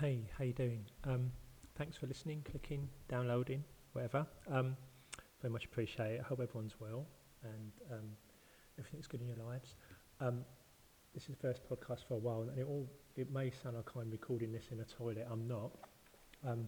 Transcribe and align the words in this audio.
Hey, 0.00 0.30
how 0.38 0.44
you 0.44 0.54
doing? 0.54 0.86
Um, 1.04 1.30
thanks 1.76 1.94
for 1.94 2.06
listening, 2.06 2.42
clicking, 2.50 2.88
downloading, 3.10 3.62
whatever. 3.92 4.26
Um, 4.50 4.74
very 5.42 5.52
much 5.52 5.66
appreciate 5.66 6.12
it. 6.12 6.20
I 6.24 6.26
hope 6.26 6.40
everyone's 6.40 6.76
well 6.80 7.04
and 7.42 7.70
um, 7.92 8.06
everything's 8.78 9.06
good 9.06 9.20
in 9.20 9.26
your 9.28 9.36
lives. 9.36 9.74
Um, 10.18 10.46
this 11.12 11.24
is 11.24 11.28
the 11.28 11.36
first 11.36 11.68
podcast 11.68 12.06
for 12.08 12.14
a 12.14 12.18
while, 12.18 12.40
and 12.40 12.58
it 12.58 12.66
all 12.66 12.88
it 13.14 13.30
may 13.30 13.50
sound 13.50 13.76
like 13.76 13.90
I'm 13.94 14.10
recording 14.10 14.52
this 14.52 14.68
in 14.72 14.80
a 14.80 14.84
toilet. 14.84 15.26
I'm 15.30 15.46
not. 15.46 15.70
Um, 16.48 16.66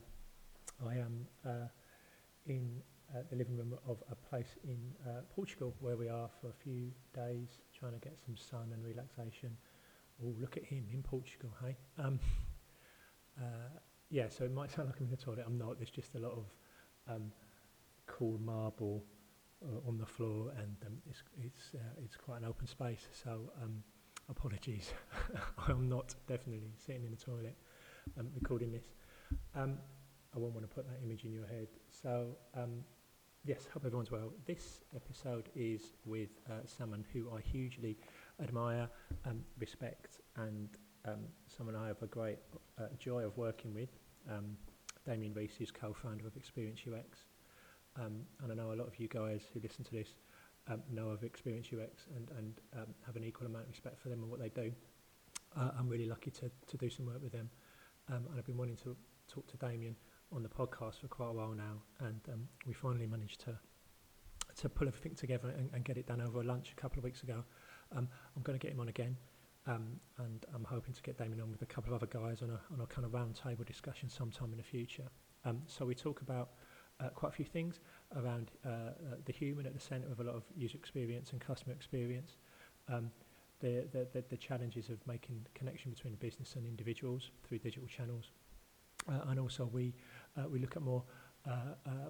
I 0.87 0.96
am 0.96 1.27
uh, 1.46 1.69
in 2.45 2.83
uh, 3.14 3.21
the 3.30 3.37
living 3.37 3.57
room 3.57 3.79
of 3.89 4.03
a 4.11 4.14
place 4.14 4.59
in 4.62 4.79
uh, 5.09 5.23
Portugal 5.35 5.75
where 5.80 5.96
we 5.96 6.11
are 6.11 6.29
for 6.43 6.49
a 6.49 6.62
few 6.62 6.91
days, 7.14 7.49
trying 7.73 7.93
to 7.93 7.99
get 7.99 8.19
some 8.27 8.37
sun 8.37 8.73
and 8.75 8.85
relaxation. 8.85 9.57
Oh, 10.23 10.35
look 10.39 10.59
at 10.59 10.64
him 10.64 10.85
in 10.93 11.03
Portugal, 11.03 11.51
hey? 11.64 11.79
Uh, 13.39 13.79
yeah, 14.11 14.29
so 14.29 14.45
it 14.45 14.53
might 14.53 14.71
sound 14.71 14.89
like 14.89 15.00
I'm 15.00 15.07
in 15.07 15.11
the 15.11 15.17
toilet. 15.17 15.45
I'm 15.46 15.59
not. 15.59 15.79
There's 15.79 15.91
just 15.91 16.14
a 16.14 16.18
lot 16.18 16.32
of 16.32 16.45
um, 17.09 17.32
cool 18.07 18.39
marble 18.39 19.05
uh, 19.64 19.89
on 19.89 19.99
the 19.99 20.07
floor, 20.07 20.53
and 20.58 20.77
um, 20.86 20.99
it's 21.08 21.22
it's 21.41 21.75
uh, 21.75 22.03
it's 22.05 22.17
quite 22.17 22.39
an 22.39 22.45
open 22.45 22.67
space. 22.67 23.08
So 23.13 23.50
um, 23.63 23.82
apologies. 24.29 24.93
I'm 25.68 25.89
not 25.89 26.14
definitely 26.29 26.72
sitting 26.77 27.05
in 27.05 27.11
the 27.11 27.17
toilet 27.17 27.57
um, 28.18 28.29
recording 28.35 28.71
this. 28.72 28.85
Um, 29.55 29.79
I 30.35 30.39
won't 30.39 30.55
want 30.55 30.69
to 30.69 30.75
put 30.75 30.86
that 30.89 30.99
image 31.05 31.25
in 31.25 31.33
your 31.33 31.46
head. 31.46 31.69
So 31.91 32.36
um, 32.55 32.84
yes, 33.44 33.67
hope 33.72 33.84
everyone's 33.84 34.11
well. 34.11 34.33
This 34.47 34.80
episode 34.94 35.48
is 35.55 35.94
with 36.05 36.30
uh, 36.50 36.67
someone 36.67 37.05
who 37.12 37.28
I 37.34 37.41
hugely 37.41 37.97
admire, 38.42 38.89
um, 39.27 39.42
respect, 39.58 40.20
and 40.36 40.69
um, 41.05 41.20
someone 41.48 41.77
I 41.77 41.89
have 41.89 42.03
a 42.03 42.06
great 42.06 42.39
uh, 42.79 42.84
joy 42.98 43.25
of 43.25 43.37
working 43.37 43.75
with. 43.75 43.91
Um, 44.31 44.56
Damian 45.06 45.34
Rees 45.34 45.53
is 45.61 45.70
co-founder 45.70 46.27
of 46.27 46.36
Experience 46.36 46.81
UX. 46.86 47.19
Um, 47.97 48.22
and 48.42 48.53
I 48.53 48.55
know 48.55 48.72
a 48.72 48.77
lot 48.77 48.86
of 48.86 48.98
you 48.98 49.09
guys 49.09 49.42
who 49.53 49.61
listen 49.61 49.84
to 49.84 49.92
this 49.92 50.09
um, 50.69 50.83
know 50.91 51.09
of 51.09 51.25
Experience 51.25 51.69
UX 51.69 52.05
and, 52.17 52.31
and 52.39 52.55
um, 52.77 52.94
have 53.05 53.17
an 53.17 53.25
equal 53.25 53.47
amount 53.47 53.64
of 53.64 53.70
respect 53.70 54.00
for 54.00 54.09
them 54.09 54.22
and 54.22 54.31
what 54.31 54.41
they 54.41 54.48
do. 54.48 54.72
Uh, 55.56 55.70
I'm 55.78 55.89
really 55.89 56.06
lucky 56.06 56.31
to, 56.31 56.50
to 56.69 56.77
do 56.77 56.89
some 56.89 57.06
work 57.06 57.22
with 57.22 57.33
them. 57.33 57.50
Um, 58.09 58.27
and 58.31 58.39
I've 58.39 58.47
been 58.47 58.56
wanting 58.56 58.77
to 58.77 58.97
talk 59.28 59.47
to 59.48 59.56
Damian 59.56 59.97
on 60.33 60.42
the 60.42 60.48
podcast 60.48 61.00
for 61.00 61.09
quite 61.09 61.28
a 61.28 61.33
while 61.33 61.53
now. 61.55 61.83
And 62.00 62.20
um, 62.33 62.48
we 62.66 62.72
finally 62.72 63.06
managed 63.06 63.41
to 63.41 63.59
to 64.56 64.69
pull 64.69 64.87
everything 64.87 65.14
together 65.14 65.48
and, 65.56 65.70
and 65.72 65.84
get 65.84 65.97
it 65.97 66.06
done 66.06 66.20
over 66.20 66.44
lunch 66.44 66.75
a 66.77 66.81
couple 66.81 66.98
of 66.98 67.05
weeks 67.05 67.22
ago. 67.22 67.42
Um, 67.97 68.09
I'm 68.37 68.42
going 68.42 68.59
to 68.59 68.62
get 68.62 68.72
him 68.75 68.81
on 68.81 68.89
again. 68.89 69.16
Um, 69.66 70.00
and 70.18 70.44
I'm 70.55 70.64
hoping 70.64 70.92
to 70.92 71.02
get 71.02 71.18
Damian 71.18 71.41
on 71.41 71.50
with 71.50 71.62
a 71.62 71.66
couple 71.66 71.94
of 71.94 72.02
other 72.02 72.10
guys 72.10 72.42
on 72.42 72.50
a, 72.50 72.60
on 72.72 72.80
a 72.80 72.86
kind 72.86 73.05
of 73.05 73.14
round 73.14 73.36
table 73.36 73.64
discussion 73.64 74.08
sometime 74.08 74.50
in 74.50 74.56
the 74.56 74.64
future. 74.64 75.08
Um, 75.44 75.62
so 75.66 75.84
we 75.84 75.94
talk 75.94 76.20
about 76.20 76.50
uh, 77.00 77.08
quite 77.10 77.30
a 77.30 77.34
few 77.34 77.44
things 77.44 77.80
around 78.16 78.50
uh, 78.66 78.69
uh, 78.69 78.92
the 79.24 79.32
human 79.32 79.66
at 79.66 79.74
the 79.74 79.80
centre 79.80 80.10
of 80.10 80.20
a 80.20 80.24
lot 80.24 80.34
of 80.34 80.42
user 80.56 80.77
experience 80.77 81.32
and 81.32 81.41
customer 81.41 81.74
experience. 81.74 82.36
Um, 82.88 83.10
the, 83.60 83.86
the, 83.92 84.24
the, 84.28 84.36
challenges 84.36 84.88
of 84.88 84.98
making 85.06 85.46
connection 85.54 85.92
between 85.92 86.16
business 86.16 86.56
and 86.56 86.66
individuals 86.66 87.30
through 87.47 87.58
digital 87.58 87.86
channels. 87.86 88.32
Uh, 89.08 89.20
and 89.28 89.38
also 89.38 89.70
we, 89.72 89.94
uh, 90.36 90.48
we 90.48 90.58
look 90.58 90.74
at 90.74 90.82
more 90.82 91.04
uh, 91.48 91.50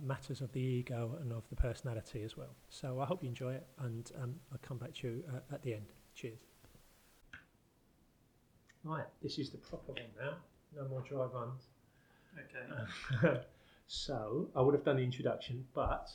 matters 0.00 0.41
of 0.41 0.50
the 0.53 0.61
ego 0.61 1.19
and 1.20 1.31
of 1.31 1.47
the 1.50 1.56
personality 1.56 2.22
as 2.22 2.39
well. 2.39 2.55
So 2.70 3.00
I 3.00 3.05
hope 3.05 3.22
you 3.22 3.28
enjoy 3.28 3.53
it 3.53 3.66
and 3.81 4.11
um, 4.22 4.34
I'll 4.50 4.59
come 4.62 4.78
back 4.78 4.94
to 4.94 5.09
you 5.09 5.25
at 5.53 5.62
the 5.62 5.75
end. 5.75 5.87
Cheers. 6.14 6.52
Right, 8.84 9.05
this 9.22 9.38
is 9.38 9.50
the 9.50 9.58
proper 9.58 9.92
one 9.92 10.02
now. 10.20 10.34
No 10.75 10.88
more 10.88 11.02
dry 11.02 11.25
runs. 11.25 11.62
Okay. 12.36 13.41
so 13.86 14.48
I 14.56 14.61
would 14.61 14.75
have 14.75 14.84
done 14.84 14.97
the 14.97 15.02
introduction, 15.02 15.64
but 15.75 16.11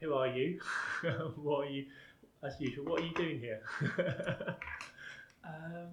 who 0.00 0.14
are 0.14 0.28
you? 0.28 0.60
what 1.36 1.66
are 1.66 1.70
you? 1.70 1.86
As 2.42 2.60
usual, 2.60 2.84
what 2.84 3.02
are 3.02 3.06
you 3.06 3.14
doing 3.14 3.40
here? 3.40 3.62
um, 5.44 5.88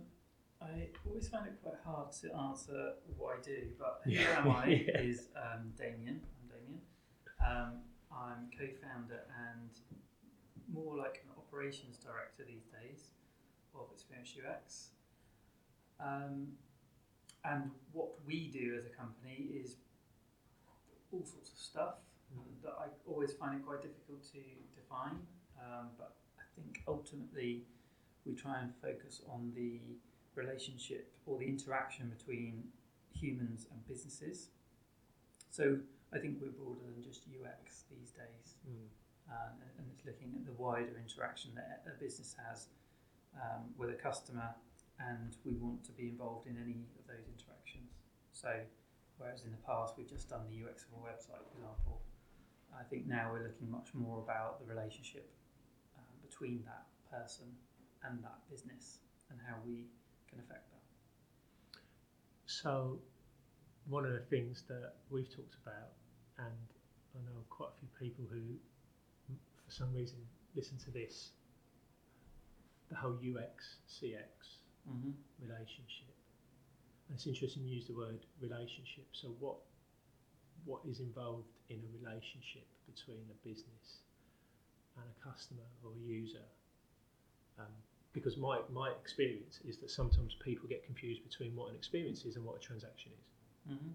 I 0.62 0.90
always 1.08 1.28
find 1.30 1.48
it 1.48 1.56
quite 1.64 1.80
hard 1.84 2.12
to 2.22 2.36
answer 2.36 2.94
what 3.18 3.38
I 3.40 3.42
do, 3.42 3.70
but 3.80 4.02
who 4.04 4.12
Yeah. 4.12 4.40
am 4.40 4.50
I 4.50 4.66
Yeah. 4.68 5.00
is 5.02 5.30
um, 5.36 5.74
Damian. 5.78 6.22
I'm 6.22 6.50
Damian. 6.50 6.82
Um, 7.40 7.80
I'm 8.12 8.52
co-founder 8.58 9.22
and 9.50 9.70
more 10.72 10.98
like 10.98 11.24
an 11.26 11.32
operations 11.38 11.98
director 11.98 12.44
these 12.46 12.66
days 12.66 13.12
of 13.74 13.88
Experience 13.94 14.36
UX. 14.38 14.90
Um, 16.04 16.48
and 17.44 17.72
what 17.92 18.10
we 18.26 18.48
do 18.50 18.76
as 18.78 18.86
a 18.86 18.90
company 18.90 19.50
is 19.64 19.76
all 21.12 21.26
sorts 21.26 21.52
of 21.52 21.58
stuff 21.58 21.96
Mm. 22.34 22.62
that 22.64 22.72
I 22.80 22.88
always 23.06 23.34
find 23.34 23.60
it 23.60 23.66
quite 23.66 23.82
difficult 23.82 24.24
to 24.32 24.40
define. 24.74 25.28
Um, 25.60 25.90
but 25.98 26.16
I 26.40 26.44
think 26.56 26.82
ultimately 26.88 27.66
we 28.26 28.34
try 28.36 28.62
and 28.62 28.74
focus 28.78 29.22
on 29.28 29.52
the 29.54 29.82
relationship 30.36 31.14
or 31.26 31.38
the 31.38 31.46
interaction 31.46 32.10
between 32.10 32.72
humans 33.12 33.68
and 33.70 33.86
businesses. 33.86 34.50
So 35.50 35.82
I 36.14 36.20
think 36.20 36.40
we're 36.42 36.52
broader 36.52 36.80
than 36.86 37.04
just 37.04 37.28
UX 37.28 37.84
these 37.92 38.12
days, 38.12 38.56
Mm. 38.66 38.88
um, 39.28 39.62
and- 39.62 39.72
and 39.80 39.92
it's 39.92 40.06
looking 40.06 40.34
at 40.36 40.46
the 40.46 40.54
wider 40.54 40.98
interaction 40.98 41.54
that 41.56 41.84
a 41.86 41.92
business 42.00 42.34
has 42.36 42.70
um, 43.34 43.74
with 43.78 43.90
a 43.90 43.96
customer, 43.96 44.56
and 45.10 45.36
we 45.46 45.54
want 45.56 45.84
to 45.86 45.92
be 45.92 46.10
involved 46.10 46.48
in 46.48 46.58
any 46.58 46.86
of 47.00 47.06
those 47.08 47.26
interactions. 47.26 47.90
So, 48.32 48.52
whereas 49.18 49.44
in 49.44 49.52
the 49.52 49.64
past 49.66 49.96
we've 49.98 50.10
just 50.10 50.30
done 50.30 50.42
the 50.50 50.58
UX 50.62 50.86
of 50.86 51.00
a 51.00 51.02
website, 51.02 51.42
for 51.50 51.58
example, 51.58 52.02
I 52.74 52.84
think 52.84 53.08
now 53.08 53.30
we're 53.32 53.44
looking 53.44 53.70
much 53.70 53.94
more 53.94 54.20
about 54.20 54.60
the 54.60 54.66
relationship 54.66 55.30
um, 55.98 56.14
between 56.22 56.64
that 56.66 56.86
person 57.12 57.46
and 58.04 58.24
that 58.24 58.40
business 58.50 59.00
and 59.30 59.40
how 59.46 59.56
we 59.66 59.88
can 60.30 60.40
affect 60.40 60.70
that. 60.72 61.80
So, 62.46 63.00
one 63.88 64.06
of 64.06 64.14
the 64.14 64.26
things 64.30 64.64
that 64.68 64.94
we've 65.10 65.30
talked 65.30 65.56
about, 65.66 65.92
and 66.38 66.68
I 67.16 67.20
know 67.26 67.44
quite 67.50 67.70
a 67.70 67.80
few 67.80 67.90
people 68.00 68.26
who, 68.30 68.42
for 69.66 69.72
some 69.72 69.94
reason, 69.94 70.18
listen 70.56 70.78
to 70.86 70.92
this, 70.92 71.32
the 72.90 72.96
whole 72.96 73.18
UX 73.18 73.78
CX 73.88 74.61
Mm-hmm. 74.90 75.14
relationship. 75.42 76.16
And 77.08 77.16
it's 77.16 77.28
interesting 77.28 77.64
you 77.64 77.76
use 77.76 77.88
the 77.88 77.94
word 77.94 78.26
relationship. 78.42 79.06
So, 79.12 79.36
what 79.40 79.58
what 80.66 80.82
is 80.88 81.00
involved 81.00 81.50
in 81.70 81.78
a 81.78 81.90
relationship 81.98 82.66
between 82.86 83.26
a 83.30 83.48
business 83.48 84.06
and 84.98 85.06
a 85.06 85.16
customer 85.22 85.66
or 85.84 85.92
a 85.94 86.02
user? 86.02 86.46
Um, 87.60 87.74
because 88.14 88.38
my, 88.38 88.60
my 88.72 88.90
experience 88.90 89.60
is 89.66 89.78
that 89.78 89.90
sometimes 89.90 90.36
people 90.44 90.68
get 90.68 90.86
confused 90.86 91.24
between 91.24 91.56
what 91.56 91.70
an 91.70 91.76
experience 91.76 92.26
is 92.26 92.36
and 92.36 92.46
what 92.46 92.58
a 92.58 92.60
transaction 92.60 93.12
is. 93.12 93.74
Mm-hmm. 93.74 93.92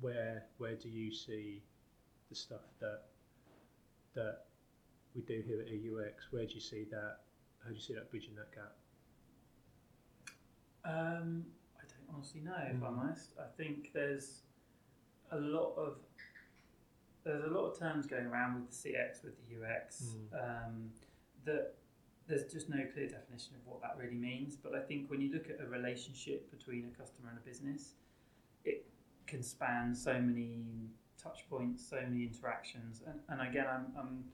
Where 0.00 0.44
where 0.58 0.74
do 0.74 0.88
you 0.88 1.12
see 1.12 1.62
the 2.28 2.36
stuff 2.36 2.64
that 2.80 3.02
that 4.14 4.44
we 5.14 5.22
do 5.22 5.42
here 5.46 5.60
at 5.60 5.68
EUX? 5.68 6.30
Where 6.30 6.46
do 6.46 6.54
you 6.54 6.60
see 6.60 6.84
that? 6.90 7.20
How 7.62 7.70
do 7.70 7.74
you 7.74 7.80
see 7.80 7.94
that 7.94 8.10
bridging 8.10 8.34
that 8.36 8.54
gap? 8.54 8.76
Um, 10.86 11.46
I 11.76 11.82
don't 11.82 12.14
honestly 12.14 12.40
know 12.40 12.56
if 12.56 12.74
I'm 12.82 12.94
Mm. 12.94 12.98
honest. 12.98 13.30
I 13.38 13.46
think 13.56 13.92
there's 13.92 14.42
a 15.30 15.38
lot 15.38 15.74
of 15.76 15.98
there's 17.24 17.42
a 17.42 17.48
lot 17.48 17.64
of 17.68 17.76
terms 17.76 18.06
going 18.06 18.26
around 18.26 18.54
with 18.54 18.70
the 18.70 18.76
CX 18.92 19.24
with 19.24 19.34
the 19.48 19.56
UX 19.60 20.14
um, 20.32 20.92
that 21.44 21.74
there's 22.28 22.44
just 22.52 22.68
no 22.68 22.86
clear 22.92 23.08
definition 23.08 23.56
of 23.56 23.66
what 23.66 23.80
that 23.82 23.96
really 23.98 24.14
means. 24.14 24.56
But 24.56 24.76
I 24.76 24.80
think 24.80 25.10
when 25.10 25.20
you 25.20 25.32
look 25.32 25.50
at 25.50 25.60
a 25.60 25.66
relationship 25.68 26.48
between 26.56 26.84
a 26.86 26.96
customer 26.96 27.30
and 27.30 27.38
a 27.38 27.40
business, 27.40 27.94
it 28.64 28.86
can 29.26 29.42
span 29.42 29.92
so 29.92 30.20
many 30.20 30.88
touch 31.18 31.48
points, 31.50 31.84
so 31.84 32.00
many 32.00 32.22
interactions. 32.22 33.02
And, 33.04 33.18
and 33.28 33.40
again, 33.48 33.66
I'm, 33.68 33.86
I'm 33.98 34.24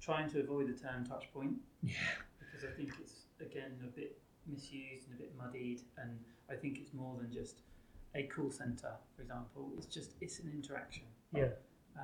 trying 0.00 0.28
to 0.30 0.40
avoid 0.40 0.66
the 0.66 0.72
term 0.76 1.04
touch 1.06 1.32
point 1.32 1.60
Yeah. 1.84 1.92
because 2.40 2.64
I 2.64 2.72
think 2.76 2.92
it's 3.00 3.26
again 3.40 3.78
a 3.84 3.86
bit 3.86 4.18
misused 4.48 5.06
and 5.08 5.18
a 5.18 5.22
bit 5.22 5.32
muddied, 5.36 5.82
and 5.98 6.18
I 6.50 6.54
think 6.54 6.78
it's 6.78 6.92
more 6.92 7.16
than 7.20 7.32
just 7.32 7.60
a 8.14 8.24
call 8.24 8.50
center, 8.50 8.92
for 9.14 9.22
example. 9.22 9.72
It's 9.76 9.86
just 9.86 10.12
it's 10.20 10.38
an 10.40 10.50
interaction. 10.54 11.04
Yeah. 11.32 11.48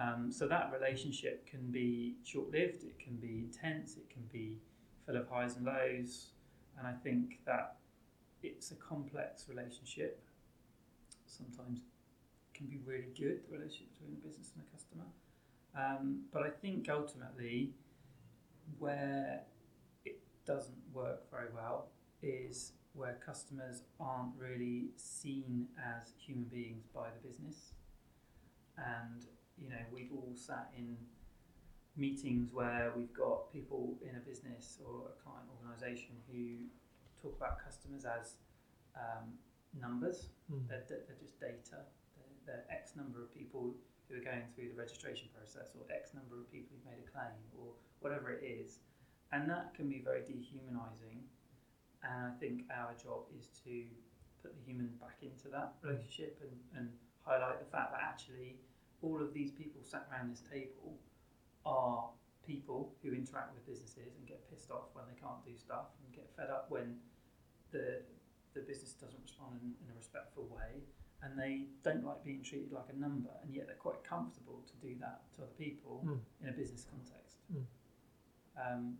Um, 0.01 0.33
so 0.33 0.47
that 0.49 0.73
relationship 0.73 1.47
can 1.47 1.71
be 1.71 2.17
short-lived, 2.25 2.83
it 2.85 2.99
can 2.99 3.17
be 3.17 3.41
intense, 3.41 3.97
it 3.97 4.09
can 4.09 4.23
be 4.33 4.59
full 5.05 5.17
of 5.17 5.29
highs 5.29 5.57
and 5.57 5.67
lows, 5.67 6.29
and 6.79 6.87
I 6.87 6.93
think 6.93 7.41
that 7.45 7.77
it's 8.43 8.71
a 8.71 8.75
complex 8.77 9.47
relationship. 9.49 10.23
Sometimes 11.27 11.81
can 12.55 12.67
be 12.67 12.79
really 12.87 13.13
good 13.19 13.41
the 13.47 13.57
relationship 13.57 13.93
between 13.93 14.17
a 14.17 14.27
business 14.27 14.51
and 14.55 14.65
a 14.65 14.71
customer, 14.75 15.05
um, 15.77 16.23
but 16.33 16.43
I 16.43 16.51
think 16.51 16.89
ultimately 16.89 17.73
where 18.79 19.43
it 20.05 20.21
doesn't 20.47 20.77
work 20.95 21.31
very 21.31 21.49
well 21.55 21.89
is 22.23 22.73
where 22.95 23.19
customers 23.25 23.83
aren't 23.99 24.33
really 24.39 24.89
seen 24.97 25.67
as 25.79 26.13
human 26.19 26.45
beings 26.45 26.87
by 26.95 27.09
the 27.11 27.29
business. 27.29 27.73
And 28.77 29.27
you 29.61 29.69
know, 29.69 29.83
we've 29.93 30.11
all 30.13 30.33
sat 30.35 30.71
in 30.77 30.97
meetings 31.97 32.49
where 32.53 32.93
we've 32.97 33.13
got 33.13 33.53
people 33.53 33.99
in 34.03 34.17
a 34.17 34.21
business 34.21 34.79
or 34.85 35.13
a 35.13 35.15
client 35.23 35.45
organisation 35.61 36.17
who 36.31 36.65
talk 37.21 37.37
about 37.37 37.63
customers 37.63 38.05
as 38.05 38.37
um, 38.97 39.37
numbers. 39.79 40.29
Mm. 40.51 40.69
They're, 40.69 40.85
they're 40.89 41.21
just 41.21 41.39
data. 41.39 41.85
They're, 42.17 42.37
they're 42.47 42.65
X 42.71 42.97
number 42.97 43.21
of 43.23 43.33
people 43.33 43.75
who 44.09 44.17
are 44.21 44.25
going 44.25 44.45
through 44.55 44.69
the 44.69 44.77
registration 44.77 45.29
process, 45.33 45.73
or 45.77 45.85
X 45.89 46.13
number 46.13 46.37
of 46.41 46.51
people 46.53 46.77
who've 46.77 46.89
made 46.93 47.01
a 47.01 47.09
claim, 47.09 47.37
or 47.57 47.73
whatever 48.01 48.33
it 48.33 48.45
is. 48.45 48.81
And 49.33 49.49
that 49.49 49.73
can 49.75 49.89
be 49.89 50.03
very 50.05 50.21
dehumanising. 50.21 51.25
And 52.03 52.27
I 52.27 52.35
think 52.41 52.65
our 52.75 52.93
job 52.95 53.31
is 53.39 53.47
to 53.65 53.85
put 54.43 54.55
the 54.59 54.63
human 54.67 54.89
back 55.01 55.19
into 55.23 55.49
that 55.55 55.75
relationship 55.83 56.41
and, 56.43 56.55
and 56.77 56.89
highlight 57.25 57.61
the 57.61 57.71
fact 57.71 57.93
that 57.93 58.01
actually 58.03 58.57
all 59.03 59.21
of 59.23 59.33
these 59.33 59.53
people 59.53 59.81
sat 59.83 60.07
around 60.11 60.31
this 60.31 60.43
table 60.43 60.99
are 61.65 62.11
people 62.45 62.93
who 63.03 63.13
interact 63.13 63.55
with 63.55 63.65
businesses 63.67 64.15
and 64.19 64.27
get 64.27 64.43
pissed 64.51 64.71
off 64.71 64.91
when 64.95 65.05
they 65.07 65.15
can't 65.21 65.39
do 65.47 65.55
stuff 65.57 65.95
and 66.03 66.15
get 66.15 66.27
fed 66.37 66.51
up 66.51 66.67
when 66.71 66.97
the 67.71 68.03
the 68.55 68.61
business 68.61 68.93
doesn't 68.93 69.23
respond 69.23 69.57
in, 69.63 69.73
in 69.81 69.89
a 69.91 69.97
respectful 69.97 70.45
way 70.51 70.83
and 71.23 71.39
they 71.39 71.65
don't 71.83 72.05
like 72.05 72.23
being 72.25 72.43
treated 72.43 72.71
like 72.73 72.85
a 72.93 72.99
number 73.01 73.31
and 73.43 73.55
yet 73.55 73.67
they're 73.67 73.77
quite 73.81 74.03
comfortable 74.05 74.61
to 74.67 74.75
do 74.87 74.95
that 75.01 75.23
to 75.35 75.41
other 75.43 75.53
people 75.57 76.03
Mm. 76.05 76.19
in 76.43 76.49
a 76.49 76.53
business 76.53 76.85
context. 76.85 77.39
Mm. 77.55 77.65
Um, 78.61 78.99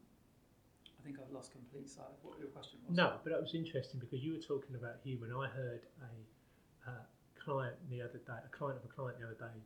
I 1.03 1.05
think 1.05 1.19
I've 1.19 1.35
lost 1.35 1.51
complete 1.51 1.91
sight 1.91 2.07
of 2.07 2.23
what 2.23 2.39
your 2.39 2.49
question 2.49 2.79
was. 2.87 2.97
No, 2.97 3.15
but 3.25 3.31
that 3.31 3.43
was 3.43 3.55
interesting 3.55 3.99
because 3.99 4.23
you 4.23 4.35
were 4.35 4.39
talking 4.39 4.77
about 4.77 4.97
human. 5.03 5.33
I 5.33 5.49
heard 5.49 5.83
a 6.01 6.91
uh, 6.91 7.05
client 7.45 7.75
the 7.91 8.01
other 8.01 8.21
day, 8.25 8.39
a 8.45 8.57
client 8.57 8.79
of 8.79 8.85
a 8.89 8.93
client 8.93 9.19
the 9.19 9.27
other 9.27 9.35
day, 9.35 9.59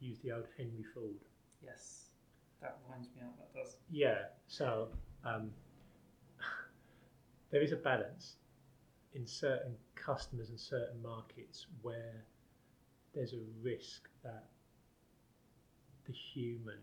use 0.00 0.18
the 0.24 0.32
old 0.32 0.46
Henry 0.56 0.84
Ford. 0.92 1.22
Yes, 1.64 2.10
that 2.60 2.78
winds 2.88 3.08
me 3.14 3.22
up. 3.22 3.36
That 3.38 3.54
does. 3.54 3.76
Yeah, 3.90 4.26
so 4.48 4.88
um, 5.24 5.52
there 7.50 7.62
is 7.62 7.70
a 7.70 7.76
balance 7.76 8.34
in 9.14 9.26
certain 9.26 9.76
customers 9.94 10.50
and 10.50 10.58
certain 10.58 11.00
markets 11.00 11.66
where 11.82 12.24
there's 13.14 13.34
a 13.34 13.42
risk 13.62 14.08
that 14.24 14.46
the 16.06 16.12
human, 16.12 16.80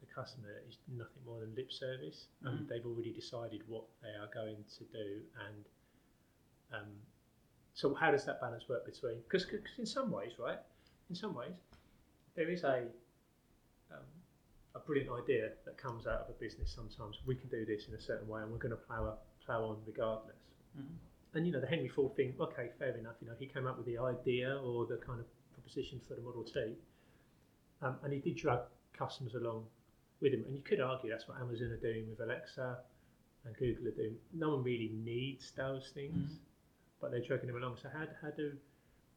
the 0.00 0.06
customer, 0.06 0.62
is 0.68 0.78
nothing 0.88 1.24
more 1.24 1.40
than 1.40 1.54
lip 1.54 1.72
service, 1.72 2.28
and 2.42 2.60
Mhm. 2.60 2.68
they've 2.68 2.86
already 2.86 3.12
decided 3.12 3.66
what 3.68 3.84
they 4.02 4.14
are 4.14 4.28
going 4.28 4.64
to 4.64 4.84
do. 4.84 5.22
And 5.46 5.64
um, 6.72 7.02
so, 7.74 7.94
how 7.94 8.10
does 8.10 8.24
that 8.24 8.40
balance 8.40 8.68
work 8.68 8.84
between? 8.84 9.20
Because 9.22 9.46
in 9.78 9.86
some 9.86 10.10
ways, 10.10 10.38
right? 10.38 10.58
In 11.08 11.14
some 11.14 11.34
ways, 11.34 11.54
there 12.34 12.50
is 12.50 12.64
a 12.64 12.88
um, 13.90 14.04
a 14.74 14.80
brilliant 14.80 15.10
idea 15.10 15.52
that 15.64 15.76
comes 15.78 16.06
out 16.06 16.20
of 16.20 16.28
a 16.28 16.38
business 16.38 16.70
sometimes. 16.70 17.18
We 17.26 17.34
can 17.34 17.48
do 17.48 17.64
this 17.64 17.88
in 17.88 17.94
a 17.94 18.00
certain 18.00 18.28
way 18.28 18.42
and 18.42 18.50
we're 18.52 18.58
going 18.58 18.70
to 18.70 18.76
plow, 18.76 19.18
plow 19.44 19.64
on 19.64 19.78
regardless. 19.86 20.36
Mm-hmm. 20.78 21.36
And 21.36 21.46
you 21.46 21.52
know, 21.52 21.60
the 21.60 21.66
Henry 21.66 21.88
Ford 21.88 22.14
thing, 22.16 22.34
okay, 22.40 22.70
fair 22.78 22.96
enough. 22.96 23.14
You 23.20 23.28
know, 23.28 23.34
he 23.38 23.46
came 23.46 23.66
up 23.66 23.76
with 23.76 23.86
the 23.86 23.98
idea 23.98 24.56
or 24.56 24.86
the 24.86 24.96
kind 24.96 25.20
of 25.20 25.26
proposition 25.52 26.00
for 26.06 26.14
the 26.14 26.22
Model 26.22 26.44
T. 26.44 26.74
Um, 27.82 27.96
and 28.02 28.12
he 28.12 28.18
did 28.18 28.36
drag 28.36 28.60
customers 28.92 29.34
along 29.34 29.66
with 30.20 30.32
him. 30.32 30.44
And 30.46 30.54
you 30.56 30.62
could 30.62 30.80
argue 30.80 31.10
that's 31.10 31.28
what 31.28 31.38
Amazon 31.40 31.68
are 31.70 31.76
doing 31.76 32.08
with 32.08 32.20
Alexa 32.20 32.78
and 33.44 33.56
Google 33.56 33.88
are 33.88 33.92
doing. 33.92 34.16
No 34.32 34.50
one 34.56 34.62
really 34.64 34.90
needs 34.94 35.52
those 35.52 35.90
things, 35.94 36.32
Mhm. 36.32 36.38
but 37.00 37.10
they're 37.10 37.22
dragging 37.22 37.46
them 37.46 37.56
along. 37.56 37.76
So 37.76 37.88
how, 37.88 38.06
how 38.20 38.30
do 38.30 38.56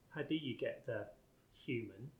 how 0.09 0.21
do 0.23 0.35
you 0.35 0.57
get 0.57 0.85
the 0.85 1.07
human 1.53 2.11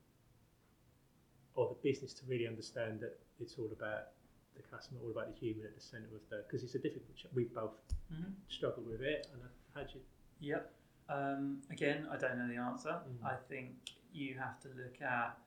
or 1.54 1.68
the 1.68 1.74
business 1.82 2.14
to 2.14 2.24
really 2.26 2.46
understand 2.46 3.00
that 3.00 3.18
it's 3.38 3.58
all 3.58 3.70
about 3.70 4.08
the 4.56 4.62
customer, 4.62 5.00
all 5.04 5.10
about 5.10 5.28
the 5.28 5.38
human 5.38 5.66
at 5.66 5.74
the 5.74 5.80
centre 5.80 6.14
of 6.14 6.26
the 6.30 6.42
because 6.46 6.62
it's 6.64 6.74
a 6.74 6.78
difficult. 6.78 7.14
ch- 7.16 7.26
We 7.34 7.44
both 7.44 7.74
Mm-hmm. 8.12 8.32
struggle 8.48 8.82
with 8.82 9.00
it, 9.02 9.26
and 9.32 9.42
how 9.74 9.82
do 9.84 9.98
you? 9.98 10.04
Yep. 10.40 10.72
Um, 11.08 11.62
again, 11.70 12.06
I 12.10 12.16
don't 12.16 12.36
know 12.38 12.48
the 12.48 12.56
answer. 12.56 12.90
Mm. 12.90 13.24
I 13.24 13.36
think 13.48 13.74
you 14.12 14.34
have 14.38 14.60
to 14.62 14.68
look 14.70 15.00
at. 15.02 15.38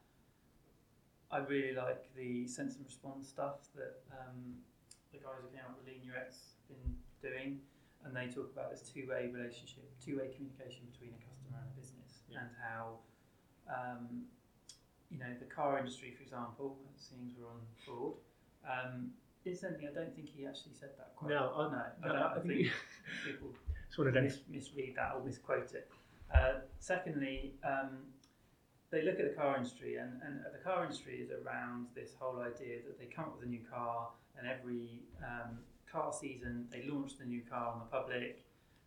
I 1.35 1.39
really 1.51 1.73
like 1.75 2.07
the 2.15 2.47
sense 2.47 2.75
and 2.77 2.85
response 2.85 3.27
stuff 3.27 3.67
that 3.75 3.99
um, 4.11 4.55
the 5.11 5.19
guys 5.19 5.43
who 5.43 5.49
came 5.51 5.67
up 5.67 5.75
with 5.75 5.87
Lean 5.91 6.07
UX 6.07 6.55
have 6.71 6.79
been 6.79 6.95
doing, 7.19 7.59
and 8.05 8.15
they 8.15 8.27
talk 8.31 8.47
about 8.55 8.71
this 8.71 8.87
two-way 8.87 9.27
relationship, 9.35 9.83
two-way 9.99 10.31
communication 10.31 10.87
between 10.95 11.11
a 11.11 11.19
customer 11.27 11.59
and 11.59 11.67
a 11.67 11.75
business, 11.75 12.23
Yeah. 12.31 12.39
and 12.39 12.49
how, 12.63 12.83
um, 13.67 14.23
you 15.11 15.19
know, 15.19 15.27
the 15.37 15.49
car 15.51 15.77
industry, 15.77 16.15
for 16.15 16.23
example, 16.23 16.77
seeing 16.95 17.27
as 17.27 17.35
we're 17.35 17.51
on 17.51 17.59
Ford. 17.85 18.15
Um, 18.63 19.11
incidentally, 19.43 19.89
I 19.89 19.93
don't 19.93 20.15
think 20.15 20.29
he 20.31 20.47
actually 20.47 20.73
said 20.79 20.91
that 20.97 21.15
quite. 21.17 21.31
No, 21.35 21.51
I- 21.51 21.67
no, 21.67 21.69
no, 21.75 21.83
I, 22.03 22.07
don't, 22.07 22.15
I 22.17 22.35
I 22.35 22.39
think 22.39 22.71
people 23.27 23.51
It's 23.89 23.97
one 23.97 24.07
of 24.07 24.13
mis- 24.15 24.39
misread 24.47 24.95
that 24.95 25.15
or 25.15 25.23
misquote 25.23 25.73
it. 25.75 25.91
Uh, 26.33 26.63
secondly, 26.79 27.55
um, 27.63 28.07
they 28.91 29.01
look 29.03 29.19
at 29.19 29.27
the 29.29 29.35
car 29.35 29.57
industry, 29.57 29.95
and, 29.97 30.21
and 30.25 30.39
the 30.53 30.63
car 30.63 30.83
industry 30.83 31.15
is 31.15 31.29
around 31.31 31.87
this 31.95 32.11
whole 32.19 32.39
idea 32.41 32.77
that 32.85 32.97
they 32.99 33.05
come 33.05 33.25
up 33.25 33.35
with 33.37 33.45
a 33.47 33.49
new 33.49 33.61
car, 33.69 34.09
and 34.37 34.47
every 34.47 35.01
um, 35.23 35.57
car 35.91 36.13
season 36.13 36.67
they 36.71 36.83
launch 36.87 37.17
the 37.17 37.25
new 37.25 37.41
car 37.49 37.73
on 37.73 37.79
the 37.79 37.85
public, 37.85 38.43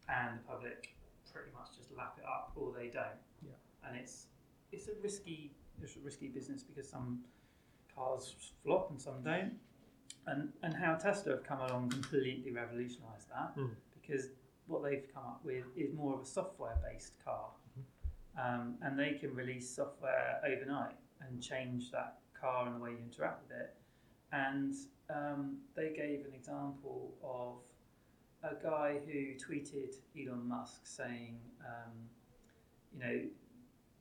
and 0.09 0.39
the 0.39 0.43
public 0.49 0.95
pretty 1.33 1.51
much 1.53 1.77
just 1.77 1.95
lap 1.97 2.15
it 2.19 2.25
up, 2.25 2.53
or 2.57 2.73
they 2.73 2.89
don't. 2.89 3.19
Yeah. 3.45 3.53
And 3.87 3.97
it's 3.97 4.27
it's 4.73 4.89
a 4.89 4.93
risky 5.03 5.53
it's 5.83 5.97
a 5.97 6.01
risky 6.01 6.29
business 6.29 6.63
because 6.63 6.89
some 6.89 7.21
cars 7.95 8.35
flop 8.65 8.91
and 8.91 9.01
some 9.01 9.23
don't. 9.23 9.53
And 10.27 10.51
and 10.63 10.75
how 10.75 10.95
Tesla 10.95 11.33
have 11.33 11.45
come 11.45 11.61
along 11.61 11.91
completely 11.91 12.51
revolutionised 12.53 13.29
that 13.31 13.57
Mm. 13.57 13.71
because 14.01 14.29
what 14.67 14.83
they've 14.83 15.07
come 15.15 15.25
up 15.25 15.41
with 15.45 15.65
is 15.77 15.93
more 15.95 16.15
of 16.15 16.21
a 16.21 16.27
software 16.27 16.77
based 16.85 17.23
car. 17.25 17.51
Um, 18.39 18.77
and 18.83 18.99
they 18.99 19.13
can 19.19 19.35
release 19.35 19.69
software 19.69 20.41
overnight 20.47 20.95
and 21.21 21.43
change 21.43 21.91
that 21.91 22.19
car 22.41 22.67
and 22.67 22.77
the 22.77 22.81
way 22.81 22.91
you 22.93 22.99
interact 23.05 23.43
with 23.49 23.59
it. 23.59 23.75
And 24.33 24.75
um, 25.11 25.57
they 25.75 25.89
gave 25.91 26.25
an 26.25 26.33
example 26.35 27.15
of 27.25 27.63
a 28.49 28.55
guy 28.63 28.99
who 29.07 29.35
tweeted 29.35 29.97
Elon 30.17 30.47
Musk 30.47 30.87
saying, 30.87 31.39
um, 31.67 31.93
you 32.93 33.01
know, 33.01 33.21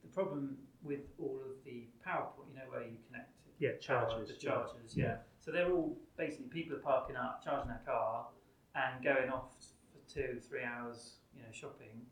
the 0.04 0.10
problem 0.14 0.58
with 0.84 1.08
all 1.20 1.40
of 1.44 1.64
the 1.66 1.88
PowerPoint, 2.08 2.50
you 2.52 2.56
know, 2.58 2.70
where 2.70 2.82
you 2.84 2.98
connect 3.08 3.32
Yeah, 3.60 3.72
chargers. 3.82 4.28
the 4.28 4.36
chargers, 4.36 4.96
yeah. 4.96 5.18
So 5.40 5.52
they're 5.52 5.72
all 5.72 5.98
basically 6.18 6.48
people 6.48 6.76
are 6.78 6.82
parking 6.82 7.16
up, 7.16 7.44
charging 7.44 7.70
their 7.70 7.82
car, 7.86 8.28
and 8.76 9.04
going 9.04 9.30
off 9.30 9.54
for 9.92 10.14
two, 10.14 10.40
three 10.48 10.64
hours, 10.64 11.16
you 11.36 11.42
know, 11.42 11.50
shopping. 11.52 12.06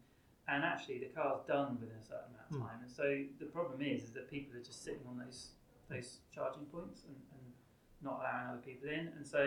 And 0.47 0.63
actually, 0.63 0.99
the 0.99 1.07
car's 1.13 1.41
done 1.47 1.77
within 1.79 1.95
a 1.97 2.03
certain 2.03 2.29
amount 2.33 2.49
of 2.51 2.57
Hmm. 2.57 2.61
time. 2.67 2.79
And 2.83 2.91
so 2.91 3.23
the 3.39 3.45
problem 3.47 3.81
is, 3.81 4.03
is 4.03 4.11
that 4.13 4.29
people 4.29 4.55
are 4.55 4.61
just 4.63 4.83
sitting 4.83 5.05
on 5.07 5.17
those 5.17 5.51
those 5.87 6.21
charging 6.33 6.65
points 6.65 7.03
and, 7.05 7.15
and 7.15 7.53
not 8.01 8.19
allowing 8.19 8.47
other 8.49 8.61
people 8.61 8.89
in. 8.89 9.07
And 9.15 9.25
so 9.25 9.45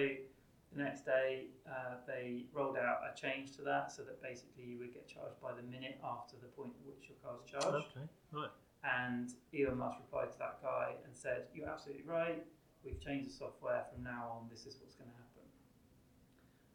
the 0.72 0.78
next 0.78 1.04
day, 1.04 1.48
uh, 1.66 1.96
they 2.06 2.46
rolled 2.52 2.76
out 2.76 3.00
a 3.02 3.12
change 3.20 3.56
to 3.56 3.62
that, 3.62 3.90
so 3.90 4.02
that 4.04 4.22
basically 4.22 4.62
you 4.62 4.78
would 4.78 4.92
get 4.94 5.08
charged 5.08 5.40
by 5.42 5.52
the 5.52 5.62
minute 5.62 5.98
after 6.04 6.36
the 6.36 6.46
point 6.48 6.74
at 6.78 6.86
which 6.86 7.08
your 7.08 7.18
car's 7.24 7.42
charged. 7.44 7.88
Okay, 7.96 8.06
right. 8.30 8.50
And 8.84 9.30
Elon 9.52 9.78
Musk 9.78 9.98
replied 9.98 10.30
to 10.30 10.38
that 10.38 10.62
guy 10.62 10.94
and 11.04 11.16
said, 11.16 11.48
You're 11.54 11.68
absolutely 11.68 12.04
right. 12.04 12.46
We've 12.84 13.00
changed 13.00 13.30
the 13.30 13.32
software. 13.34 13.84
From 13.92 14.04
now 14.04 14.38
on, 14.38 14.48
this 14.48 14.64
is 14.66 14.78
what's 14.80 14.94
going 14.94 15.10
to 15.10 15.16
happen. 15.16 15.46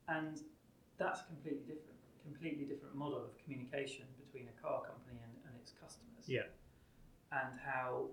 And 0.10 0.42
that's 0.98 1.22
completely 1.24 1.64
different, 1.64 2.03
completely 2.24 2.66
different 2.66 2.96
model 2.96 3.20
of 3.20 3.32
communication 3.44 4.06
between 4.18 4.48
a 4.48 4.56
car 4.62 4.82
company 4.82 5.20
and, 5.22 5.34
and 5.46 5.54
its 5.62 5.72
customers. 5.72 6.26
Yeah. 6.28 6.48
And 7.32 7.60
how 7.60 8.08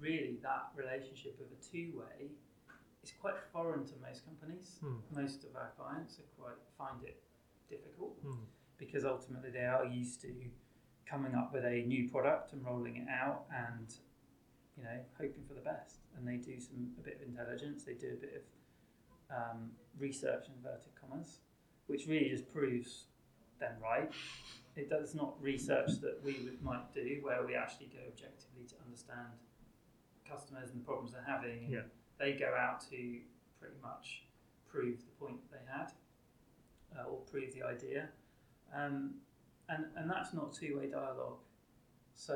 really 0.00 0.38
that 0.42 0.72
relationship 0.74 1.38
of 1.40 1.46
a 1.52 1.58
two 1.62 1.94
way 1.98 2.30
is 3.02 3.12
quite 3.20 3.34
foreign 3.52 3.84
to 3.86 3.94
most 4.02 4.24
companies. 4.24 4.78
Hmm. 4.80 4.98
Most 5.14 5.44
of 5.44 5.54
our 5.56 5.72
clients 5.78 6.18
are 6.18 6.28
quite 6.40 6.58
find 6.76 7.02
it 7.04 7.22
difficult 7.68 8.18
Hmm. 8.22 8.44
because 8.78 9.04
ultimately 9.04 9.50
they 9.50 9.64
are 9.66 9.84
used 9.84 10.20
to 10.22 10.32
coming 11.06 11.34
up 11.34 11.52
with 11.52 11.64
a 11.64 11.82
new 11.86 12.08
product 12.08 12.52
and 12.52 12.64
rolling 12.64 12.96
it 12.96 13.08
out 13.08 13.44
and 13.52 13.94
you 14.76 14.82
know 14.82 14.98
hoping 15.18 15.44
for 15.46 15.54
the 15.54 15.60
best 15.60 15.98
and 16.16 16.26
they 16.26 16.36
do 16.36 16.58
some 16.58 16.92
a 16.98 17.02
bit 17.02 17.16
of 17.20 17.28
intelligence 17.28 17.84
they 17.84 17.92
do 17.94 18.12
a 18.12 18.16
bit 18.16 18.42
of 19.30 19.36
um, 19.36 19.70
research 19.98 20.46
in 20.48 20.54
inverted 20.54 20.92
commas 21.00 21.40
which 21.86 22.06
really 22.06 22.28
just 22.30 22.50
proves 22.52 23.04
them 23.64 23.76
right? 23.82 24.10
It 24.76 24.90
does 24.90 25.14
not 25.14 25.40
research 25.40 26.00
that 26.02 26.20
we 26.24 26.32
would, 26.44 26.62
might 26.62 26.92
do 26.94 27.20
where 27.22 27.44
we 27.46 27.54
actually 27.54 27.86
go 27.86 28.00
objectively 28.08 28.64
to 28.68 28.74
understand 28.84 29.28
customers 30.28 30.70
and 30.70 30.80
the 30.80 30.84
problems 30.84 31.12
they're 31.12 31.22
having. 31.26 31.64
And 31.64 31.72
Yeah. 31.72 31.82
they 32.18 32.32
go 32.32 32.54
out 32.58 32.80
to 32.90 33.20
pretty 33.60 33.76
much 33.82 34.24
prove 34.68 34.98
the 34.98 35.12
point 35.24 35.38
they 35.50 35.64
had 35.70 35.92
uh, 36.96 37.04
or 37.08 37.18
prove 37.30 37.54
the 37.54 37.62
idea. 37.62 38.08
Um, 38.74 39.14
and, 39.68 39.86
and 39.96 40.10
that's 40.10 40.34
not 40.34 40.52
two-way 40.52 40.88
dialogue. 40.90 41.38
So, 42.16 42.34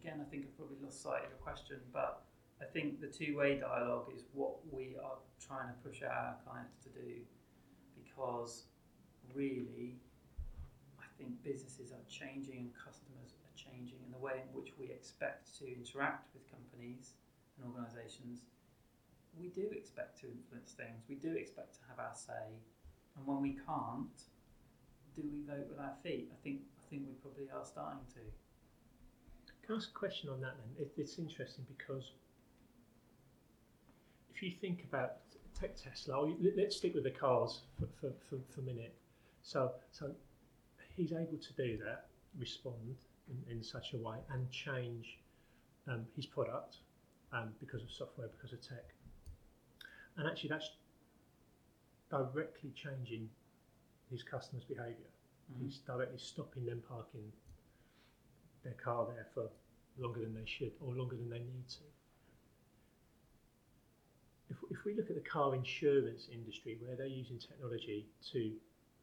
again, 0.00 0.20
I 0.20 0.24
think 0.30 0.44
I've 0.44 0.56
probably 0.56 0.76
lost 0.82 1.02
sight 1.02 1.24
of 1.24 1.30
your 1.30 1.38
question, 1.38 1.76
but 1.92 2.22
I 2.60 2.64
think 2.64 3.00
the 3.00 3.06
two-way 3.06 3.58
dialogue 3.58 4.10
is 4.14 4.24
what 4.32 4.56
we 4.72 4.96
are 5.02 5.18
trying 5.46 5.68
to 5.68 5.74
push 5.88 6.02
our 6.02 6.36
clients 6.44 6.76
to 6.84 6.88
do, 6.88 7.20
because 8.02 8.64
really, 9.34 9.96
I 10.98 11.06
think 11.18 11.42
businesses 11.42 11.92
are 11.92 12.04
changing 12.08 12.58
and 12.58 12.70
customers 12.74 13.34
are 13.34 13.54
changing, 13.56 13.98
and 14.04 14.12
the 14.12 14.18
way 14.18 14.42
in 14.42 14.48
which 14.52 14.72
we 14.78 14.86
expect 14.86 15.56
to 15.58 15.66
interact 15.66 16.34
with 16.34 16.44
companies 16.50 17.14
and 17.56 17.66
organisations, 17.66 18.40
we 19.38 19.48
do 19.48 19.68
expect 19.72 20.20
to 20.20 20.26
influence 20.26 20.72
things. 20.72 21.04
We 21.08 21.16
do 21.16 21.32
expect 21.32 21.74
to 21.74 21.80
have 21.88 21.98
our 21.98 22.14
say, 22.14 22.56
and 23.16 23.26
when 23.26 23.40
we 23.40 23.58
can't, 23.66 24.20
do 25.14 25.22
we 25.24 25.40
vote 25.46 25.66
with 25.68 25.78
our 25.78 25.96
feet? 26.02 26.28
I 26.32 26.36
think 26.42 26.60
I 26.78 26.90
think 26.90 27.02
we 27.08 27.14
probably 27.20 27.48
are 27.48 27.64
starting 27.64 28.04
to. 28.14 28.20
Can 29.64 29.74
I 29.74 29.78
ask 29.78 29.90
a 29.90 29.98
question 29.98 30.28
on 30.30 30.40
that 30.42 30.54
then? 30.58 30.86
It, 30.86 30.92
it's 30.96 31.18
interesting 31.18 31.64
because 31.76 32.12
if 34.34 34.42
you 34.42 34.52
think 34.60 34.84
about 34.84 35.16
Tesla, 35.58 36.30
let's 36.56 36.76
stick 36.76 36.94
with 36.94 37.04
the 37.04 37.10
cars 37.10 37.62
for, 37.78 37.86
for, 38.00 38.12
for, 38.28 38.36
for 38.52 38.60
a 38.60 38.64
minute. 38.64 38.94
So, 39.46 39.70
so 39.92 40.10
he's 40.96 41.12
able 41.12 41.38
to 41.38 41.52
do 41.52 41.78
that, 41.84 42.06
respond 42.36 42.96
in, 43.30 43.56
in 43.56 43.62
such 43.62 43.92
a 43.94 43.96
way, 43.96 44.16
and 44.32 44.50
change 44.50 45.20
um, 45.86 46.04
his 46.16 46.26
product 46.26 46.78
um, 47.32 47.50
because 47.60 47.80
of 47.84 47.90
software, 47.92 48.26
because 48.26 48.52
of 48.52 48.60
tech. 48.60 48.84
And 50.16 50.26
actually, 50.26 50.48
that's 50.48 50.70
directly 52.10 52.72
changing 52.74 53.28
his 54.10 54.24
customers' 54.24 54.64
behaviour. 54.64 55.12
He's 55.62 55.78
directly 55.78 56.18
stopping 56.18 56.66
them 56.66 56.82
parking 56.88 57.30
their 58.64 58.74
car 58.74 59.06
there 59.06 59.28
for 59.32 59.48
longer 59.96 60.22
than 60.22 60.34
they 60.34 60.44
should 60.44 60.72
or 60.80 60.92
longer 60.92 61.14
than 61.14 61.30
they 61.30 61.38
need 61.38 61.68
to. 61.68 61.86
If, 64.50 64.56
if 64.70 64.84
we 64.84 64.96
look 64.96 65.08
at 65.08 65.14
the 65.14 65.28
car 65.28 65.54
insurance 65.54 66.26
industry 66.32 66.78
where 66.80 66.96
they're 66.96 67.06
using 67.06 67.38
technology 67.38 68.06
to 68.32 68.50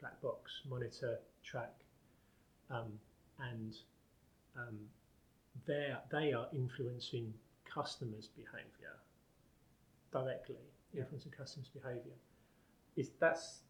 black 0.04 0.22
box, 0.22 0.52
monitor, 0.70 1.18
track, 1.46 1.72
um, 2.70 2.92
and 3.40 3.74
um, 4.58 4.78
they 5.66 6.34
are 6.34 6.48
influencing 6.54 7.34
customers' 7.74 8.28
behaviour 8.36 8.96
directly, 10.12 10.58
Yeah. 10.92 11.02
influencing 11.04 11.32
customers' 11.32 11.70
behaviour. 11.70 12.18
Is 12.98 13.12
that's 13.18 13.62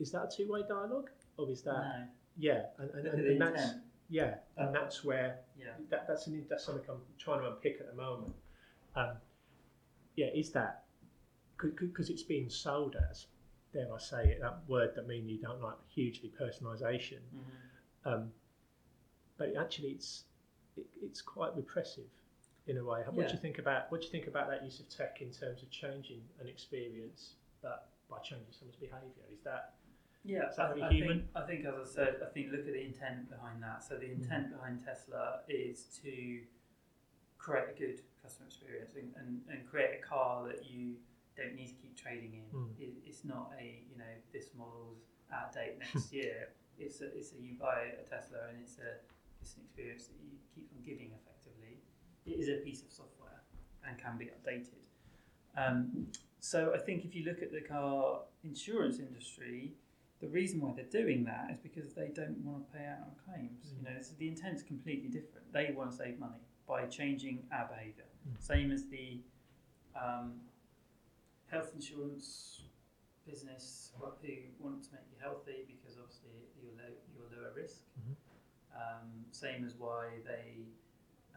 is 0.00 0.10
that 0.12 0.24
a 0.24 0.36
two-way 0.36 0.62
dialogue, 0.68 1.10
or 1.36 1.48
is 1.50 1.62
that 1.62 1.72
no, 1.72 2.08
yeah? 2.36 2.66
And, 2.78 2.90
and, 2.90 3.06
and, 3.06 3.26
and 3.28 3.40
that's 3.40 3.74
yeah, 4.08 4.34
and 4.56 4.70
Uh, 4.70 4.72
that's 4.72 5.04
where 5.04 5.38
Yeah, 5.56 5.74
that, 5.90 6.08
that's 6.08 6.26
an, 6.26 6.44
that's 6.50 6.64
something 6.64 6.84
I'm 6.90 7.00
trying 7.16 7.42
to 7.42 7.48
unpick 7.52 7.76
at 7.80 7.86
the 7.86 7.94
moment. 7.94 8.34
Um, 8.96 9.18
yeah, 10.16 10.30
is 10.34 10.50
that 10.50 10.84
because 11.56 12.10
it's 12.10 12.22
being 12.24 12.50
sold 12.50 12.96
as, 13.10 13.26
dare 13.72 13.92
I 13.94 13.98
say 13.98 14.30
it, 14.30 14.40
that 14.40 14.60
word 14.68 14.92
that 14.96 15.06
mean 15.06 15.28
you 15.28 15.38
don't 15.38 15.60
like 15.62 15.76
hugely 15.88 16.32
personalisation, 16.40 17.20
hmm 17.32 17.40
um, 18.04 18.30
but 19.36 19.54
actually 19.58 19.88
it's 19.88 20.24
it, 20.76 20.86
it's 21.02 21.20
quite 21.20 21.54
repressive 21.56 22.08
in 22.66 22.78
a 22.78 22.84
way. 22.84 23.02
What 23.10 23.28
do 23.28 23.34
you 23.34 23.40
think 23.40 23.58
about 23.58 23.90
what 23.90 24.00
do 24.00 24.06
you 24.06 24.12
think 24.12 24.26
about 24.26 24.48
that 24.50 24.64
use 24.64 24.80
of 24.80 24.88
tech 24.88 25.18
in 25.20 25.30
terms 25.30 25.62
of 25.62 25.70
changing 25.70 26.20
an 26.40 26.48
experience, 26.48 27.34
but 27.62 27.88
by 28.10 28.18
changing 28.18 28.46
someone's 28.50 28.76
behaviour? 28.76 29.26
Is 29.32 29.42
that 29.44 29.74
yeah. 30.24 30.48
Is 30.50 30.56
that 30.56 30.66
I, 30.66 30.68
very 30.68 30.82
I 30.82 30.88
human? 30.90 31.18
think 31.18 31.24
I 31.34 31.40
think 31.42 31.64
as 31.64 31.74
I 31.74 31.90
said, 31.90 32.16
I 32.22 32.32
think 32.32 32.52
look 32.52 32.66
at 32.66 32.72
the 32.72 32.84
intent 32.84 33.30
behind 33.30 33.62
that. 33.62 33.82
So 33.84 33.96
the 33.96 34.06
Mm. 34.06 34.22
intent 34.22 34.52
behind 34.52 34.84
Tesla 34.84 35.40
is 35.48 35.84
to 36.02 36.40
create 37.38 37.68
a 37.74 37.78
good 37.78 38.00
customer 38.22 38.46
experience 38.48 38.92
and, 38.94 39.12
and, 39.16 39.40
and 39.50 39.66
create 39.70 40.00
a 40.02 40.06
car 40.06 40.46
that 40.48 40.68
you 40.70 40.96
don't 41.38 41.54
need 41.54 41.68
to 41.68 41.78
keep 41.78 41.94
trading 41.96 42.34
in. 42.34 42.46
Mm. 42.50 42.68
It, 42.78 42.90
it's 43.06 43.24
not 43.24 43.52
a 43.58 43.86
you 43.88 43.96
know 43.96 44.12
this 44.32 44.50
model's 44.58 45.06
out 45.32 45.48
of 45.48 45.54
date 45.54 45.78
next 45.94 46.12
year. 46.12 46.50
It's 46.78 47.00
a, 47.00 47.06
it's 47.16 47.32
a 47.32 47.38
you 47.40 47.54
buy 47.58 47.94
a 47.94 48.04
Tesla 48.08 48.50
and 48.50 48.58
it's 48.62 48.78
a 48.78 48.98
it's 49.40 49.54
an 49.56 49.62
experience 49.62 50.06
that 50.10 50.18
you 50.18 50.34
keep 50.54 50.68
on 50.74 50.82
giving 50.82 51.14
effectively. 51.14 51.78
It 52.26 52.42
is 52.42 52.48
a 52.48 52.60
piece 52.64 52.82
of 52.82 52.90
software 52.90 53.42
and 53.86 53.96
can 53.96 54.18
be 54.18 54.26
updated. 54.26 54.82
Um, 55.56 56.08
so 56.40 56.72
I 56.74 56.78
think 56.78 57.04
if 57.04 57.14
you 57.14 57.24
look 57.24 57.42
at 57.42 57.52
the 57.52 57.60
car 57.60 58.20
insurance 58.44 58.98
industry, 58.98 59.72
the 60.20 60.28
reason 60.28 60.60
why 60.60 60.72
they're 60.74 61.02
doing 61.02 61.24
that 61.24 61.48
is 61.50 61.58
because 61.58 61.94
they 61.94 62.08
don't 62.08 62.38
want 62.44 62.70
to 62.70 62.76
pay 62.76 62.84
out 62.84 62.98
on 63.02 63.12
claims. 63.24 63.66
Mm. 63.66 63.78
You 63.78 63.82
know, 63.84 64.02
so 64.02 64.12
the 64.18 64.28
intent's 64.28 64.62
completely 64.62 65.08
different. 65.08 65.52
They 65.52 65.72
want 65.76 65.90
to 65.92 65.96
save 65.96 66.18
money 66.18 66.42
by 66.66 66.86
changing 66.86 67.44
our 67.52 67.68
behaviour. 67.68 68.04
Mm. 68.28 68.42
Same 68.42 68.72
as 68.72 68.86
the 68.86 69.20
um, 69.96 70.34
health 71.50 71.72
insurance 71.74 72.62
business 73.26 73.90
who 73.98 74.04
want 74.58 74.82
to 74.84 74.92
make 74.92 75.02
you 75.10 75.16
healthy 75.20 75.64
because 75.66 75.98
obviously 75.98 76.30
you're 76.60 76.72
low, 76.76 76.92
you're 77.14 77.28
lower 77.42 77.52
risk. 77.54 77.80
Mhm. 77.98 78.16
Um, 78.74 79.24
same 79.32 79.64
as 79.64 79.74
why 79.74 80.20
they 80.24 80.66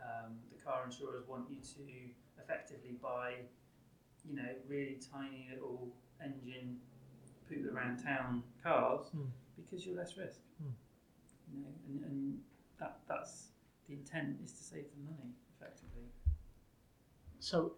um, 0.01 0.39
the 0.51 0.61
car 0.63 0.83
insurers 0.85 1.27
want 1.27 1.49
you 1.49 1.57
to 1.61 2.41
effectively 2.41 2.93
buy, 3.01 3.35
you 4.27 4.35
know, 4.35 4.55
really 4.67 4.99
tiny 5.11 5.47
little 5.53 5.91
engine 6.23 6.79
poop 7.47 7.71
around 7.73 7.97
town 8.03 8.43
cars 8.63 9.11
Mm. 9.15 9.29
because 9.55 9.85
you're 9.85 9.95
less 9.95 10.17
risk. 10.17 10.39
Mm. 10.63 10.73
You 11.53 11.59
know, 11.61 11.73
and, 11.87 12.03
and 12.05 12.41
that 12.79 12.99
that's 13.07 13.49
the 13.87 13.93
intent 13.93 14.39
is 14.43 14.51
to 14.53 14.63
save 14.63 14.89
them 14.91 15.05
money 15.05 15.33
effectively. 15.55 16.07
So 17.39 17.73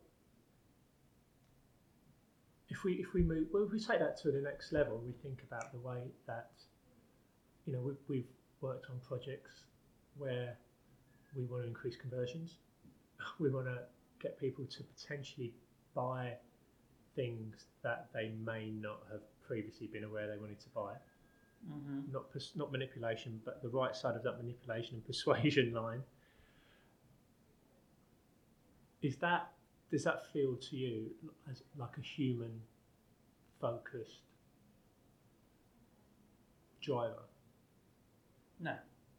if 2.84 2.86
we 2.86 2.94
if 2.96 3.14
we 3.14 3.24
move 3.24 3.48
well, 3.54 3.64
if 3.64 3.72
we 3.72 3.80
take 3.80 4.00
that 4.00 4.20
to 4.22 4.32
the 4.32 4.42
next 4.42 4.72
level, 4.72 5.02
we 5.06 5.14
think 5.24 5.42
about 5.48 5.72
the 5.72 5.80
way 5.80 6.02
that 6.28 6.52
you 7.66 7.74
know 7.74 7.80
we've, 7.80 7.98
we've 8.08 8.28
worked 8.62 8.88
on 8.90 9.00
projects 9.08 9.52
where 10.18 10.58
we 11.36 11.46
want 11.46 11.64
to 11.64 11.68
increase 11.68 11.96
conversions. 11.96 12.58
We 13.40 13.50
want 13.50 13.68
to 13.68 13.80
get 14.22 14.38
people 14.38 14.66
to 14.66 14.84
potentially 14.84 15.54
buy 15.96 16.34
things 17.16 17.68
that 17.84 18.08
they 18.14 18.34
may 18.46 18.70
not 18.70 19.00
have 19.10 19.22
previously 19.48 19.88
been 19.88 20.04
aware 20.04 20.28
they 20.28 20.38
wanted 20.38 20.60
to 20.60 20.70
buy. 20.70 20.92
Mm-hmm. 21.72 22.12
Not 22.12 22.30
pers- 22.34 22.52
not 22.54 22.70
manipulation, 22.74 23.40
but 23.46 23.62
the 23.64 23.70
right 23.70 23.96
side 23.96 24.18
of 24.18 24.24
that 24.24 24.38
manipulation 24.38 24.96
and 24.96 25.06
persuasion 25.12 25.74
line. 25.74 26.04
Is 29.02 29.16
that 29.18 29.54
does 29.90 30.04
that 30.04 30.26
feel 30.34 30.58
to 30.58 30.76
you 30.76 31.12
as 31.50 31.64
like 31.78 31.98
a 31.98 32.02
human 32.02 32.60
focused 33.64 34.20
driver? 36.82 37.24
No, 38.60 38.76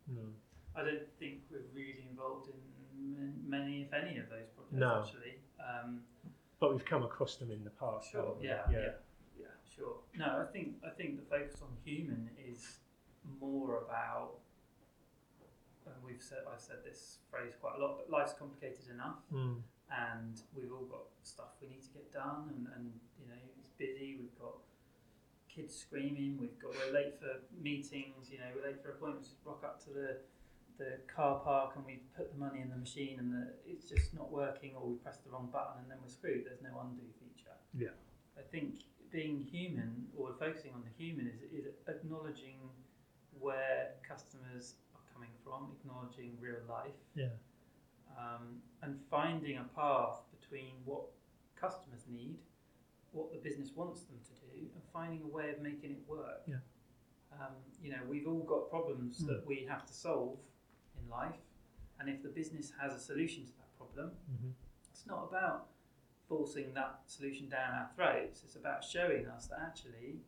No. 0.07 0.21
I 0.77 0.83
don't 0.85 1.09
think 1.19 1.41
we're 1.51 1.65
really 1.73 2.05
involved 2.11 2.49
in 2.51 3.33
many, 3.49 3.83
if 3.83 3.93
any, 3.95 4.19
of 4.19 4.29
those 4.29 4.49
projects. 4.55 4.73
No. 4.73 5.01
Actually, 5.01 5.37
um, 5.59 6.01
But 6.61 6.73
we've 6.75 6.85
come 6.85 7.03
across 7.05 7.37
them 7.37 7.51
in 7.51 7.65
the 7.65 7.71
past. 7.71 8.11
sure, 8.11 8.23
haven't 8.23 8.43
yeah, 8.43 8.63
yeah, 8.71 8.93
yeah, 9.39 9.47
sure. 9.75 9.97
No, 10.17 10.45
I 10.47 10.53
think 10.53 10.75
I 10.87 10.91
think 10.91 11.17
the 11.17 11.25
focus 11.25 11.63
on 11.63 11.69
human 11.85 12.29
is 12.51 12.81
more 13.41 13.79
about. 13.87 14.41
And 15.87 15.95
we've 16.05 16.23
said 16.23 16.39
I've 16.53 16.61
said 16.61 16.79
this 16.85 17.19
phrase 17.31 17.53
quite 17.61 17.77
a 17.79 17.81
lot, 17.83 17.97
but 17.99 18.11
life's 18.11 18.35
complicated 18.39 18.89
enough. 18.93 19.21
Mm. 19.33 19.63
and 19.93 20.41
we've 20.57 20.73
all 20.73 20.89
got 20.89 21.05
stuff 21.23 21.53
we 21.61 21.69
need 21.69 21.83
to 21.83 21.91
get 21.93 22.11
done 22.11 22.49
and, 22.49 22.67
and 22.75 22.85
you 22.87 22.89
know 22.89 22.99
it's 23.05 23.14
busy 23.85 24.17
we've 24.21 24.39
got 24.41 24.57
kids 25.55 25.75
screaming 25.75 26.37
we've 26.41 26.59
got 26.61 26.73
we're 26.81 26.93
late 27.01 27.15
for 27.21 27.33
meetings 27.63 28.31
you 28.31 28.39
know 28.39 28.49
we're 28.57 28.67
late 28.69 28.81
for 28.83 28.91
appointments 28.91 29.29
just 29.29 29.41
rock 29.45 29.63
up 29.65 29.77
to 29.85 29.91
the 29.91 30.17
the 30.79 30.99
car 31.07 31.39
park 31.45 31.71
and 31.77 31.85
we 31.87 32.01
put 32.17 32.33
the 32.33 32.39
money 32.39 32.61
in 32.61 32.69
the 32.69 32.77
machine 32.77 33.17
and 33.21 33.33
the, 33.33 33.45
it's 33.65 33.87
just 33.89 34.13
not 34.13 34.29
working 34.33 34.73
or 34.77 34.83
we 34.89 34.97
press 34.97 35.19
the 35.25 35.31
wrong 35.31 35.49
button 35.53 35.79
and 35.83 35.89
then 35.91 35.99
we're 36.03 36.09
screwed 36.19 36.43
there's 36.45 36.63
no 36.63 36.75
undo 36.83 37.05
feature 37.21 37.55
Yeah. 37.79 37.95
I 38.37 38.43
think 38.51 38.83
being 39.13 39.39
human 39.39 40.07
or 40.19 40.35
focusing 40.45 40.73
on 40.75 40.83
the 40.83 40.91
human 41.05 41.29
is, 41.31 41.41
is 41.59 41.67
acknowledging 41.87 42.59
where 43.39 43.91
customers 44.09 44.75
are 44.97 45.05
coming 45.15 45.31
from 45.45 45.71
acknowledging 45.79 46.37
real 46.41 46.63
life 46.69 46.99
Yeah. 47.15 47.31
um, 48.19 48.59
and 48.83 48.99
finding 49.09 49.59
a 49.59 49.67
path 49.77 50.19
between 50.41 50.73
what 50.85 51.05
customers 51.55 52.03
need, 52.11 52.39
what 53.15 53.33
the 53.33 53.39
business 53.39 53.71
wants 53.75 54.03
them 54.03 54.19
to 54.29 54.35
do, 54.47 54.59
and 54.75 54.83
finding 54.93 55.23
a 55.23 55.27
way 55.27 55.51
of 55.51 55.61
making 55.63 55.93
it 55.93 56.03
work. 56.07 56.43
Yeah. 56.47 56.57
Um, 57.33 57.55
you 57.83 57.91
know, 57.91 58.01
we've 58.09 58.27
all 58.29 58.43
got 58.43 58.69
problems 58.71 59.23
Mm. 59.23 59.27
that 59.29 59.47
we 59.47 59.65
have 59.69 59.87
to 59.87 59.93
solve 59.95 60.39
in 61.01 61.09
life, 61.09 61.41
and 61.99 62.09
if 62.09 62.23
the 62.23 62.29
business 62.29 62.73
has 62.81 62.93
a 62.93 62.99
solution 62.99 63.47
to 63.47 63.53
that 63.59 63.77
problem, 63.79 64.11
hmm 64.27 64.51
it's 64.91 65.07
not 65.07 65.25
about 65.29 65.67
forcing 66.29 66.73
that 66.75 67.01
solution 67.07 67.49
down 67.49 67.75
our 67.75 67.91
throats. 67.97 68.43
It's 68.45 68.55
about 68.57 68.83
showing 68.85 69.27
us 69.27 69.49
that 69.49 69.59
actually 69.61 70.21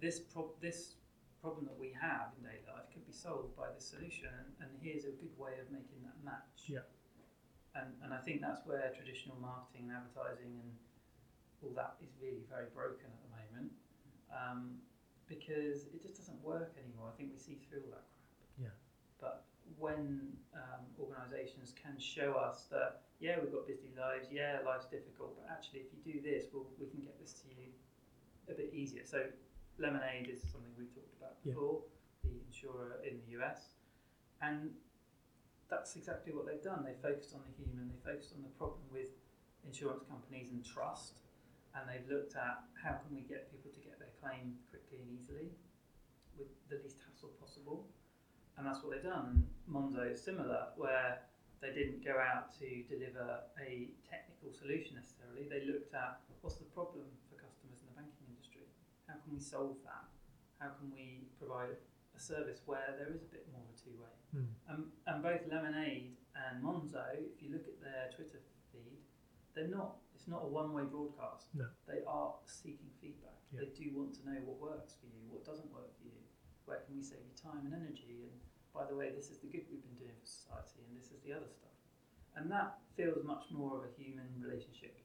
this 0.00 0.20
pro- 0.20 0.52
this 0.60 0.94
problem 1.40 1.64
that 1.66 1.78
we 1.78 1.90
have 2.00 2.32
in 2.36 2.44
daily 2.44 2.62
life 2.68 2.86
could 2.92 3.06
be 3.06 3.12
solved 3.12 3.56
by 3.56 3.70
this 3.74 3.86
solution, 3.88 4.28
and, 4.28 4.48
and 4.60 4.70
here's 4.82 5.04
a 5.04 5.10
good 5.22 5.36
way 5.38 5.52
of 5.60 5.70
making 5.72 6.02
that 6.04 6.18
match. 6.24 6.68
Yeah. 6.68 6.80
And 7.74 7.94
and 8.02 8.12
I 8.12 8.18
think 8.18 8.40
that's 8.42 8.64
where 8.66 8.92
traditional 8.94 9.36
marketing 9.40 9.88
and 9.88 9.96
advertising 9.96 10.52
and 10.62 10.70
all 11.62 11.72
that 11.74 11.96
is 12.02 12.10
really 12.20 12.44
very 12.48 12.66
broken 12.74 13.06
at 13.10 13.20
the 13.26 13.32
moment, 13.34 13.72
um, 14.30 14.78
because 15.26 15.86
it 15.92 16.02
just 16.02 16.16
doesn't 16.16 16.40
work 16.42 16.72
anymore. 16.78 17.10
I 17.12 17.14
think 17.16 17.30
we 17.32 17.38
see 17.38 17.58
through 17.68 17.82
all 17.86 17.98
that 17.98 18.06
crap. 18.06 18.70
Yeah. 18.70 18.74
But 19.20 19.44
when 19.78 20.32
um, 20.54 20.86
organisations 20.98 21.74
can 21.76 21.98
show 21.98 22.34
us 22.34 22.66
that 22.70 23.02
yeah 23.20 23.36
we've 23.42 23.52
got 23.52 23.66
busy 23.66 23.90
lives, 23.98 24.28
yeah 24.30 24.58
life's 24.64 24.86
difficult, 24.86 25.36
but 25.36 25.50
actually 25.50 25.80
if 25.84 25.90
you 25.92 26.00
do 26.02 26.16
this, 26.22 26.46
we'll, 26.52 26.66
we 26.78 26.86
can 26.86 27.00
get 27.00 27.18
this 27.20 27.32
to 27.42 27.48
you 27.50 27.68
a 28.48 28.54
bit 28.54 28.72
easier. 28.72 29.02
So 29.04 29.26
Lemonade 29.78 30.30
is 30.32 30.40
something 30.42 30.70
we've 30.78 30.94
talked 30.94 31.14
about 31.18 31.36
Yeah. 31.44 31.52
before, 31.52 31.82
the 32.24 32.38
insurer 32.46 33.02
in 33.06 33.18
the 33.26 33.38
US, 33.42 33.74
and 34.40 34.70
that's 35.68 35.96
exactly 35.96 36.32
what 36.32 36.46
they've 36.46 36.62
done. 36.62 36.82
They 36.86 36.96
focused 37.02 37.34
on 37.34 37.42
the 37.44 37.52
human, 37.62 37.90
they 37.92 38.00
focused 38.10 38.32
on 38.34 38.42
the 38.42 38.48
problem 38.56 38.80
with 38.90 39.10
insurance 39.66 40.02
companies 40.08 40.50
and 40.50 40.64
trust, 40.64 41.20
and 41.74 41.88
they've 41.88 42.08
looked 42.08 42.36
at 42.36 42.64
how 42.76 43.00
can 43.02 43.10
we 43.12 43.22
get 43.26 43.50
people 43.50 43.70
to 43.70 43.80
get 43.80 43.98
their 43.98 44.12
claim 44.20 44.56
quickly 44.70 45.02
and 45.02 45.10
easily 45.12 45.52
with 46.38 46.48
the 46.70 46.78
least 46.80 47.02
hassle 47.02 47.34
possible, 47.42 47.90
and 48.56 48.66
that's 48.66 48.82
what 48.82 48.94
they've 48.94 49.04
done. 49.04 49.46
Monzo 49.68 50.06
is 50.10 50.22
similar, 50.22 50.70
where 50.76 51.26
they 51.60 51.74
didn't 51.74 52.04
go 52.06 52.14
out 52.14 52.54
to 52.58 52.66
deliver 52.86 53.42
a 53.58 53.90
technical 54.06 54.54
solution 54.54 54.94
necessarily. 54.94 55.50
They 55.50 55.66
looked 55.66 55.94
at 55.94 56.22
what's 56.40 56.62
the 56.62 56.70
problem 56.70 57.10
for 57.26 57.34
customers 57.34 57.82
in 57.82 57.90
the 57.90 57.96
banking 57.98 58.30
industry. 58.30 58.70
How 59.10 59.18
can 59.18 59.34
we 59.34 59.42
solve 59.42 59.82
that? 59.82 60.06
How 60.62 60.70
can 60.78 60.90
we 60.94 61.26
provide 61.38 61.74
a 61.74 62.20
service 62.20 62.62
where 62.66 62.94
there 62.98 63.10
is 63.10 63.22
a 63.26 63.30
bit 63.30 63.46
more 63.50 63.62
of 63.66 63.74
a 63.74 63.76
two-way? 63.78 64.14
Mm. 64.34 64.50
Um, 64.70 64.80
and 65.06 65.22
both 65.22 65.42
Lemonade 65.50 66.14
and 66.38 66.62
Monzo, 66.62 67.02
if 67.18 67.42
you 67.42 67.50
look 67.50 67.66
at 67.66 67.82
their 67.82 68.10
Twitter 68.14 68.38
feed, 68.70 69.02
they're 69.54 69.70
not. 69.70 69.98
It's 70.28 70.36
not 70.36 70.44
a 70.44 70.52
one-way 70.52 70.84
broadcast. 70.84 71.48
No. 71.56 71.64
They 71.88 72.04
are 72.04 72.36
seeking 72.44 72.92
feedback. 73.00 73.40
Yeah. 73.48 73.64
They 73.64 73.72
do 73.72 73.96
want 73.96 74.12
to 74.20 74.28
know 74.28 74.36
what 74.44 74.60
works 74.60 74.92
for 75.00 75.08
you, 75.08 75.24
what 75.32 75.40
doesn't 75.40 75.72
work 75.72 75.88
for 75.96 76.04
you, 76.04 76.20
where 76.68 76.84
can 76.84 76.92
we 76.92 77.00
save 77.00 77.24
you 77.24 77.32
time 77.32 77.64
and 77.64 77.72
energy, 77.72 78.28
and 78.28 78.36
by 78.76 78.84
the 78.84 78.92
way, 78.92 79.08
this 79.16 79.32
is 79.32 79.40
the 79.40 79.48
good 79.48 79.64
we've 79.72 79.80
been 79.80 79.96
doing 79.96 80.12
for 80.20 80.28
society, 80.28 80.84
and 80.84 80.92
this 80.92 81.08
is 81.08 81.24
the 81.24 81.32
other 81.32 81.48
stuff. 81.48 81.72
And 82.36 82.52
that 82.52 82.76
feels 82.92 83.24
much 83.24 83.48
more 83.48 83.80
of 83.80 83.88
a 83.88 83.92
human 83.96 84.28
relationship. 84.36 85.00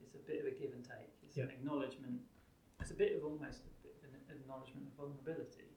It's 0.00 0.16
a 0.16 0.24
bit 0.24 0.40
of 0.40 0.48
a 0.48 0.56
give 0.56 0.72
and 0.72 0.80
take. 0.80 1.12
It's 1.20 1.36
an 1.36 1.52
acknowledgement. 1.52 2.24
It's 2.80 2.96
a 2.96 2.96
bit 2.96 3.12
of 3.12 3.28
almost 3.28 3.68
a 3.68 3.72
bit 3.84 3.92
of 4.00 4.08
an 4.08 4.40
acknowledgement 4.40 4.88
of 4.88 4.96
vulnerability. 4.96 5.68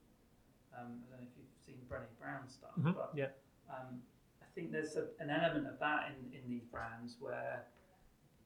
Um, 0.72 1.04
I 1.04 1.20
don't 1.20 1.20
know 1.20 1.28
if 1.28 1.36
you've 1.36 1.52
seen 1.60 1.84
Brené 1.84 2.08
Brown 2.16 2.48
stuff, 2.48 2.72
Mhm, 2.80 2.96
but 2.96 3.12
Yeah. 3.12 3.36
um, 3.68 4.00
I 4.40 4.48
think 4.56 4.72
there's 4.72 4.96
a, 4.96 5.12
an 5.20 5.28
element 5.28 5.68
of 5.68 5.76
that 5.84 6.16
in, 6.16 6.32
in 6.32 6.48
these 6.48 6.64
brands 6.64 7.20
where 7.20 7.68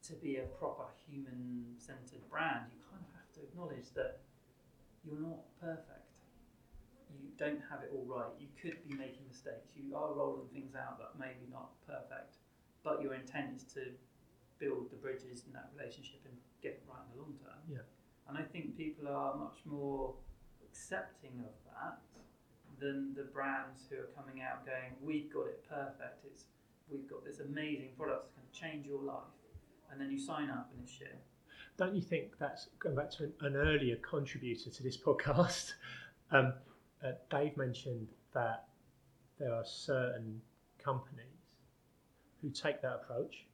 to 0.08 0.12
be 0.14 0.36
a 0.36 0.46
proper 0.60 0.84
human 1.08 1.64
centered 1.78 2.22
brand, 2.30 2.68
you 2.72 2.80
kind 2.90 3.00
of 3.00 3.10
have 3.16 3.30
to 3.32 3.40
acknowledge 3.40 3.88
that 3.94 4.20
you're 5.04 5.20
not 5.20 5.40
perfect. 5.60 6.12
You 7.20 7.30
don't 7.38 7.60
have 7.70 7.80
it 7.80 7.90
all 7.94 8.04
right. 8.04 8.32
You 8.38 8.48
could 8.60 8.82
be 8.84 8.94
making 8.94 9.24
mistakes. 9.28 9.72
You 9.76 9.96
are 9.96 10.12
rolling 10.12 10.48
things 10.52 10.74
out 10.74 10.98
that 10.98 11.16
maybe 11.18 11.48
not 11.50 11.70
perfect, 11.86 12.36
but 12.82 13.00
your 13.00 13.14
intent 13.14 13.56
is 13.56 13.64
to 13.74 13.94
build 14.58 14.90
the 14.90 14.96
bridges 14.96 15.44
in 15.46 15.52
that 15.52 15.70
relationship 15.76 16.20
and 16.24 16.34
get 16.60 16.72
it 16.72 16.82
right 16.88 17.00
in 17.06 17.16
the 17.16 17.22
long 17.22 17.34
term. 17.40 17.60
Yeah. 17.70 17.86
And 18.28 18.36
I 18.36 18.42
think 18.42 18.76
people 18.76 19.08
are 19.08 19.36
much 19.36 19.58
more 19.64 20.14
accepting 20.64 21.44
of 21.44 21.54
that 21.70 22.02
than 22.80 23.14
the 23.14 23.24
brands 23.24 23.86
who 23.88 23.96
are 23.96 24.10
coming 24.16 24.42
out 24.42 24.66
going, 24.66 24.96
"We've 25.00 25.32
got 25.32 25.46
it 25.46 25.64
perfect. 25.68 26.24
It's 26.24 26.46
we've 26.90 27.08
got 27.08 27.24
this 27.24 27.40
amazing 27.40 27.94
product 27.96 28.24
that's 28.24 28.34
going 28.34 28.48
to 28.50 28.56
change 28.58 28.86
your 28.86 29.02
life," 29.02 29.30
and 29.90 30.00
then 30.00 30.10
you 30.10 30.18
sign 30.18 30.50
up 30.50 30.70
and 30.72 30.82
it's 30.82 30.92
shit. 30.92 31.18
Don't 31.76 31.94
you 31.94 32.02
think 32.02 32.38
that's 32.38 32.68
going 32.78 32.94
back 32.94 33.10
to 33.12 33.24
an, 33.24 33.32
an 33.40 33.56
earlier 33.56 33.96
contributor 33.96 34.70
to 34.70 34.82
this 34.82 34.96
podcast? 34.96 35.72
Um, 36.32 36.54
uh, 37.04 37.12
Dave 37.30 37.56
mentioned 37.56 38.08
that 38.32 38.64
there 39.38 39.52
are 39.52 39.64
certain 39.64 40.40
companies 40.82 41.54
who 42.40 42.50
take 42.50 42.80
that 42.82 43.00
approach, 43.02 43.46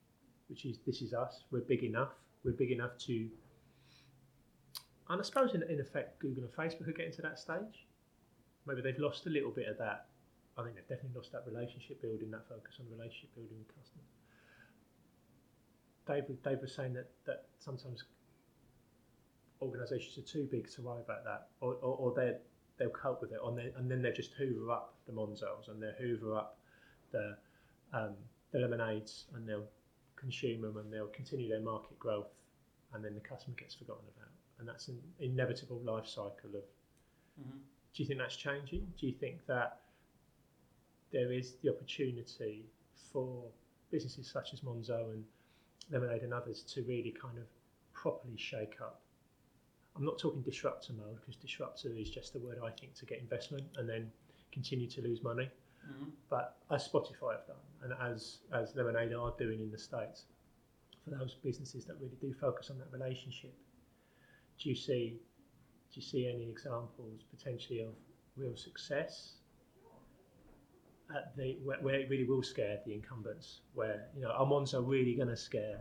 which 0.49 0.65
is 0.65 0.79
this 0.87 1.03
is 1.03 1.13
us, 1.13 1.45
we're 1.51 1.61
big 1.61 1.83
enough, 1.83 2.13
we're 2.45 2.53
big 2.53 2.71
enough 2.71 2.97
to. 3.07 3.29
And 5.09 5.21
I 5.21 5.25
suppose, 5.25 5.55
in, 5.55 5.63
in 5.65 5.81
effect, 5.81 6.21
Google 6.21 6.45
and 6.45 6.53
Facebook 6.53 6.89
are 6.89 6.93
getting 6.93 7.13
to 7.15 7.23
that 7.23 7.39
stage. 7.39 7.87
Maybe 8.67 8.81
they've 8.81 8.99
lost 8.99 9.27
a 9.27 9.31
little 9.31 9.51
bit 9.51 9.69
of 9.69 9.77
that. 9.79 10.07
I 10.57 10.63
think 10.63 10.77
they've 10.77 10.89
definitely 10.89 11.17
lost 11.17 11.33
that 11.33 11.45
relationship 11.47 12.01
building, 12.01 12.31
that 12.31 12.49
focus 12.49 12.77
on 12.79 12.87
relationship 12.91 13.35
building 13.35 13.59
with 13.59 13.69
customers. 13.69 14.20
Dave, 16.11 16.29
was- 16.29 16.39
Dave 16.39 16.61
was 16.61 16.75
saying 16.75 16.95
that, 16.95 17.09
that 17.27 17.45
sometimes 17.61 18.05
organisations 19.63 20.19
are 20.19 20.29
too 20.29 20.49
big 20.51 20.69
to 20.73 20.83
worry 20.83 21.03
about 21.03 21.25
that, 21.25 21.49
or, 21.61 21.75
or, 21.75 21.97
or 21.97 22.15
they 22.15 22.37
they'll 22.79 22.91
cope 22.91 23.21
with 23.21 23.31
it, 23.33 23.39
and, 23.45 23.59
they, 23.59 23.71
and 23.77 23.91
then 23.91 24.01
they 24.01 24.11
just 24.11 24.33
hoover 24.33 24.71
up 24.71 24.95
the 25.07 25.13
Monzos 25.13 25.69
and 25.69 25.83
they'll 25.83 25.93
hoover 26.01 26.35
up 26.35 26.59
the 27.13 27.37
um, 27.93 28.15
the 28.53 28.59
lemonades, 28.59 29.27
and 29.35 29.49
they'll 29.49 29.69
consume 30.17 30.63
them 30.63 30.77
and 30.79 30.93
they'll 30.93 31.09
continue 31.09 31.49
their 31.49 31.61
market 31.61 31.99
growth, 31.99 32.33
and 32.95 33.05
then 33.05 33.15
the 33.15 33.21
customer 33.21 33.55
gets 33.57 33.75
forgotten 33.75 34.05
about, 34.17 34.31
and 34.59 34.69
that's 34.69 34.89
an 34.89 34.99
inevitable 35.21 35.81
life 35.85 36.07
cycle 36.07 36.51
of. 36.55 36.65
Mm-hmm. 37.41 37.59
Do 37.95 38.03
you 38.03 38.07
think 38.07 38.19
that's 38.19 38.37
changing? 38.37 38.87
Do 38.99 39.07
you 39.07 39.13
think 39.13 39.47
that 39.47 39.81
there 41.13 41.33
is 41.33 41.55
the 41.63 41.71
opportunity 41.71 42.65
for 43.13 43.45
businesses 43.91 44.31
such 44.31 44.53
as 44.53 44.61
Monzo 44.61 45.11
and 45.11 45.25
Lemonade 45.91 46.23
and 46.23 46.33
others 46.33 46.63
to 46.75 46.83
really 46.83 47.15
kind 47.21 47.39
of 47.39 47.45
properly 47.93 48.37
shake 48.37 48.81
up? 48.81 49.01
I'm 49.97 50.05
not 50.05 50.19
talking 50.19 50.41
disruptor 50.43 50.93
mode 50.93 51.17
because 51.21 51.37
disruptor 51.37 51.95
is 51.97 52.11
just 52.11 52.35
a 52.37 52.39
word 52.39 52.59
I 52.65 52.71
think 52.71 52.95
to 52.95 53.07
get 53.07 53.19
investment 53.19 53.65
and 53.77 53.89
then 53.89 54.11
continue 54.53 54.89
to 54.89 55.03
lose 55.03 55.23
money. 55.23 55.51
Mm-hmm. 55.89 56.11
But 56.29 56.57
as 56.71 56.89
Spotify 56.89 57.37
have 57.37 57.47
done, 57.47 57.57
and 57.83 57.93
as 58.13 58.39
as 58.53 58.75
Lemonade 58.77 59.15
are 59.15 59.35
doing 59.39 59.61
in 59.61 59.71
the 59.71 59.79
states, 59.79 60.27
for 61.05 61.11
those 61.11 61.35
businesses 61.43 61.85
that 61.87 61.97
really 62.01 62.17
do 62.21 62.33
focus 62.35 62.71
on 62.71 62.79
that 62.79 62.89
relationship, 62.93 63.55
do 64.63 64.69
you 64.69 64.75
see 64.75 65.19
do 65.93 66.01
you 66.01 66.03
see 66.03 66.29
any 66.29 66.49
examples 66.49 67.23
potentially 67.31 67.81
of 67.81 67.95
real 68.37 68.57
success 68.57 69.40
at 71.15 71.37
the 71.37 71.59
where, 71.65 71.79
where 71.81 71.95
it 71.97 72.09
really 72.11 72.25
will 72.25 72.43
scare 72.43 72.79
the 72.87 72.95
incumbents? 72.95 73.61
Where 73.75 74.07
you 74.15 74.23
know, 74.23 74.31
are 74.31 74.83
really 74.83 75.15
going 75.15 75.29
to 75.29 75.37
scare 75.37 75.81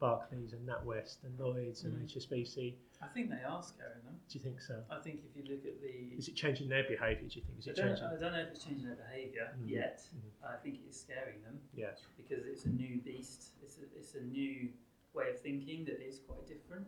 Barclays 0.00 0.52
and 0.52 0.68
NatWest 0.68 1.24
and 1.24 1.38
Lloyd's 1.38 1.84
and 1.84 1.94
Mm. 1.94 2.04
HSBC? 2.06 2.74
I 3.00 3.06
think 3.08 3.30
they 3.30 3.42
are 3.46 3.62
scaring 3.62 4.02
them. 4.04 4.14
Do 4.28 4.38
you 4.38 4.44
think 4.44 4.60
so? 4.60 4.82
I 4.90 4.98
think 4.98 5.22
if 5.28 5.36
you 5.36 5.42
look 5.54 5.64
at 5.64 5.80
the 5.80 6.16
Is 6.18 6.28
it 6.28 6.34
changing 6.34 6.68
their 6.68 6.82
behaviour? 6.84 7.28
Do 7.28 7.38
you 7.38 7.44
think? 7.46 7.58
Is 7.58 7.68
I 7.68 7.70
it 7.70 7.76
don't, 7.76 7.86
changing? 7.88 8.04
I 8.06 8.16
don't 8.20 8.32
know 8.32 8.40
if 8.40 8.48
it's 8.50 8.64
changing 8.64 8.86
their 8.86 8.96
behaviour 8.96 9.54
Mhm. 9.58 9.68
yet. 9.70 9.98
Mhm. 10.14 10.48
I 10.48 10.56
think 10.56 10.76
it 10.84 10.88
is 10.88 11.00
scaring 11.00 11.42
them 11.42 11.60
Yeah. 11.74 11.94
because 12.16 12.44
it's 12.46 12.64
a 12.64 12.70
new 12.70 13.00
beast. 13.00 13.54
It's 13.62 13.78
a, 13.78 13.82
it's 13.96 14.14
a 14.14 14.22
new 14.22 14.72
way 15.14 15.30
of 15.30 15.38
thinking 15.40 15.84
that 15.86 16.00
is 16.04 16.18
quite 16.20 16.46
different. 16.46 16.86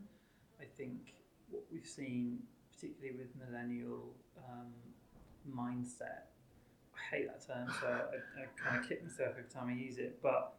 I 0.60 0.64
think 0.64 1.14
what 1.48 1.62
we've 1.72 1.86
seen, 1.86 2.46
particularly 2.72 3.16
with 3.18 3.34
millennial 3.36 4.14
um, 4.36 4.72
mindset, 5.48 6.26
hate 7.10 7.26
that 7.26 7.46
term, 7.46 7.68
so 7.80 7.86
I, 7.86 8.42
I 8.42 8.46
kind 8.56 8.82
of 8.82 8.88
kick 8.88 9.02
myself 9.02 9.30
every 9.30 9.50
time 9.50 9.68
I 9.68 9.72
use 9.72 9.98
it. 9.98 10.18
But 10.22 10.54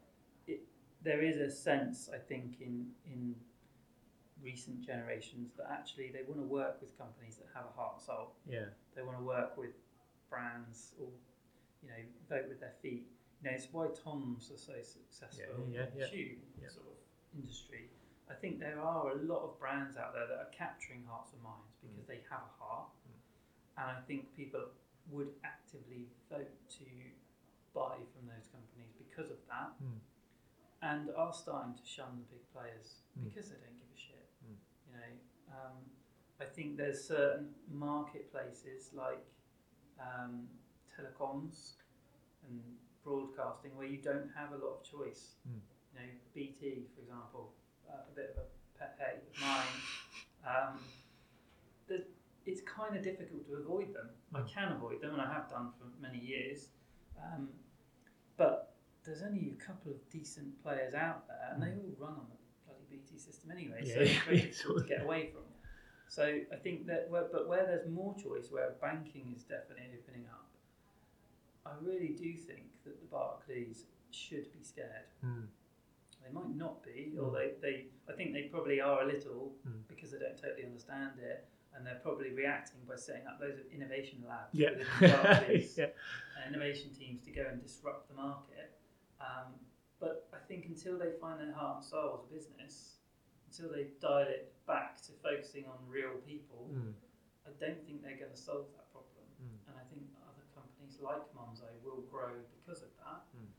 it, 0.47 0.61
there 1.03 1.21
is 1.21 1.37
a 1.37 1.49
sense, 1.49 2.09
I 2.13 2.17
think, 2.17 2.57
in 2.61 2.87
in 3.05 3.35
recent 4.43 4.81
generations 4.81 5.51
that 5.57 5.67
actually 5.71 6.09
they 6.11 6.23
want 6.27 6.39
to 6.39 6.47
work 6.47 6.81
with 6.81 6.97
companies 6.97 7.37
that 7.37 7.47
have 7.53 7.65
a 7.65 7.73
heart 7.77 7.93
and 7.97 8.01
soul 8.01 8.33
Yeah. 8.49 8.65
they 8.95 9.03
want 9.03 9.17
to 9.17 9.23
work 9.23 9.55
with 9.57 9.71
brands 10.29 10.93
or 10.99 11.09
you 11.83 11.89
know 11.89 12.01
vote 12.29 12.47
with 12.49 12.59
their 12.59 12.73
feet. 12.81 13.07
You 13.41 13.49
know, 13.49 13.55
it's 13.55 13.67
why 13.71 13.87
Toms 14.03 14.51
are 14.51 14.57
so 14.57 14.73
successful 14.81 15.65
Yeah, 15.69 15.81
yeah, 15.81 15.87
in 15.87 15.97
yeah. 15.97 16.05
the 16.05 16.09
shoe 16.09 16.37
Yeah. 16.61 16.69
sort 16.69 16.87
of 16.87 16.97
industry. 17.35 17.89
I 18.29 18.33
think 18.33 18.59
there 18.59 18.79
are 18.79 19.11
a 19.11 19.15
lot 19.15 19.43
of 19.43 19.59
brands 19.59 19.97
out 19.97 20.13
there 20.13 20.27
that 20.27 20.37
are 20.37 20.51
capturing 20.51 21.03
hearts 21.05 21.33
and 21.33 21.43
minds 21.43 21.75
because 21.81 22.05
mm. 22.05 22.07
they 22.07 22.21
have 22.29 22.41
a 22.41 22.63
heart, 22.63 22.89
mm. 23.05 23.19
and 23.77 23.97
I 23.97 24.01
think 24.07 24.33
people 24.35 24.71
would 25.09 25.29
actively 25.43 26.07
vote 26.29 26.51
to 26.69 26.85
buy 27.73 27.95
from 28.13 28.27
those 28.27 28.47
companies 28.51 28.91
because 28.97 29.31
of 29.31 29.37
that, 29.47 29.71
Mm. 29.81 29.99
and 30.81 31.09
are 31.11 31.33
starting 31.33 31.73
to 31.75 31.85
shun 31.85 32.17
the 32.19 32.35
big 32.35 32.51
players 32.51 33.01
Mm. 33.17 33.23
because 33.25 33.49
they 33.49 33.57
don't 33.57 33.77
give 33.79 33.91
a 33.93 33.97
shit. 33.97 34.29
Mm. 34.45 34.57
You 34.87 34.93
know, 34.97 35.57
um, 35.57 35.77
I 36.39 36.45
think 36.45 36.77
there's 36.77 37.03
certain 37.03 37.55
marketplaces 37.67 38.93
like 38.93 39.25
um, 39.99 40.49
telecoms 40.89 41.75
and 42.47 42.77
broadcasting 43.03 43.75
where 43.75 43.87
you 43.87 44.01
don't 44.01 44.29
have 44.35 44.51
a 44.51 44.57
lot 44.57 44.79
of 44.79 44.83
choice. 44.83 45.35
Mm. 45.47 45.61
You 45.93 45.99
know, 45.99 46.09
BT, 46.33 46.87
for 46.95 47.01
example, 47.01 47.53
uh, 47.87 48.03
a 48.11 48.15
bit 48.15 48.31
of 48.31 48.37
a 48.43 48.47
pet 48.79 48.97
hate 48.99 49.23
of 49.29 49.39
mine. 49.41 49.81
Um, 50.43 50.79
the, 51.85 52.03
it's 52.45 52.61
kind 52.61 52.95
of 52.95 53.03
difficult 53.03 53.45
to 53.47 53.55
avoid 53.55 53.93
them. 53.93 54.09
I 54.33 54.41
Mm. 54.41 54.47
can 54.49 54.71
avoid 54.73 55.01
them, 55.01 55.11
and 55.13 55.21
I 55.21 55.31
have 55.31 55.49
done 55.49 55.71
for 55.77 55.85
many 56.01 56.19
years. 56.19 56.69
Um, 57.21 57.49
but 58.37 58.73
there's 59.03 59.21
only 59.21 59.51
a 59.51 59.55
couple 59.55 59.91
of 59.91 60.09
decent 60.09 60.61
players 60.63 60.93
out 60.93 61.27
there, 61.27 61.49
and 61.53 61.61
they 61.61 61.67
Mm. 61.67 61.79
all 61.99 62.07
run 62.07 62.13
on 62.17 62.29
the 62.29 62.37
bloody 62.65 62.85
BT 62.89 63.17
system 63.17 63.51
anyway, 63.51 63.81
Yeah, 63.85 63.93
so 63.95 63.99
it's 64.01 64.17
very 64.25 64.39
difficult 64.41 64.77
to 64.83 64.87
get 64.87 65.01
away 65.03 65.31
from. 65.31 65.43
So 66.07 66.23
I 66.51 66.55
think 66.57 66.87
that, 66.87 67.09
where, 67.09 67.25
but 67.31 67.47
where 67.47 67.65
there's 67.65 67.87
more 67.87 68.15
choice, 68.17 68.51
where 68.51 68.71
banking 68.81 69.31
is 69.35 69.43
definitely 69.43 69.89
opening 69.97 70.25
up, 70.27 70.47
I 71.65 71.73
really 71.79 72.09
do 72.09 72.35
think 72.37 72.63
that 72.83 72.99
the 72.99 73.07
Barclays 73.07 73.85
should 74.09 74.51
be 74.51 74.61
scared. 74.63 75.07
Mm. 75.23 75.47
They 76.23 76.31
might 76.31 76.49
not 76.55 76.83
be, 76.83 77.17
or 77.19 77.29
Mm. 77.31 77.33
they, 77.33 77.53
they 77.61 77.87
I 78.11 78.13
think 78.15 78.33
they 78.33 78.43
probably 78.49 78.81
are 78.81 79.03
a 79.03 79.05
little 79.05 79.55
Mm. 79.67 79.87
because 79.87 80.11
they 80.11 80.19
don't 80.19 80.37
totally 80.37 80.65
understand 80.65 81.19
it, 81.19 81.47
and 81.81 81.87
they're 81.89 82.01
probably 82.05 82.29
reacting 82.29 82.77
by 82.87 82.93
setting 82.95 83.25
up 83.25 83.41
loads 83.41 83.57
of 83.57 83.65
innovation 83.73 84.21
labs 84.29 84.53
Yeah. 84.53 84.69
within 84.77 84.85
the 85.01 85.07
Barclays 85.17 85.73
yeah. 85.81 85.89
and 86.37 86.53
innovation 86.53 86.93
teams 86.93 87.25
to 87.25 87.31
go 87.31 87.41
and 87.49 87.57
disrupt 87.59 88.07
the 88.07 88.13
market. 88.13 88.77
Um, 89.19 89.57
but 89.99 90.29
I 90.31 90.37
think 90.47 90.65
until 90.69 90.99
they 90.99 91.09
find 91.19 91.41
their 91.41 91.51
heart 91.53 91.77
and 91.81 91.85
soul 91.85 92.21
as 92.21 92.29
a 92.29 92.33
business, 92.33 93.01
until 93.49 93.73
they 93.73 93.87
dial 93.99 94.29
it 94.29 94.53
back 94.67 95.01
to 95.09 95.11
focusing 95.23 95.65
on 95.65 95.77
real 95.89 96.21
people, 96.27 96.69
Mm. 96.71 96.93
I 97.47 97.49
don't 97.59 97.81
think 97.83 98.03
they're 98.05 98.21
going 98.21 98.29
to 98.29 98.37
solve 98.37 98.69
that 98.77 98.85
problem. 98.93 99.25
Mm. 99.41 99.57
And 99.67 99.73
I 99.75 99.81
think 99.89 100.05
other 100.29 100.45
companies 100.53 101.01
like 101.01 101.25
Monzo 101.33 101.65
will 101.83 102.05
grow 102.05 102.37
because 102.61 102.83
of 102.83 102.89
that. 103.01 103.25
Mm. 103.33 103.49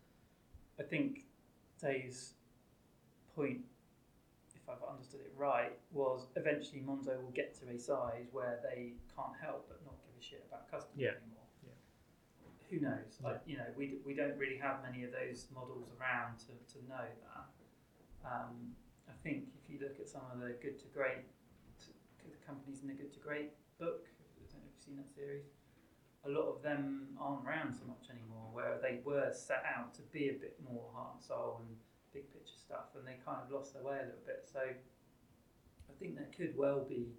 I 0.79 0.85
think 0.87 1.27
Dave's 1.83 2.35
point, 3.35 3.63
I've 4.73 4.83
understood 4.89 5.21
it 5.21 5.33
right, 5.37 5.73
was 5.93 6.27
eventually 6.37 6.81
Monzo 6.81 7.21
will 7.21 7.35
get 7.37 7.53
to 7.61 7.69
a 7.69 7.79
size 7.79 8.27
where 8.33 8.61
they 8.65 8.95
can't 9.15 9.37
help 9.41 9.69
but 9.69 9.85
not 9.85 9.95
give 10.01 10.17
a 10.19 10.23
shit 10.25 10.45
about 10.49 10.71
customers 10.71 10.97
Yeah. 10.97 11.21
anymore. 11.21 11.45
Yeah. 11.63 11.77
Who 12.71 12.77
knows? 12.81 13.21
Yeah. 13.21 13.29
I, 13.29 13.33
you 13.45 13.57
know, 13.59 13.69
we, 13.77 13.87
d- 13.87 14.01
we 14.07 14.15
don't 14.15 14.37
really 14.39 14.57
have 14.57 14.83
many 14.83 15.05
of 15.05 15.13
those 15.13 15.47
models 15.55 15.93
around 16.01 16.39
to, 16.49 16.53
to 16.73 16.79
know 16.89 17.05
that. 17.05 17.47
Um, 18.25 18.73
I 19.09 19.13
think 19.23 19.53
if 19.61 19.69
you 19.69 19.79
look 19.83 20.01
at 20.01 20.09
some 20.09 20.23
of 20.33 20.41
the 20.41 20.55
good 20.63 20.79
to 20.81 20.87
great 20.95 21.27
the 22.25 22.39
companies 22.47 22.81
in 22.83 22.89
the 22.89 22.95
good 22.95 23.13
to 23.13 23.19
great 23.21 23.51
book, 23.79 24.07
I 24.09 24.47
don't 24.49 24.63
know 24.63 24.69
if 24.71 24.73
you've 24.79 24.85
seen 24.85 24.97
that 24.97 25.11
series, 25.13 25.45
a 26.25 26.31
lot 26.31 26.47
of 26.55 26.63
them 26.63 27.09
aren't 27.19 27.45
around 27.45 27.75
so 27.75 27.83
much 27.85 28.07
anymore, 28.11 28.47
where 28.53 28.79
they 28.81 29.01
were 29.05 29.31
set 29.35 29.65
out 29.67 29.93
to 29.95 30.03
be 30.15 30.29
a 30.31 30.35
bit 30.39 30.55
more 30.63 30.87
heart 30.95 31.15
and 31.19 31.23
soul 31.23 31.63
and 31.67 31.77
big 32.13 32.33
picture 32.33 32.57
stuff, 32.57 32.95
and 32.97 33.07
they 33.07 33.17
kind 33.25 33.39
of 33.45 33.51
lost 33.51 33.75
their 33.75 33.83
way 33.83 33.97
a 33.99 34.07
little 34.07 34.25
bit. 34.27 34.49
So 34.53 34.61
I 34.61 35.93
think 35.99 36.17
there 36.17 36.29
could 36.37 36.57
well 36.57 36.85
be 36.85 37.13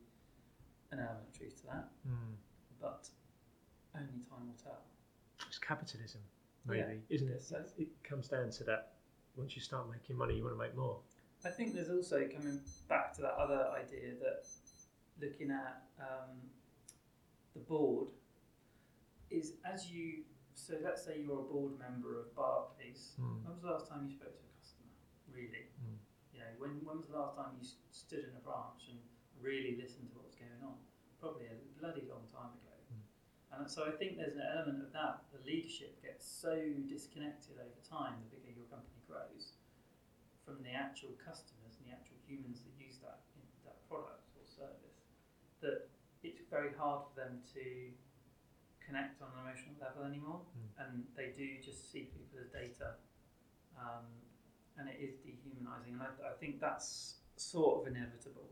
an 0.92 1.00
element 1.00 1.28
of 1.28 1.38
truth 1.38 1.58
to 1.62 1.66
that, 1.68 1.90
Mm. 2.08 2.36
but 2.80 3.10
only 3.96 4.20
time 4.30 4.48
will 4.48 4.56
tell. 4.64 4.84
It's 5.48 5.58
capitalism, 5.60 6.22
Yeah, 6.68 6.88
maybe, 6.88 7.02
isn't 7.10 7.30
it? 7.30 7.42
so. 7.42 7.66
It 7.78 8.04
comes 8.04 8.28
down 8.28 8.50
to 8.52 8.64
that. 8.66 8.94
Once 9.36 9.56
you 9.56 9.62
start 9.62 9.90
making 9.90 10.16
money, 10.16 10.36
you 10.36 10.44
want 10.44 10.54
to 10.56 10.60
make 10.60 10.76
more. 10.76 11.02
I 11.44 11.50
think 11.50 11.74
there's 11.74 11.90
also 11.90 12.28
coming 12.30 12.62
back 12.88 13.14
to 13.16 13.22
that 13.24 13.34
other 13.34 13.68
idea 13.72 14.14
that 14.22 14.46
looking 15.20 15.50
at 15.52 15.84
um, 16.00 16.50
the 17.54 17.60
board 17.60 18.10
is 19.30 19.54
as 19.66 19.90
you. 19.92 20.24
So 20.56 20.76
let's 20.84 21.04
say 21.04 21.20
you're 21.20 21.40
a 21.40 21.44
board 21.44 21.78
member 21.80 22.20
of 22.20 22.34
Barclays. 22.36 23.14
Mm. 23.20 23.44
When 23.44 23.54
was 23.54 23.62
the 23.64 23.72
last 23.72 23.90
time 23.90 24.06
you 24.06 24.12
spoke 24.12 24.38
to 24.38 24.44
a? 24.44 24.53
Really? 25.34 25.66
Mm. 25.82 25.98
You 26.34 26.40
know, 26.40 26.52
when 26.62 26.80
when 26.86 26.98
was 27.02 27.10
the 27.10 27.18
last 27.18 27.36
time 27.36 27.58
you 27.58 27.66
stood 27.92 28.24
in 28.30 28.34
a 28.38 28.44
branch 28.46 28.88
and 28.94 29.02
really 29.42 29.76
listened 29.76 30.08
to 30.10 30.14
what 30.16 30.26
was 30.30 30.38
going 30.38 30.62
on? 30.64 30.78
Probably 31.20 31.50
a 31.50 31.58
bloody 31.80 32.06
long 32.06 32.26
time 32.32 32.54
ago. 32.62 32.76
Mm. 32.94 33.04
And 33.58 33.64
so 33.70 33.86
I 33.90 33.94
think 33.98 34.18
there's 34.18 34.38
an 34.38 34.46
element 34.46 34.82
of 34.86 34.94
that. 34.94 35.26
The 35.34 35.42
leadership 35.46 35.98
gets 36.02 36.26
so 36.26 36.54
disconnected 36.88 37.58
over 37.58 37.80
time. 37.82 38.22
The 38.30 38.38
bigger 38.46 38.62
your 38.62 38.70
company 38.70 39.02
grows, 39.10 39.58
from 40.46 40.62
the 40.64 40.72
actual 40.74 41.14
customers 41.18 41.78
and 41.82 41.90
the 41.90 41.94
actual 41.98 42.18
humans 42.30 42.62
that 42.64 42.74
use 42.78 42.98
that 43.02 43.22
that 43.66 43.78
product 43.90 44.30
or 44.38 44.46
service, 44.46 45.02
that 45.62 45.90
it's 46.24 46.44
very 46.50 46.72
hard 46.78 47.04
for 47.10 47.14
them 47.20 47.42
to 47.58 47.92
connect 48.84 49.22
on 49.24 49.32
an 49.34 49.48
emotional 49.48 49.76
level 49.80 50.04
anymore, 50.04 50.42
Mm. 50.44 50.70
and 50.84 50.92
they 51.16 51.32
do 51.32 51.58
just 51.64 51.90
see 51.92 52.12
people 52.12 52.40
as 52.40 52.50
data, 52.52 52.96
um, 53.80 54.06
and 54.78 54.90
it 54.90 54.98
is 55.02 55.16
dehumanising. 55.22 55.94
And 55.94 56.02
I, 56.02 56.10
I 56.30 56.34
think 56.40 56.60
that's 56.60 57.16
sort 57.36 57.82
of 57.82 57.88
inevitable. 57.88 58.50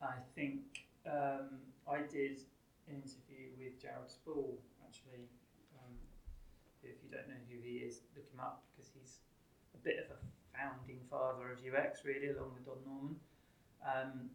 I 0.00 0.16
think 0.34 0.86
um, 1.06 1.60
I 1.88 1.98
did 1.98 2.42
an 2.88 3.02
interview 3.02 3.50
with 3.58 3.80
Jared 3.80 4.10
Spool 4.10 4.58
actually. 4.84 5.28
Um, 5.78 5.94
if 6.82 6.96
you 7.02 7.10
don't 7.10 7.28
know 7.28 7.42
who 7.50 7.58
he 7.62 7.82
is, 7.82 8.00
look 8.14 8.28
him 8.32 8.40
up 8.40 8.62
because 8.72 8.90
he's 8.94 9.18
a 9.74 9.80
bit 9.82 9.98
of 9.98 10.14
a 10.14 10.20
founding 10.56 11.00
father 11.10 11.52
of 11.52 11.58
UX, 11.60 12.04
really, 12.04 12.28
along 12.30 12.54
with 12.54 12.64
Don 12.64 12.80
Norman. 12.86 13.16
Um, 13.84 14.30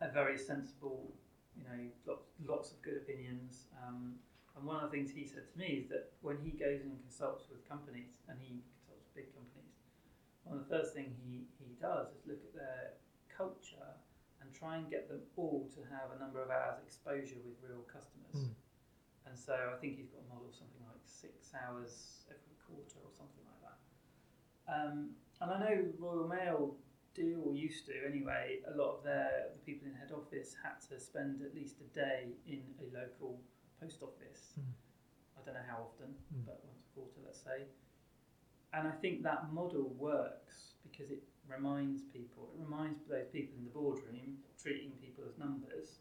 a 0.00 0.10
very 0.10 0.38
sensible, 0.38 1.12
you 1.56 1.64
know, 1.64 1.80
lots, 2.06 2.24
lots 2.46 2.72
of 2.72 2.80
good 2.82 2.96
opinions. 2.96 3.68
Um, 3.84 4.16
and 4.56 4.64
one 4.66 4.82
of 4.82 4.90
the 4.90 4.96
things 4.96 5.10
he 5.10 5.26
said 5.26 5.44
to 5.52 5.58
me 5.58 5.84
is 5.84 5.88
that 5.88 6.12
when 6.22 6.38
he 6.42 6.50
goes 6.50 6.80
and 6.82 6.96
consults 7.04 7.44
with 7.50 7.68
companies, 7.68 8.20
and 8.28 8.38
he 8.40 8.62
consults 8.74 9.08
big 9.14 9.28
companies, 9.34 9.69
one 10.44 10.58
of 10.58 10.68
the 10.68 10.70
first 10.70 10.94
thing 10.94 11.14
he, 11.22 11.44
he 11.58 11.74
does 11.80 12.08
is 12.16 12.26
look 12.26 12.40
at 12.42 12.54
their 12.54 12.94
culture 13.28 13.90
and 14.40 14.48
try 14.52 14.76
and 14.78 14.90
get 14.90 15.08
them 15.08 15.20
all 15.36 15.68
to 15.74 15.80
have 15.92 16.10
a 16.16 16.18
number 16.18 16.42
of 16.42 16.50
hours 16.50 16.80
exposure 16.84 17.38
with 17.44 17.56
real 17.62 17.84
customers. 17.86 18.48
Mm. 18.48 18.54
And 19.28 19.38
so 19.38 19.52
I 19.52 19.76
think 19.78 19.96
he's 20.00 20.08
got 20.08 20.24
a 20.24 20.28
model 20.32 20.48
of 20.48 20.56
something 20.56 20.80
like 20.88 21.00
six 21.04 21.52
hours 21.54 22.24
every 22.26 22.56
quarter 22.64 22.98
or 23.04 23.12
something 23.12 23.44
like 23.46 23.60
that. 23.68 23.78
Um, 24.66 25.14
and 25.40 25.48
I 25.52 25.56
know 25.60 25.76
Royal 25.98 26.26
Mail 26.26 26.74
do 27.14 27.42
or 27.44 27.54
used 27.54 27.86
to 27.86 27.92
anyway. 28.06 28.60
A 28.70 28.74
lot 28.76 28.96
of 28.98 29.04
their 29.04 29.50
the 29.52 29.60
people 29.66 29.86
in 29.88 29.94
head 29.94 30.10
office 30.10 30.56
had 30.62 30.80
to 30.88 30.98
spend 30.98 31.42
at 31.42 31.54
least 31.54 31.76
a 31.84 31.88
day 31.94 32.32
in 32.46 32.62
a 32.80 32.86
local 32.96 33.38
post 33.80 34.00
office. 34.02 34.54
Mm. 34.58 34.72
I 35.36 35.44
don't 35.44 35.54
know 35.54 35.68
how 35.68 35.88
often, 35.90 36.14
Mm. 36.32 36.46
but 36.46 36.60
once 36.64 36.82
a 36.86 36.90
quarter, 36.94 37.20
let's 37.24 37.40
say. 37.44 37.66
And 38.72 38.86
I 38.86 38.92
think 38.92 39.22
that 39.22 39.52
model 39.52 39.94
works 39.98 40.74
because 40.82 41.10
it 41.10 41.22
reminds 41.48 42.02
people, 42.02 42.50
it 42.54 42.62
reminds 42.62 43.02
those 43.08 43.26
people 43.32 43.58
in 43.58 43.64
the 43.64 43.70
boardroom 43.70 44.38
treating 44.60 44.92
people 45.02 45.24
as 45.26 45.38
numbers 45.38 45.98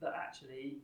that 0.00 0.14
actually, 0.16 0.78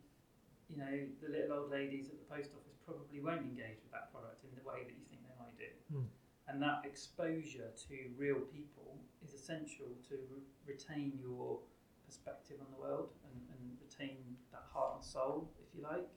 you 0.69 0.77
know, 0.77 1.07
the 1.23 1.29
little 1.31 1.59
old 1.59 1.71
ladies 1.71 2.09
at 2.09 2.19
the 2.19 2.27
post 2.27 2.51
office 2.55 2.79
probably 2.85 3.21
won't 3.21 3.43
engage 3.43 3.79
with 3.83 3.93
that 3.93 4.11
product 4.11 4.43
in 4.43 4.51
the 4.59 4.65
way 4.67 4.83
that 4.83 4.95
you 4.95 5.07
think 5.11 5.23
they 5.23 5.37
might 5.39 5.57
do. 5.59 5.71
Mm. 5.95 6.07
And 6.49 6.63
that 6.63 6.83
exposure 6.85 7.71
to 7.89 7.95
real 8.17 8.41
people 8.51 8.99
is 9.23 9.35
essential 9.35 9.93
to 10.09 10.15
re- 10.33 10.75
retain 10.75 11.13
your 11.21 11.61
perspective 12.07 12.57
on 12.59 12.67
the 12.73 12.81
world 12.81 13.11
and, 13.29 13.37
and 13.53 13.77
retain 13.85 14.17
that 14.51 14.65
heart 14.73 14.97
and 14.97 15.05
soul, 15.05 15.51
if 15.61 15.77
you 15.77 15.85
like. 15.85 16.09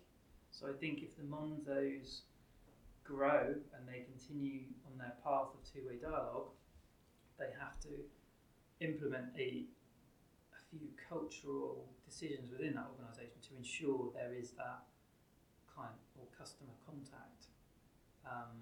So 0.51 0.67
I 0.67 0.73
think 0.73 1.03
if 1.03 1.15
the 1.17 1.23
Monzos 1.23 2.21
grow 3.03 3.55
and 3.75 3.87
they 3.87 4.05
continue 4.05 4.61
on 4.85 4.97
their 4.97 5.13
path 5.23 5.53
of 5.53 5.59
two-way 5.65 5.97
dialogue, 6.01 6.49
they 7.37 7.49
have 7.59 7.79
to 7.81 7.89
implement 8.79 9.25
a, 9.37 9.65
a 10.53 10.59
few 10.69 10.87
cultural 11.09 11.85
decisions 12.05 12.51
within 12.51 12.75
that 12.75 12.87
organisation 12.97 13.37
to 13.41 13.55
ensure 13.57 14.11
there 14.13 14.33
is 14.33 14.51
that 14.51 14.83
client 15.73 15.95
or 16.19 16.25
customer 16.37 16.73
contact 16.85 17.49
um, 18.25 18.61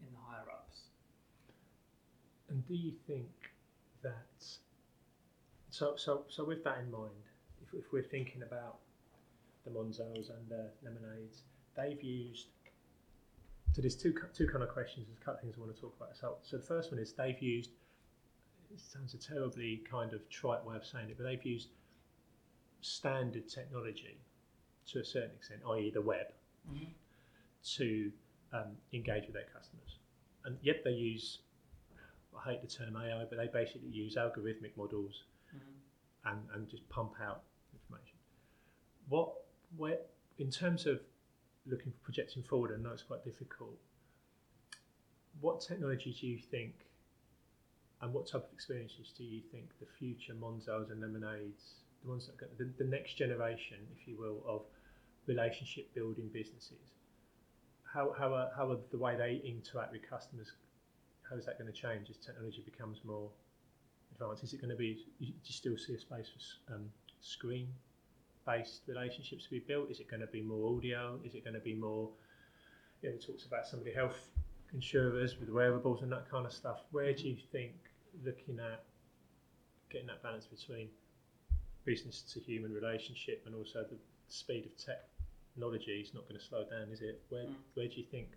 in 0.00 0.08
the 0.12 0.18
higher 0.18 0.48
ups. 0.50 0.90
And 2.48 2.66
do 2.66 2.74
you 2.74 2.92
think 3.06 3.30
that 4.02 4.44
so 5.70 5.94
so 5.96 6.24
so 6.28 6.44
with 6.44 6.64
that 6.64 6.78
in 6.78 6.90
mind, 6.90 7.24
if, 7.62 7.78
if 7.78 7.92
we're 7.92 8.02
thinking 8.02 8.42
about 8.42 8.78
the 9.64 9.70
Monzos 9.70 10.30
and 10.30 10.48
the 10.48 10.70
lemonades, 10.82 11.42
they've 11.76 12.02
used 12.02 12.46
so 13.72 13.80
there's 13.82 13.96
two 13.96 14.14
two 14.34 14.46
kind 14.48 14.62
of 14.62 14.68
questions. 14.70 15.06
There's 15.06 15.18
a 15.20 15.24
couple 15.24 15.34
of 15.38 15.40
things 15.42 15.54
I 15.56 15.60
want 15.60 15.74
to 15.74 15.80
talk 15.80 15.94
about. 15.96 16.16
So 16.16 16.36
so 16.42 16.56
the 16.56 16.62
first 16.62 16.90
one 16.90 17.00
is 17.00 17.12
they've 17.12 17.40
used. 17.40 17.70
It 18.72 18.80
sounds 18.80 19.14
a 19.14 19.18
terribly 19.18 19.82
kind 19.90 20.12
of 20.12 20.28
trite 20.28 20.64
way 20.64 20.76
of 20.76 20.86
saying 20.86 21.10
it, 21.10 21.16
but 21.16 21.24
they've 21.24 21.44
used 21.44 21.68
standard 22.82 23.48
technology 23.48 24.16
to 24.92 25.00
a 25.00 25.04
certain 25.04 25.30
extent, 25.36 25.60
i.e., 25.72 25.90
the 25.92 26.00
web, 26.00 26.26
to 27.76 28.12
um, 28.52 28.76
engage 28.92 29.24
with 29.26 29.34
their 29.34 29.46
customers. 29.52 29.96
And 30.44 30.56
yet 30.62 30.82
they 30.84 30.92
use, 30.92 31.38
I 32.36 32.50
hate 32.50 32.62
the 32.62 32.68
term 32.68 32.96
AI, 32.96 33.24
but 33.28 33.38
they 33.38 33.48
basically 33.48 33.88
use 33.90 34.16
algorithmic 34.16 34.76
models 34.76 35.24
Mhm. 35.54 36.30
and, 36.30 36.48
and 36.54 36.68
just 36.68 36.88
pump 36.88 37.14
out 37.20 37.42
information. 37.72 38.16
What, 39.08 39.32
where, 39.76 39.98
in 40.38 40.50
terms 40.50 40.86
of 40.86 41.00
looking 41.66 41.92
for 41.92 41.98
projecting 42.02 42.42
forward, 42.42 42.70
and 42.70 42.84
that's 42.84 43.02
quite 43.02 43.24
difficult. 43.24 43.78
What 45.40 45.60
technology 45.60 46.16
do 46.18 46.26
you 46.26 46.38
think, 46.38 46.74
and 48.02 48.12
what 48.12 48.26
type 48.26 48.44
of 48.44 48.52
experiences 48.52 49.12
do 49.16 49.24
you 49.24 49.40
think 49.52 49.70
the 49.78 49.86
future 49.98 50.34
Monzos 50.34 50.90
and 50.90 51.00
Lemonades 51.00 51.80
the 52.02 52.08
ones 52.08 52.26
that 52.26 52.58
the, 52.58 52.70
the 52.82 52.88
next 52.88 53.14
generation, 53.14 53.78
if 53.98 54.08
you 54.08 54.16
will, 54.18 54.42
of 54.46 54.62
relationship 55.26 55.92
building 55.94 56.30
businesses. 56.32 56.94
How 57.84 58.14
how 58.18 58.32
are, 58.34 58.50
how 58.56 58.70
are 58.70 58.78
the 58.90 58.98
way 58.98 59.16
they 59.16 59.42
interact 59.46 59.92
with 59.92 60.08
customers? 60.08 60.52
How 61.28 61.36
is 61.36 61.46
that 61.46 61.58
going 61.58 61.72
to 61.72 61.78
change 61.78 62.10
as 62.10 62.16
technology 62.16 62.62
becomes 62.64 62.98
more 63.04 63.30
advanced? 64.12 64.44
Is 64.44 64.52
it 64.52 64.60
going 64.60 64.70
to 64.70 64.76
be? 64.76 64.94
Do 65.18 65.26
you 65.26 65.32
still 65.44 65.76
see 65.76 65.94
a 65.94 65.98
space 65.98 66.28
for 66.66 66.74
um, 66.74 66.90
screen 67.20 67.68
based 68.50 68.82
relationships 68.86 69.44
to 69.44 69.50
be 69.50 69.60
built? 69.60 69.90
Is 69.90 70.00
it 70.00 70.08
going 70.10 70.20
to 70.20 70.26
be 70.26 70.42
more 70.42 70.76
audio? 70.76 71.18
Is 71.24 71.34
it 71.34 71.44
going 71.44 71.54
to 71.54 71.60
be 71.60 71.74
more? 71.74 72.08
You 73.02 73.08
know, 73.10 73.14
it 73.14 73.24
talks 73.26 73.44
about 73.44 73.66
some 73.66 73.78
of 73.78 73.84
the 73.84 73.92
health 73.92 74.18
insurers 74.72 75.38
with 75.40 75.48
wearables 75.48 76.02
and 76.02 76.12
that 76.12 76.30
kind 76.30 76.46
of 76.46 76.52
stuff. 76.52 76.80
Where 76.90 77.12
do 77.12 77.28
you 77.28 77.36
think 77.52 77.72
looking 78.24 78.58
at 78.60 78.82
getting 79.90 80.06
that 80.08 80.22
balance 80.22 80.46
between 80.46 80.88
business 81.84 82.22
to 82.32 82.40
human 82.40 82.72
relationship 82.72 83.42
and 83.46 83.54
also 83.54 83.84
the 83.90 83.96
speed 84.28 84.66
of 84.66 84.72
technology 84.76 86.00
is 86.00 86.14
not 86.14 86.28
going 86.28 86.38
to 86.38 86.44
slow 86.44 86.64
down, 86.64 86.90
is 86.92 87.00
it? 87.00 87.20
Where 87.30 87.44
Mm. 87.44 87.54
where 87.74 87.88
do 87.88 87.94
you 87.96 88.04
think? 88.04 88.28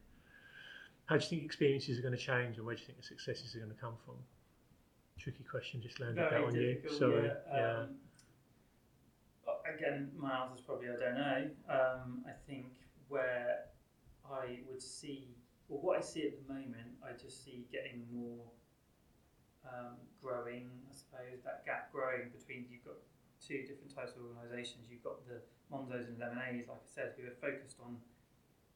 How 1.05 1.17
do 1.17 1.23
you 1.23 1.29
think 1.29 1.43
experiences 1.43 1.99
are 1.99 2.01
going 2.01 2.13
to 2.17 2.25
change, 2.31 2.57
and 2.57 2.65
where 2.65 2.75
do 2.75 2.81
you 2.81 2.87
think 2.87 2.97
the 2.97 3.03
successes 3.03 3.55
are 3.55 3.59
going 3.59 3.75
to 3.75 3.81
come 3.81 3.97
from? 4.05 4.15
Tricky 5.19 5.43
question, 5.43 5.81
just 5.81 5.99
landed 5.99 6.23
that 6.31 6.43
on 6.43 6.55
you. 6.55 6.81
Sorry. 6.89 7.29
yeah. 7.51 7.79
Um, 7.81 7.95
again, 9.75 10.11
my 10.17 10.43
answer 10.43 10.55
is 10.55 10.61
probably 10.61 10.87
I 10.89 10.97
don't 10.99 11.15
know. 11.15 11.41
Um, 11.69 12.25
I 12.27 12.33
think 12.47 12.73
where 13.07 13.65
I 14.25 14.59
would 14.69 14.81
see, 14.81 15.35
or 15.69 15.79
what 15.79 15.97
I 15.97 16.01
see 16.01 16.23
at 16.27 16.33
the 16.35 16.53
moment, 16.53 16.97
I 17.03 17.13
just 17.13 17.43
see 17.43 17.65
getting 17.71 18.05
more 18.11 18.45
um, 19.65 19.97
growing. 20.21 20.69
I 20.89 20.93
suppose 20.93 21.43
that 21.43 21.65
gap 21.65 21.91
growing 21.91 22.29
between 22.29 22.65
you've 22.69 22.85
got 22.85 22.99
two 23.39 23.63
different 23.67 23.93
types 23.93 24.15
of 24.15 24.23
organisations. 24.23 24.87
You've 24.89 25.03
got 25.03 25.25
the 25.27 25.43
Monzos 25.71 26.07
and 26.07 26.17
Lemonades, 26.19 26.67
like 26.67 26.79
I 26.79 26.89
said, 26.89 27.13
who 27.17 27.27
are 27.27 27.37
focused 27.41 27.77
on 27.83 27.97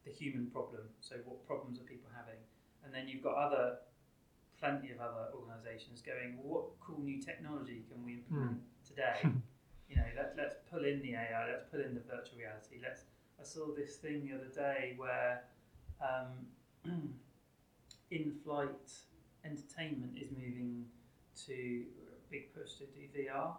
the 0.05 0.11
human 0.11 0.47
problem. 0.47 0.83
So 0.99 1.15
what 1.25 1.45
problems 1.47 1.79
are 1.79 1.87
people 1.87 2.09
having? 2.15 2.39
And 2.83 2.93
then 2.93 3.07
you've 3.07 3.23
got 3.23 3.35
other 3.35 3.79
plenty 4.59 4.91
of 4.91 4.99
other 4.99 5.29
organisations 5.35 6.01
going, 6.01 6.37
well, 6.37 6.47
what 6.47 6.63
cool 6.79 6.99
new 7.03 7.21
technology 7.21 7.85
can 7.91 8.03
we 8.03 8.23
implement 8.23 8.61
today? 8.87 9.21
you 9.89 9.95
know, 9.95 10.09
pull 10.77 10.85
in 10.85 11.01
the 11.01 11.13
AI, 11.13 11.49
let's 11.49 11.65
pull 11.71 11.81
in 11.81 11.93
the 11.95 12.05
virtual 12.05 12.37
reality. 12.37 12.77
Let's. 12.81 13.01
I 13.39 13.43
saw 13.43 13.73
this 13.73 13.97
thing 13.97 14.25
the 14.25 14.35
other 14.35 14.49
day 14.49 14.93
where 14.97 15.43
um, 16.01 16.49
in-flight 18.11 18.89
entertainment 19.45 20.17
is 20.17 20.31
moving 20.31 20.85
to 21.45 21.53
a 21.53 22.31
big 22.31 22.53
push 22.53 22.81
to 22.81 22.85
do 22.85 23.05
VR. 23.13 23.53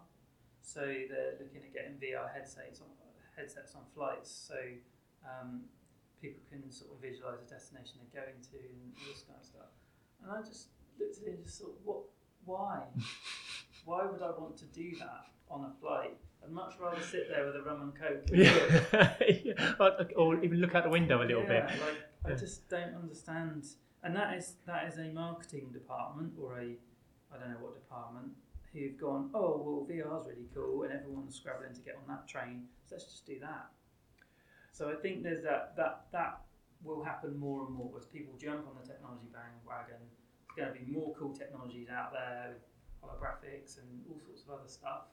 So 0.63 0.81
they're 0.81 1.39
looking 1.39 1.63
at 1.63 1.73
getting 1.73 1.95
VR 2.03 2.27
headsets 2.33 2.81
on 2.81 2.89
headsets 3.37 3.75
on 3.77 3.83
flights, 3.95 4.31
so 4.31 4.59
um, 5.23 5.63
people 6.21 6.43
can 6.51 6.71
sort 6.73 6.91
of 6.91 7.01
visualize 7.01 7.39
the 7.47 7.55
destination 7.55 8.03
they're 8.03 8.23
going 8.23 8.35
to 8.51 8.59
and 8.59 8.91
all 8.99 9.07
this 9.15 9.23
kind 9.23 9.39
of 9.39 9.47
stuff. 9.47 9.71
And 10.23 10.33
I 10.33 10.43
just 10.43 10.75
looked 10.99 11.19
at 11.19 11.23
it 11.23 11.35
and 11.39 11.47
just 11.47 11.61
thought, 11.63 11.79
what? 11.85 12.03
Why? 12.45 12.83
Why 13.85 14.07
would 14.07 14.23
I 14.23 14.31
want 14.35 14.59
to 14.59 14.65
do 14.67 14.97
that 14.99 15.31
on 15.49 15.71
a 15.71 15.73
flight? 15.81 16.19
I'd 16.43 16.51
much 16.51 16.75
rather 16.81 17.01
sit 17.01 17.29
there 17.29 17.45
with 17.47 17.57
a 17.57 17.63
rum 17.63 17.83
and 17.83 17.95
coke. 17.95 18.25
yeah. 18.33 20.05
or, 20.17 20.43
even 20.43 20.61
look 20.61 20.75
out 20.75 20.85
the 20.85 20.91
window 20.91 21.23
a 21.23 21.27
little 21.27 21.43
yeah, 21.43 21.67
bit. 21.67 21.81
Like 21.81 22.33
I 22.33 22.39
just 22.39 22.69
don't 22.69 22.95
understand, 22.95 23.67
and 24.03 24.15
that 24.17 24.37
is 24.37 24.55
that 24.67 24.87
is 24.89 24.99
a 24.99 25.05
marketing 25.13 25.71
department 25.73 26.33
or 26.41 26.59
a 26.59 26.77
I 27.33 27.39
don't 27.39 27.51
know 27.51 27.61
what 27.61 27.75
department 27.75 28.33
who've 28.73 28.97
gone. 28.99 29.31
Oh 29.35 29.63
well, 29.65 29.87
VR's 29.89 30.27
really 30.27 30.49
cool, 30.55 30.85
and 30.85 30.93
everyone's 30.93 31.37
scrabbling 31.37 31.75
to 31.75 31.81
get 31.81 31.97
on 31.97 32.15
that 32.15 32.29
train. 32.29 32.65
So 32.87 32.97
let's 32.97 33.05
just 33.05 33.27
do 33.27 33.39
that. 33.41 33.69
So 34.73 34.91
I 34.91 34.95
think 34.95 35.23
there's 35.23 35.43
that 35.45 35.75
that 35.77 36.07
that 36.13 36.41
will 36.85 37.03
happen 37.03 37.39
more 37.39 37.67
and 37.67 37.75
more 37.75 37.91
as 37.99 38.07
people 38.07 38.35
jump 38.41 38.67
on 38.69 38.77
the 38.81 38.87
technology 38.87 39.27
bandwagon. 39.33 40.01
There's 40.57 40.71
going 40.71 40.79
to 40.79 40.85
be 40.87 40.93
more 40.93 41.15
cool 41.19 41.35
technologies 41.35 41.89
out 41.91 42.13
there 42.13 42.55
holographics 43.03 43.79
and 43.79 43.89
all 44.11 44.21
sorts 44.21 44.43
of 44.43 44.51
other 44.51 44.69
stuff. 44.69 45.09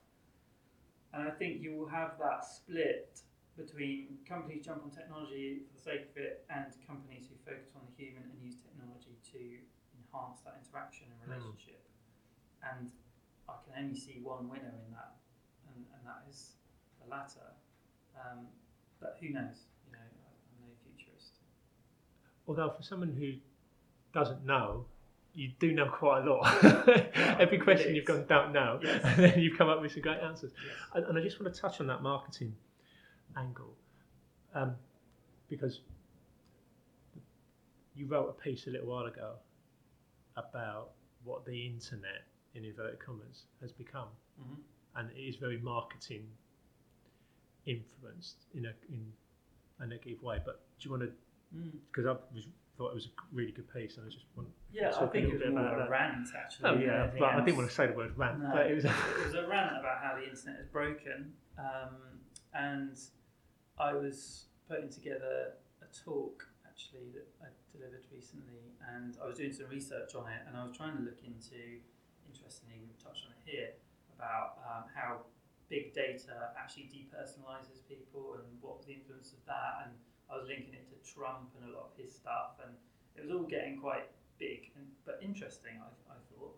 And 1.15 1.23
I 1.23 1.31
think 1.31 1.63
you 1.63 1.71
will 1.79 1.87
have 1.87 2.19
that 2.19 2.43
split 2.43 3.21
between 3.55 4.19
companies 4.27 4.65
jump 4.65 4.83
on 4.83 4.91
technology 4.91 5.63
for 5.63 5.71
the 5.71 5.81
sake 5.81 6.11
of 6.11 6.17
it 6.19 6.43
and 6.51 6.67
companies 6.85 7.31
who 7.31 7.39
focus 7.49 7.71
on 7.73 7.87
the 7.87 7.95
human 7.95 8.23
and 8.27 8.35
use 8.43 8.59
technology 8.59 9.15
to 9.31 9.39
enhance 9.95 10.43
that 10.43 10.59
interaction 10.59 11.07
and 11.07 11.31
Mm. 11.31 11.39
relationship. 11.39 11.87
And 12.61 12.91
I 13.47 13.55
can 13.63 13.73
only 13.81 13.95
see 13.95 14.19
one 14.19 14.49
winner 14.49 14.75
in 14.85 14.91
that, 14.91 15.15
and, 15.71 15.85
and 15.95 16.05
that 16.05 16.27
is 16.27 16.57
the 16.99 17.07
latter. 17.07 17.55
Um, 18.13 18.47
but 18.99 19.17
who 19.21 19.29
knows? 19.29 19.67
You 19.85 19.93
know, 19.93 20.03
I'm 20.03 20.67
no 20.67 20.75
futurist. 20.83 21.39
Although 22.45 22.71
for 22.71 22.83
someone 22.83 23.13
who 23.13 23.39
doesn't 24.11 24.45
know, 24.45 24.85
you 25.35 25.51
do 25.59 25.73
know 25.73 25.87
quite 25.89 26.25
a 26.25 26.31
lot. 26.33 26.63
Every 27.39 27.59
question 27.59 27.93
you've 27.95 28.05
gone 28.05 28.25
don't 28.27 28.53
know, 28.53 28.79
Yes. 28.81 29.01
and 29.03 29.23
then 29.23 29.39
you've 29.39 29.57
come 29.57 29.69
up 29.69 29.81
with 29.81 29.91
some 29.91 30.01
great 30.01 30.19
answers. 30.21 30.51
Yes. 30.55 30.75
And, 30.95 31.05
and 31.05 31.17
I 31.17 31.21
just 31.21 31.39
want 31.39 31.53
to 31.53 31.59
touch 31.61 31.81
on 31.81 31.87
that 31.87 32.01
marketing 32.01 32.55
angle 33.37 33.73
um, 34.53 34.75
because 35.49 35.81
you 37.95 38.07
wrote 38.07 38.29
a 38.29 38.33
piece 38.41 38.67
a 38.67 38.69
little 38.69 38.87
while 38.87 39.05
ago 39.05 39.33
about 40.37 40.91
what 41.23 41.45
the 41.45 41.65
internet, 41.65 42.23
in 42.53 42.63
inverted 42.65 42.99
commas, 42.99 43.43
has 43.61 43.71
become, 43.71 44.09
Mhm. 44.41 44.57
and 44.95 45.11
it 45.11 45.19
is 45.19 45.35
very 45.37 45.57
marketing 45.59 46.27
influenced 47.65 48.45
in 48.53 48.65
a 48.65 48.73
in 48.89 49.11
a 49.79 49.87
negative 49.87 50.21
way. 50.21 50.39
But 50.45 50.61
do 50.79 50.85
you 50.87 50.91
want 50.91 51.03
to? 51.03 51.11
Mm. 51.55 51.71
Because 51.91 52.05
I 52.05 52.11
was, 52.33 52.47
thought 52.77 52.91
it 52.91 52.95
was 52.95 53.07
a 53.07 53.35
really 53.35 53.51
good 53.51 53.71
piece, 53.73 53.97
and 53.97 54.05
I 54.05 54.09
just 54.09 54.25
want. 54.35 54.49
Yeah, 54.71 54.89
I 54.89 54.91
Talk 54.91 55.03
a 55.03 55.07
think 55.11 55.27
it 55.27 55.33
was 55.33 55.41
bit 55.41 55.51
more 55.51 55.61
about 55.61 55.75
a 55.75 55.83
that. 55.83 55.89
rant 55.89 56.27
actually. 56.35 56.69
Oh 56.69 56.75
yeah, 56.75 57.09
but 57.17 57.29
I 57.29 57.39
didn't 57.43 57.57
want 57.57 57.69
to 57.69 57.75
say 57.75 57.87
the 57.87 57.93
word 57.93 58.11
rant, 58.17 58.41
No, 58.41 58.49
but 58.53 58.67
it 58.67 58.75
was. 58.75 58.85
it 58.85 58.91
was 59.25 59.35
a 59.35 59.47
rant 59.47 59.77
about 59.79 59.99
how 60.03 60.15
the 60.19 60.27
internet 60.29 60.59
is 60.59 60.67
broken, 60.67 61.33
um, 61.57 61.95
and 62.53 62.97
I 63.79 63.93
was 63.93 64.45
putting 64.67 64.89
together 64.89 65.53
a 65.81 65.87
talk 66.03 66.47
actually 66.67 67.11
that 67.15 67.27
I 67.41 67.47
delivered 67.71 68.03
recently, 68.11 68.75
and 68.93 69.15
I 69.23 69.27
was 69.27 69.37
doing 69.37 69.53
some 69.53 69.67
research 69.69 70.15
on 70.15 70.27
it, 70.27 70.41
and 70.47 70.57
I 70.57 70.63
was 70.67 70.75
trying 70.75 70.97
to 70.97 71.03
look 71.03 71.23
into, 71.23 71.79
interestingly, 72.27 72.83
we've 72.83 72.99
touched 73.01 73.23
on 73.25 73.31
it 73.31 73.41
here, 73.49 73.69
about 74.17 74.59
um, 74.67 74.83
how 74.93 75.23
big 75.69 75.93
data 75.93 76.51
actually 76.59 76.91
depersonalizes 76.91 77.81
people 77.87 78.35
and 78.35 78.45
what 78.61 78.77
was 78.77 78.85
the 78.85 78.93
influence 78.93 79.31
of 79.31 79.39
that, 79.47 79.87
and 79.87 79.91
I 80.31 80.37
was 80.37 80.47
linking 80.47 80.73
it 80.73 80.87
to 80.89 80.97
Trump 81.13 81.53
and 81.59 81.69
a 81.69 81.73
lot 81.73 81.91
of 81.91 81.93
his 81.97 82.13
stuff, 82.13 82.57
and 82.63 82.73
it 83.15 83.21
was 83.23 83.31
all 83.31 83.47
getting 83.47 83.79
quite 83.79 84.09
big 84.39 84.71
and 84.75 84.85
but 85.05 85.19
interesting, 85.21 85.79
I, 85.79 85.89
I 86.11 86.17
thought. 86.31 86.57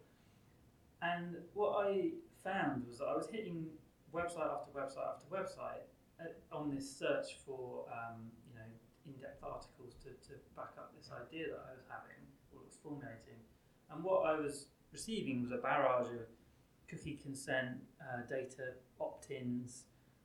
And 1.02 1.38
what 1.54 1.86
I 1.86 2.12
found 2.44 2.88
was 2.88 3.00
that 3.00 3.06
I 3.06 3.16
was 3.16 3.28
hitting 3.30 3.68
website 4.14 4.50
after 4.50 4.72
website 4.72 5.06
after 5.06 5.28
website 5.30 5.86
uh, 6.20 6.56
on 6.56 6.74
this 6.74 6.90
search 6.90 7.38
for 7.46 7.86
um, 7.92 8.32
you 8.50 8.56
know 8.56 8.66
in-depth 9.06 9.44
articles 9.44 9.96
to, 10.04 10.10
to 10.28 10.40
back 10.56 10.74
up 10.78 10.94
this 10.98 11.12
idea 11.12 11.48
that 11.48 11.64
I 11.70 11.76
was 11.76 11.86
having 11.88 12.24
or 12.54 12.64
was 12.66 12.78
formulating. 12.82 13.40
And 13.92 14.04
what 14.04 14.26
I 14.26 14.34
was 14.40 14.68
receiving 14.92 15.42
was 15.42 15.52
a 15.52 15.58
barrage 15.58 16.08
of 16.08 16.28
cookie 16.90 17.20
consent, 17.22 17.78
uh, 18.02 18.26
data 18.30 18.74
opt-ins, 19.00 19.84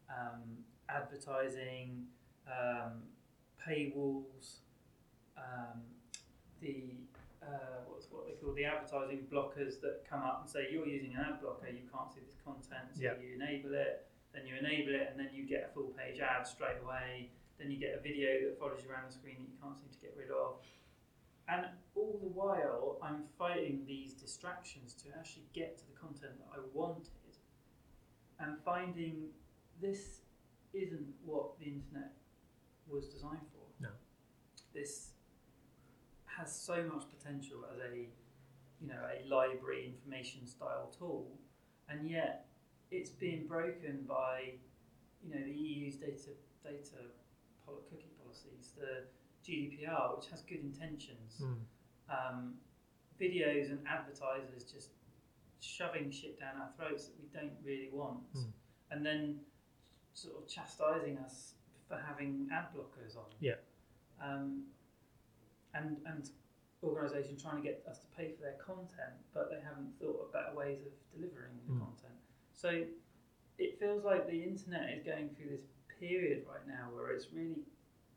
um, 0.08 0.64
advertising, 0.88 2.04
um, 2.46 3.02
paywalls, 3.66 4.58
um, 5.36 5.80
the 6.60 6.94
uh, 7.42 7.82
what's 7.88 8.06
what 8.10 8.26
they 8.26 8.34
call 8.34 8.54
the 8.54 8.64
advertising 8.64 9.26
blockers 9.32 9.80
that 9.80 10.04
come 10.08 10.22
up 10.22 10.40
and 10.42 10.48
say 10.50 10.68
you're 10.70 10.86
using 10.86 11.12
an 11.14 11.20
ad 11.34 11.40
blocker, 11.40 11.66
you 11.68 11.82
can't 11.92 12.12
see 12.12 12.20
this 12.24 12.36
content, 12.44 12.86
so 12.94 13.02
Yeah. 13.02 13.14
you 13.20 13.34
enable 13.34 13.74
it, 13.74 14.06
then 14.32 14.46
you 14.46 14.54
enable 14.56 14.94
it, 14.94 15.08
and 15.10 15.18
then 15.18 15.30
you 15.34 15.44
get 15.44 15.66
a 15.68 15.74
full 15.74 15.88
page 15.98 16.20
ad 16.20 16.46
straight 16.46 16.78
away. 16.84 17.30
Then 17.58 17.70
you 17.70 17.78
get 17.78 17.94
a 17.98 18.00
video 18.00 18.48
that 18.48 18.58
follows 18.58 18.80
you 18.84 18.90
around 18.90 19.06
the 19.08 19.12
screen 19.12 19.36
that 19.38 19.48
you 19.50 19.58
can't 19.60 19.76
seem 19.78 19.88
to 19.90 19.98
get 19.98 20.14
rid 20.16 20.30
of. 20.30 20.56
And 21.48 21.66
all 21.96 22.18
the 22.22 22.28
while, 22.28 22.98
I'm 23.02 23.24
fighting 23.38 23.84
these 23.86 24.14
distractions 24.14 24.94
to 25.02 25.08
actually 25.18 25.46
get 25.52 25.76
to 25.78 25.86
the 25.86 25.96
content 25.98 26.38
that 26.38 26.48
I 26.54 26.60
wanted, 26.72 27.08
and 28.38 28.56
finding 28.64 29.30
this 29.80 30.20
isn't 30.72 31.12
what 31.24 31.58
the 31.58 31.66
internet 31.66 32.12
was 32.88 33.06
designed 33.08 33.46
for. 33.52 33.64
No. 33.80 33.88
This 34.74 35.10
has 36.26 36.54
so 36.54 36.82
much 36.92 37.04
potential 37.16 37.58
as 37.72 37.78
a 37.92 37.96
you 38.80 38.88
know 38.88 39.00
a 39.12 39.28
library 39.28 39.86
information 39.86 40.46
style 40.46 40.90
tool, 40.98 41.38
and 41.88 42.08
yet 42.08 42.46
it's 42.90 43.10
being 43.10 43.46
broken 43.46 44.04
by 44.08 44.54
you 45.22 45.34
know 45.34 45.44
the 45.44 45.52
EU's 45.52 45.96
data 45.96 46.30
data 46.64 46.96
pol- 47.64 47.82
cookie 47.90 48.10
policies, 48.22 48.72
the 48.78 49.04
GDPR, 49.46 50.16
which 50.16 50.28
has 50.30 50.42
good 50.42 50.60
intentions, 50.60 51.40
Mm. 51.42 51.58
um, 52.08 52.54
videos 53.20 53.70
and 53.70 53.86
advertisers 53.86 54.64
just 54.64 54.90
shoving 55.60 56.10
shit 56.10 56.38
down 56.40 56.56
our 56.60 56.70
throats 56.76 57.06
that 57.06 57.14
we 57.20 57.26
don't 57.32 57.56
really 57.64 57.90
want. 57.92 58.32
Mm. 58.34 58.52
and 58.90 59.06
then 59.06 59.40
sort 60.14 60.36
of 60.36 60.46
chastising 60.48 61.16
us 61.18 61.54
for 61.92 62.00
having 62.00 62.48
ad 62.50 62.72
blockers 62.74 63.16
on. 63.16 63.28
Yeah. 63.40 63.60
Um, 64.22 64.64
and 65.74 65.98
and 66.06 66.30
organisations 66.82 67.42
trying 67.42 67.56
to 67.56 67.62
get 67.62 67.84
us 67.88 67.98
to 67.98 68.06
pay 68.16 68.32
for 68.32 68.40
their 68.40 68.56
content, 68.64 69.20
but 69.34 69.50
they 69.50 69.60
haven't 69.60 69.92
thought 70.00 70.18
of 70.24 70.32
better 70.32 70.54
ways 70.56 70.80
of 70.80 70.92
delivering 71.14 71.52
the 71.66 71.72
Mm. 71.74 71.78
content. 71.80 72.18
So 72.54 72.86
it 73.58 73.78
feels 73.78 74.04
like 74.04 74.26
the 74.26 74.42
internet 74.42 74.90
is 74.96 75.02
going 75.04 75.28
through 75.34 75.50
this 75.50 75.66
period 76.00 76.46
right 76.48 76.66
now 76.66 76.90
where 76.94 77.10
it's 77.10 77.30
really 77.32 77.62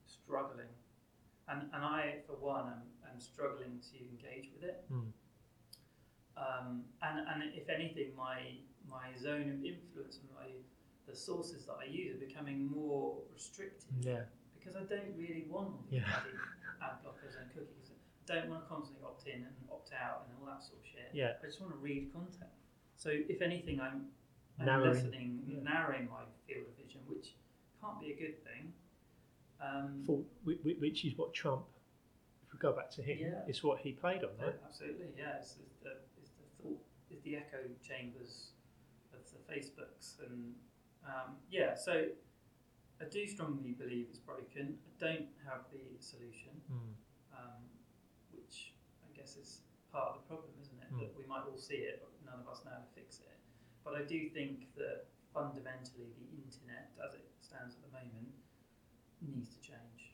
struggling, 0.05 0.71
and 1.49 1.63
and 1.73 1.83
I 1.83 2.21
for 2.25 2.33
one 2.33 2.65
am, 2.67 2.81
am 3.11 3.19
struggling 3.19 3.79
to 3.91 3.97
engage 3.99 4.51
with 4.53 4.63
it. 4.63 4.85
Mm. 4.91 5.11
Um, 6.37 6.83
and, 7.01 7.19
and 7.27 7.53
if 7.53 7.69
anything, 7.69 8.15
my 8.15 8.57
my 8.89 9.15
zone 9.17 9.49
of 9.51 9.63
influence 9.63 10.17
and 10.21 10.29
my 10.35 10.47
the 11.07 11.15
sources 11.15 11.65
that 11.65 11.77
I 11.81 11.85
use 11.85 12.15
are 12.15 12.25
becoming 12.25 12.65
more 12.67 13.21
restricted 13.33 13.89
Yeah. 14.01 14.25
because 14.57 14.75
I 14.75 14.83
don't 14.83 15.15
really 15.17 15.45
want 15.49 15.67
all 15.69 15.83
these 15.89 16.01
Yeah. 16.01 16.23
ad 16.81 17.03
blockers 17.03 17.39
and 17.39 17.51
cookies. 17.53 17.91
I 17.91 18.33
don't 18.35 18.49
want 18.49 18.63
to 18.63 18.67
constantly 18.69 19.03
opt 19.05 19.27
in 19.27 19.43
and 19.43 19.55
opt 19.71 19.93
out 19.93 20.25
and 20.27 20.37
all 20.39 20.45
that 20.47 20.63
sort 20.63 20.79
of 20.79 20.85
shit. 20.85 21.13
Yeah. 21.13 21.37
I 21.41 21.45
just 21.45 21.61
want 21.61 21.73
to 21.73 21.77
read 21.79 22.11
content. 22.11 22.49
So 22.95 23.09
if 23.11 23.41
anything, 23.41 23.79
I'm, 23.79 24.11
I'm 24.59 24.65
Narrowing, 24.65 25.43
yeah. 25.47 25.59
narrowing 25.61 26.09
my 26.09 26.23
field 26.47 26.65
of 26.67 26.75
vision, 26.83 27.01
which 27.07 27.35
can't 27.81 27.99
be 27.99 28.13
a 28.13 28.15
good 28.15 28.43
thing. 28.43 28.73
Um, 29.61 30.03
For, 30.05 30.23
whi- 30.43 30.57
whi- 30.63 30.79
which 30.79 31.05
is 31.05 31.15
what 31.17 31.33
Trump, 31.33 31.65
if 32.45 32.51
we 32.53 32.59
go 32.59 32.73
back 32.73 32.89
to 32.91 33.03
him, 33.03 33.19
Yeah. 33.19 33.43
it's 33.47 33.63
what 33.63 33.79
he 33.79 33.93
played 33.93 34.23
on, 34.23 34.31
Yeah, 34.39 34.45
right? 34.45 34.55
absolutely, 34.65 35.13
yeah. 35.17 35.37
It's, 35.37 35.57
it's 35.59 35.77
the 35.83 35.97
it's 36.17 36.31
the 36.31 36.43
thought, 36.63 36.81
it's 37.11 37.21
the 37.21 37.35
echo 37.37 37.59
chambers 37.83 38.51
of 39.13 39.19
the 39.31 39.53
Facebooks, 39.53 40.19
and 40.25 40.55
um, 41.05 41.35
yeah. 41.49 41.75
So 41.75 42.05
I 43.01 43.05
do 43.05 43.27
strongly 43.27 43.71
believe 43.71 44.07
it's 44.09 44.19
broken. 44.19 44.77
I 44.87 44.91
don't 45.03 45.27
have 45.45 45.65
the 45.71 45.83
solution, 45.99 46.51
Mm. 46.71 46.93
um, 47.37 47.61
which 48.31 48.73
I 49.03 49.15
guess 49.17 49.35
is 49.37 49.61
part 49.91 50.15
of 50.15 50.21
the 50.21 50.27
problem, 50.27 50.51
isn't 50.61 50.79
it? 50.81 50.93
Mm. 50.93 50.99
That 50.99 51.17
we 51.17 51.25
might 51.25 51.43
all 51.49 51.57
see 51.57 51.75
it, 51.85 52.01
but 52.01 52.11
none 52.29 52.39
of 52.39 52.47
us 52.51 52.63
know 52.65 52.71
how 52.71 52.79
to 52.79 52.91
fix 52.95 53.19
it. 53.19 53.37
But 53.83 53.95
I 53.95 54.03
do 54.03 54.29
think 54.29 54.73
that 54.75 55.05
fundamentally, 55.33 56.13
the 56.17 56.29
internet, 56.43 56.91
as 57.05 57.13
it 57.13 57.27
stands 57.41 57.75
at 57.75 57.81
the 57.83 57.91
moment, 57.91 58.31
needs 59.21 59.49
to 59.49 59.61
change. 59.61 60.13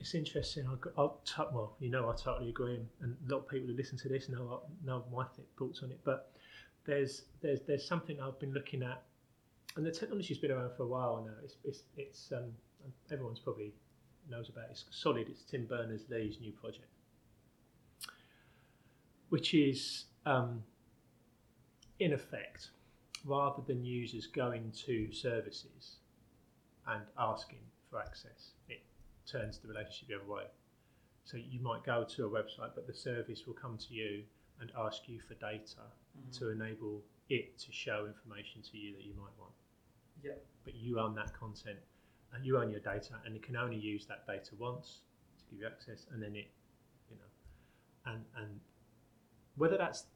It's 0.00 0.14
interesting. 0.14 0.66
I, 0.66 0.74
I'll 0.98 1.20
t- 1.24 1.42
well, 1.52 1.76
you 1.80 1.90
know, 1.90 2.08
I 2.10 2.14
totally 2.16 2.50
agree, 2.50 2.74
and, 2.76 2.88
and 3.00 3.16
a 3.28 3.32
lot 3.34 3.40
of 3.42 3.48
people 3.48 3.68
who 3.68 3.74
listen 3.74 3.96
to 3.98 4.08
this 4.08 4.28
know 4.28 4.62
know 4.84 5.04
my 5.12 5.24
th- 5.34 5.48
thoughts 5.58 5.82
on 5.82 5.90
it. 5.90 6.00
But 6.04 6.30
there's 6.84 7.24
there's 7.40 7.60
there's 7.66 7.86
something 7.86 8.20
I've 8.20 8.38
been 8.38 8.52
looking 8.52 8.82
at, 8.82 9.02
and 9.76 9.84
the 9.84 9.90
technology's 9.90 10.38
been 10.38 10.50
around 10.50 10.70
for 10.76 10.84
a 10.84 10.86
while 10.86 11.24
now. 11.26 11.34
It's 11.42 11.56
it's, 11.64 11.82
it's 11.96 12.32
um, 12.32 12.52
everyone's 13.10 13.40
probably 13.40 13.72
knows 14.30 14.48
about 14.48 14.64
it. 14.64 14.70
It's 14.72 14.84
solid. 14.90 15.28
It's 15.28 15.42
Tim 15.42 15.66
Berners 15.66 16.02
Lee's 16.08 16.38
new 16.40 16.52
project, 16.52 16.88
which 19.28 19.54
is 19.54 20.04
um, 20.26 20.62
in 22.00 22.12
effect, 22.12 22.70
rather 23.24 23.62
than 23.66 23.84
users 23.84 24.26
going 24.26 24.72
to 24.86 25.12
services 25.12 25.96
and 26.86 27.02
asking 27.18 27.58
for 27.90 27.98
access, 27.98 28.52
it 28.68 28.82
turns 29.26 29.58
the 29.58 29.68
relationship 29.68 30.08
the 30.08 30.14
other 30.16 30.30
way. 30.30 30.44
So 31.24 31.38
you 31.38 31.60
might 31.60 31.84
go 31.84 32.04
to 32.04 32.26
a 32.26 32.30
website, 32.30 32.74
but 32.74 32.86
the 32.86 32.94
service 32.94 33.46
will 33.46 33.54
come 33.54 33.78
to 33.78 33.94
you 33.94 34.22
and 34.60 34.70
ask 34.78 35.08
you 35.08 35.20
for 35.20 35.34
data 35.34 35.80
to 36.38 36.50
enable 36.50 37.02
it 37.28 37.58
to 37.58 37.72
show 37.72 38.06
information 38.06 38.62
to 38.70 38.76
you 38.76 38.94
that 38.94 39.04
you 39.04 39.14
might 39.14 39.32
want. 39.38 39.52
Yeah. 40.24 40.32
But 40.64 40.74
you 40.74 40.98
own 40.98 41.14
that 41.16 41.38
content, 41.38 41.78
and 42.32 42.44
you 42.44 42.58
own 42.58 42.70
your 42.70 42.80
data, 42.80 43.14
and 43.24 43.36
it 43.36 43.42
can 43.42 43.56
only 43.56 43.76
use 43.76 44.06
that 44.06 44.26
data 44.26 44.52
once 44.58 45.00
to 45.38 45.44
give 45.50 45.60
you 45.60 45.66
access, 45.66 46.06
and 46.12 46.22
then 46.22 46.34
it, 46.34 46.48
you 47.10 47.16
know, 47.16 48.12
and 48.12 48.24
and 48.38 48.60
whether 49.56 49.76
that's 49.76 50.06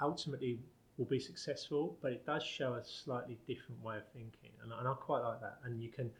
ultimately 0.00 0.58
will 0.98 1.06
be 1.06 1.18
successful, 1.18 1.96
but 2.02 2.12
it 2.12 2.26
does 2.26 2.42
show 2.42 2.74
a 2.74 2.84
slightly 2.84 3.38
different 3.46 3.82
way 3.82 3.96
of 3.96 4.06
thinking, 4.12 4.50
and, 4.62 4.72
and 4.72 4.86
I 4.88 4.92
quite 4.94 5.22
like 5.22 5.40
that. 5.40 5.58
And 5.64 5.80
you 5.82 5.88
can 5.88 6.10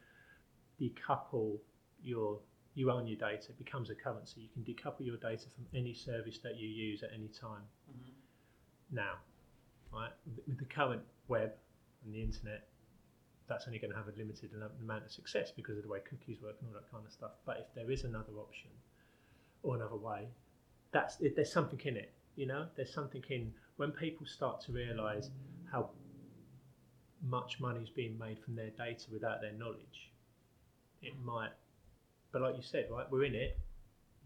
decouple 0.81 1.59
your 2.01 2.39
you 2.75 2.89
own 2.89 3.05
your 3.05 3.17
data, 3.17 3.49
it 3.49 3.57
becomes 3.59 3.91
a 3.91 3.95
currency. 3.95 4.41
You 4.41 4.49
can 4.49 4.63
decouple 4.63 5.05
your 5.05 5.17
data 5.17 5.45
from 5.53 5.65
any 5.75 5.93
service 5.93 6.39
that 6.39 6.57
you 6.57 6.67
use 6.67 7.03
at 7.03 7.11
any 7.13 7.27
time 7.27 7.61
Mhm. 7.91 8.13
now, 8.89 9.19
right? 9.91 10.11
With 10.47 10.57
the 10.57 10.65
current 10.65 11.03
web 11.27 11.55
and 12.03 12.13
the 12.13 12.23
internet, 12.23 12.67
that's 13.47 13.67
only 13.67 13.79
going 13.79 13.91
to 13.91 13.97
have 13.97 14.07
a 14.07 14.17
limited 14.17 14.51
amount 14.81 15.03
of 15.05 15.11
success 15.11 15.51
because 15.51 15.77
of 15.77 15.83
the 15.83 15.89
way 15.89 15.99
cookies 15.99 16.41
work 16.41 16.55
and 16.59 16.69
all 16.69 16.73
that 16.79 16.89
kind 16.91 17.05
of 17.05 17.11
stuff. 17.11 17.31
But 17.45 17.57
if 17.57 17.73
there 17.75 17.91
is 17.91 18.03
another 18.03 18.33
option 18.39 18.69
or 19.63 19.75
another 19.75 19.95
way, 19.95 20.27
that's 20.91 21.19
it, 21.19 21.35
there's 21.35 21.51
something 21.51 21.79
in 21.83 21.97
it. 21.97 22.13
You 22.35 22.47
know, 22.47 22.67
there's 22.75 22.93
something 22.93 23.23
in 23.29 23.53
when 23.77 23.91
people 23.91 24.25
start 24.25 24.61
to 24.61 24.71
realise 24.71 25.29
how 25.71 25.89
much 27.21 27.59
money 27.59 27.81
is 27.81 27.89
being 27.89 28.17
made 28.17 28.39
from 28.39 28.55
their 28.55 28.69
data 28.71 29.05
without 29.11 29.41
their 29.41 29.53
knowledge. 29.53 30.11
It 31.01 31.13
might, 31.23 31.51
but 32.31 32.41
like 32.41 32.55
you 32.55 32.61
said, 32.61 32.87
right? 32.89 33.09
We're 33.11 33.25
in 33.25 33.35
it. 33.35 33.59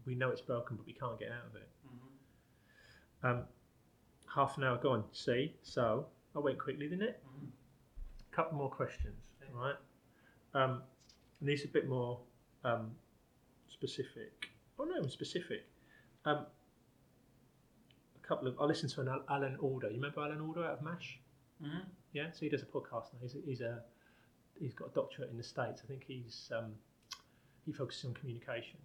We 0.06 0.14
know 0.14 0.30
it's 0.30 0.40
broken, 0.40 0.76
but 0.76 0.86
we 0.86 0.92
can't 0.92 1.18
get 1.18 1.30
out 1.30 1.46
of 1.46 1.56
it. 1.56 1.68
Mhm. 1.86 3.28
Um, 3.28 3.48
half 4.32 4.56
an 4.56 4.64
hour 4.64 4.78
gone. 4.78 5.04
See, 5.12 5.56
so 5.62 6.08
I 6.34 6.38
went 6.38 6.58
quickly, 6.58 6.88
didn't 6.88 7.08
it? 7.08 7.22
Mhm. 7.24 7.50
Couple 8.38 8.56
more 8.56 8.70
questions, 8.70 9.16
right? 9.52 9.74
Um, 10.54 10.82
and 11.40 11.48
these 11.48 11.64
are 11.64 11.68
a 11.68 11.72
bit 11.72 11.88
more 11.88 12.20
um, 12.64 12.92
specific. 13.66 14.48
Oh 14.78 14.84
no, 14.84 15.04
specific. 15.08 15.66
Um, 16.24 16.46
a 18.22 18.26
couple 18.28 18.46
of. 18.46 18.54
I 18.60 18.64
listened 18.66 18.92
to 18.92 19.00
an 19.00 19.08
Al- 19.08 19.24
Alan 19.28 19.56
Alda. 19.60 19.88
You 19.88 19.94
remember 19.96 20.20
Alan 20.20 20.40
Alda 20.40 20.60
out 20.60 20.78
of 20.78 20.82
Mash? 20.82 21.18
Mhm. 21.60 21.80
Yeah, 22.12 22.30
so 22.30 22.38
he 22.42 22.48
does 22.48 22.62
a 22.62 22.66
podcast 22.66 23.12
now. 23.12 23.18
He's 23.22 23.34
a, 23.34 23.38
he's 23.44 23.60
a 23.60 23.82
he's 24.60 24.72
got 24.72 24.90
a 24.92 24.94
doctorate 24.94 25.30
in 25.32 25.36
the 25.36 25.42
states. 25.42 25.80
I 25.82 25.88
think 25.88 26.04
he's 26.06 26.52
um, 26.56 26.74
he 27.66 27.72
focuses 27.72 28.04
on 28.04 28.14
communication, 28.14 28.78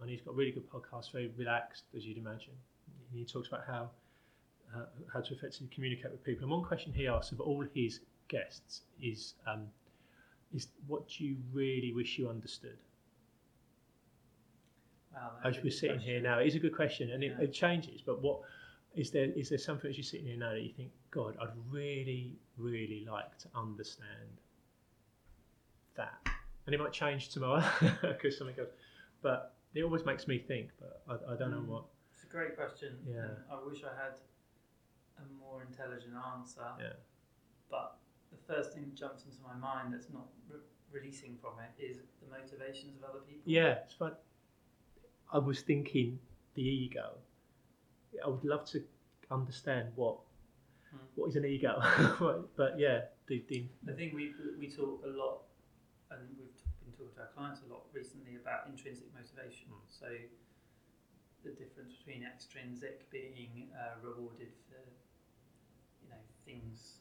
and 0.00 0.10
he's 0.10 0.20
got 0.22 0.32
a 0.32 0.34
really 0.34 0.50
good 0.50 0.68
podcast. 0.68 1.12
Very 1.12 1.30
relaxed, 1.36 1.84
as 1.96 2.04
you'd 2.04 2.18
imagine. 2.18 2.54
He 3.14 3.24
talks 3.24 3.46
about 3.46 3.62
how 3.68 3.88
uh, 4.74 4.86
how 5.12 5.20
to 5.20 5.32
effectively 5.32 5.68
communicate 5.72 6.10
with 6.10 6.24
people. 6.24 6.42
And 6.42 6.50
one 6.50 6.64
question 6.64 6.92
he 6.92 7.06
asks 7.06 7.30
of 7.30 7.40
all 7.40 7.64
his 7.72 8.00
guests 8.28 8.82
is 9.02 9.34
um, 9.46 9.66
is 10.54 10.68
what 10.86 11.08
do 11.08 11.24
you 11.24 11.36
really 11.52 11.92
wish 11.92 12.18
you 12.18 12.28
understood? 12.28 12.78
Wow, 15.12 15.32
As 15.44 15.56
we're 15.62 15.70
sitting 15.70 15.98
here 16.00 16.20
now, 16.20 16.38
it 16.40 16.46
is 16.46 16.54
a 16.54 16.58
good 16.58 16.74
question, 16.76 17.10
and 17.12 17.22
it, 17.24 17.32
Yeah. 17.38 17.44
it 17.44 17.52
changes. 17.52 18.02
But 18.02 18.20
what 18.22 18.40
is 18.94 19.10
there? 19.10 19.24
Is 19.24 19.48
there 19.48 19.58
something 19.58 19.88
as 19.90 19.96
you're 19.96 20.04
sitting 20.04 20.26
here 20.26 20.36
now 20.36 20.50
that 20.50 20.60
you 20.62 20.72
think, 20.72 20.90
God, 21.10 21.36
I'd 21.40 21.48
really, 21.70 22.36
really 22.58 23.06
like 23.10 23.36
to 23.38 23.48
understand 23.54 24.40
that? 25.96 26.18
And 26.66 26.74
it 26.74 26.78
might 26.78 26.92
change 26.92 27.30
tomorrow 27.30 27.64
because 28.02 28.36
something 28.36 28.56
goes. 28.56 28.68
But 29.22 29.54
it 29.74 29.82
always 29.82 30.04
makes 30.04 30.26
me 30.28 30.38
think. 30.38 30.70
But 30.78 31.02
I, 31.08 31.32
I 31.32 31.36
don't 31.36 31.50
know 31.50 31.58
Mm. 31.60 31.66
what. 31.68 31.84
It's 32.12 32.24
a 32.24 32.26
great 32.28 32.56
question. 32.56 32.96
Yeah. 33.06 33.26
I 33.50 33.56
wish 33.66 33.82
I 33.84 33.94
had 34.02 34.14
a 35.18 35.22
more 35.38 35.62
intelligent 35.62 36.14
answer. 36.34 36.62
Yeah. 36.80 36.92
But 37.70 37.96
the 38.46 38.54
first 38.54 38.72
thing 38.74 38.84
that 38.84 38.94
jumps 38.94 39.24
into 39.24 39.38
my 39.42 39.54
mind 39.54 39.92
that's 39.94 40.10
not 40.12 40.26
re- 40.48 40.60
releasing 40.92 41.36
from 41.40 41.52
it 41.60 41.82
is 41.82 41.98
the 42.22 42.28
motivations 42.30 42.96
of 42.96 43.04
other 43.10 43.20
people. 43.20 43.42
Yeah, 43.44 43.78
it's 43.84 43.94
fun. 43.94 44.12
I 45.32 45.38
was 45.38 45.60
thinking 45.60 46.18
the 46.54 46.62
ego. 46.62 47.10
I 48.24 48.28
would 48.28 48.44
love 48.44 48.64
to 48.70 48.82
understand 49.30 49.88
what 49.96 50.16
Mm. 50.94 50.98
what 51.16 51.28
is 51.28 51.36
an 51.36 51.44
ego. 51.44 51.74
but 52.56 52.78
yeah, 52.78 53.06
the, 53.26 53.42
the 53.48 53.66
I 53.88 53.92
think 53.92 54.14
we 54.14 54.32
we 54.58 54.70
talk 54.70 55.02
a 55.04 55.08
lot, 55.08 55.42
and 56.10 56.20
we've 56.38 56.54
been 56.84 56.92
talking 56.94 57.14
to 57.16 57.20
our 57.22 57.32
clients 57.34 57.60
a 57.68 57.72
lot 57.72 57.82
recently 57.92 58.36
about 58.36 58.68
intrinsic 58.68 59.12
motivation. 59.12 59.66
Mm. 59.66 59.82
So 59.90 60.06
the 61.42 61.50
difference 61.50 61.94
between 61.94 62.22
extrinsic 62.24 63.10
being 63.10 63.68
uh, 63.74 63.98
rewarded 64.02 64.52
for, 64.70 64.82
you 66.02 66.08
know, 66.10 66.22
things, 66.44 66.98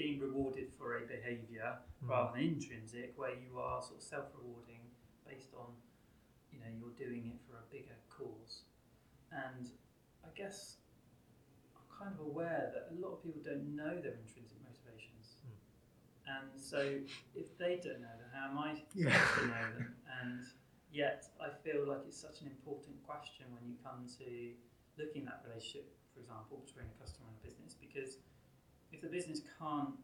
being 0.00 0.18
rewarded 0.18 0.68
for 0.78 0.96
a 0.96 1.02
behaviour 1.16 1.70
Mm. 2.02 2.08
rather 2.08 2.32
than 2.32 2.48
intrinsic, 2.56 3.12
where 3.18 3.34
you 3.44 3.58
are 3.60 3.82
sort 3.82 3.96
of 4.00 4.02
self-rewarding 4.02 4.80
based 5.28 5.52
on, 5.54 5.68
you 6.50 6.58
know, 6.60 6.70
you're 6.78 6.96
doing 7.06 7.26
it 7.32 7.38
for 7.46 7.54
a 7.58 7.64
bigger 7.70 7.96
cause. 8.08 8.54
And 9.30 9.64
I 10.24 10.30
guess 10.34 10.78
I'm 11.76 11.84
kind 11.98 12.12
of 12.14 12.20
aware 12.30 12.72
that 12.74 12.84
a 12.92 12.96
lot 12.98 13.12
of 13.16 13.22
people 13.22 13.42
don't 13.44 13.76
know 13.76 13.94
their 14.00 14.16
intrinsic 14.24 14.56
motivations. 14.64 15.36
And 16.26 16.48
so 16.56 16.80
if 17.34 17.58
they 17.58 17.74
don't 17.84 18.00
know 18.00 18.16
them, 18.20 18.30
how 18.32 18.48
am 18.50 18.58
I 18.58 18.74
supposed 18.74 18.96
Yeah. 18.96 19.34
to 19.36 19.46
know 19.46 19.68
them? 19.78 19.96
And 20.22 20.40
yet 20.92 21.28
I 21.40 21.48
feel 21.64 21.86
like 21.86 22.02
it's 22.06 22.16
such 22.28 22.40
an 22.42 22.46
important 22.48 22.96
question 23.04 23.46
when 23.54 23.64
you 23.68 23.76
come 23.84 24.06
to 24.18 24.54
looking 24.96 25.26
at 25.28 25.42
that 25.42 25.48
relationship, 25.48 25.86
for 26.14 26.20
example, 26.20 26.58
between 26.66 26.86
a 26.86 26.96
customer 27.02 27.28
and 27.28 27.36
a 27.40 27.42
business, 27.48 27.74
because 27.74 28.18
if 28.92 29.00
the 29.00 29.08
business 29.08 29.40
can't 29.58 29.94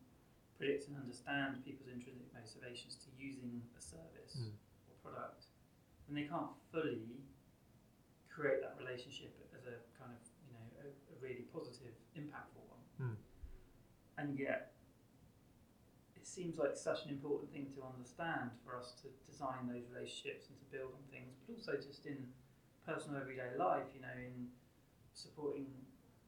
predict 0.59 0.89
and 0.89 0.97
understand 0.97 1.65
people's 1.65 1.89
intrinsic 1.93 2.33
motivations 2.33 2.97
to 2.97 3.09
using 3.19 3.63
a 3.77 3.81
service 3.83 4.37
Mm. 4.41 4.53
or 4.89 4.95
product, 5.11 5.47
then 6.07 6.15
they 6.17 6.25
can't 6.29 6.53
fully 6.73 7.21
create 8.29 8.61
that 8.63 8.77
relationship 8.79 9.33
as 9.55 9.65
a 9.67 9.77
kind 9.99 10.13
of 10.13 10.21
you 10.47 10.53
know 10.55 10.67
a, 10.85 10.87
a 10.89 11.17
really 11.21 11.45
positive, 11.53 11.95
impactful 12.17 12.65
one. 12.69 12.85
Mm. 13.01 13.17
And 14.19 14.39
yet, 14.39 14.73
it 16.17 16.27
seems 16.27 16.57
like 16.59 16.77
such 16.77 17.05
an 17.05 17.11
important 17.11 17.53
thing 17.53 17.71
to 17.75 17.83
understand 17.85 18.51
for 18.65 18.77
us 18.77 18.93
to 19.03 19.09
design 19.31 19.69
those 19.69 19.85
relationships 19.93 20.49
and 20.49 20.59
to 20.59 20.65
build 20.73 20.93
on 20.95 21.03
things, 21.11 21.35
but 21.47 21.55
also 21.55 21.77
just 21.77 22.07
in 22.07 22.33
personal 22.87 23.21
everyday 23.21 23.57
life. 23.59 23.87
You 23.95 24.01
know, 24.03 24.17
in 24.17 24.49
supporting 25.15 25.67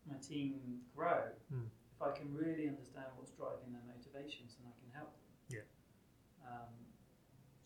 my 0.06 0.16
team 0.18 0.80
grow. 0.94 1.28
Mm. 1.52 1.68
If 1.99 2.07
I 2.07 2.14
can 2.14 2.30
really 2.30 2.70
understand 2.70 3.11
what's 3.18 3.34
driving 3.34 3.74
their 3.74 3.82
motivations, 3.82 4.55
then 4.55 4.70
I 4.70 4.74
can 4.78 4.86
help 4.94 5.11
them. 5.18 5.59
Yeah. 5.59 5.66
Um, 6.46 6.70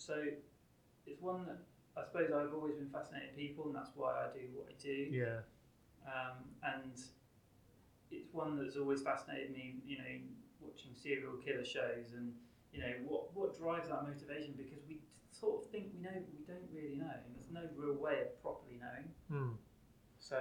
so 0.00 0.24
it's 1.04 1.20
one 1.20 1.44
that 1.44 1.60
I 2.00 2.04
suppose 2.08 2.32
I've 2.32 2.54
always 2.54 2.76
been 2.80 2.88
fascinated 2.88 3.36
with 3.36 3.36
people, 3.36 3.66
and 3.68 3.76
that's 3.76 3.92
why 3.94 4.24
I 4.24 4.32
do 4.32 4.48
what 4.56 4.72
I 4.72 4.76
do. 4.80 5.12
Yeah. 5.12 5.44
Um, 6.08 6.48
and 6.64 6.96
it's 8.10 8.32
one 8.32 8.56
that's 8.56 8.76
always 8.80 9.02
fascinated 9.02 9.52
me. 9.52 9.76
You 9.84 9.98
know, 9.98 10.12
watching 10.60 10.94
serial 10.96 11.36
killer 11.36 11.64
shows, 11.64 12.16
and 12.16 12.32
you 12.72 12.80
know 12.80 12.92
what 13.04 13.36
what 13.36 13.52
drives 13.52 13.92
that 13.92 14.00
motivation 14.02 14.54
because 14.56 14.80
we 14.88 14.96
sort 15.30 15.60
of 15.60 15.68
think 15.68 15.92
we 15.92 16.00
know, 16.00 16.16
but 16.16 16.32
we 16.32 16.44
don't 16.48 16.68
really 16.72 16.96
know, 16.96 17.12
and 17.12 17.36
there's 17.36 17.52
no 17.52 17.68
real 17.76 18.00
way 18.00 18.24
of 18.24 18.32
properly 18.40 18.80
knowing. 18.80 19.12
Mm. 19.28 19.56
So 20.20 20.40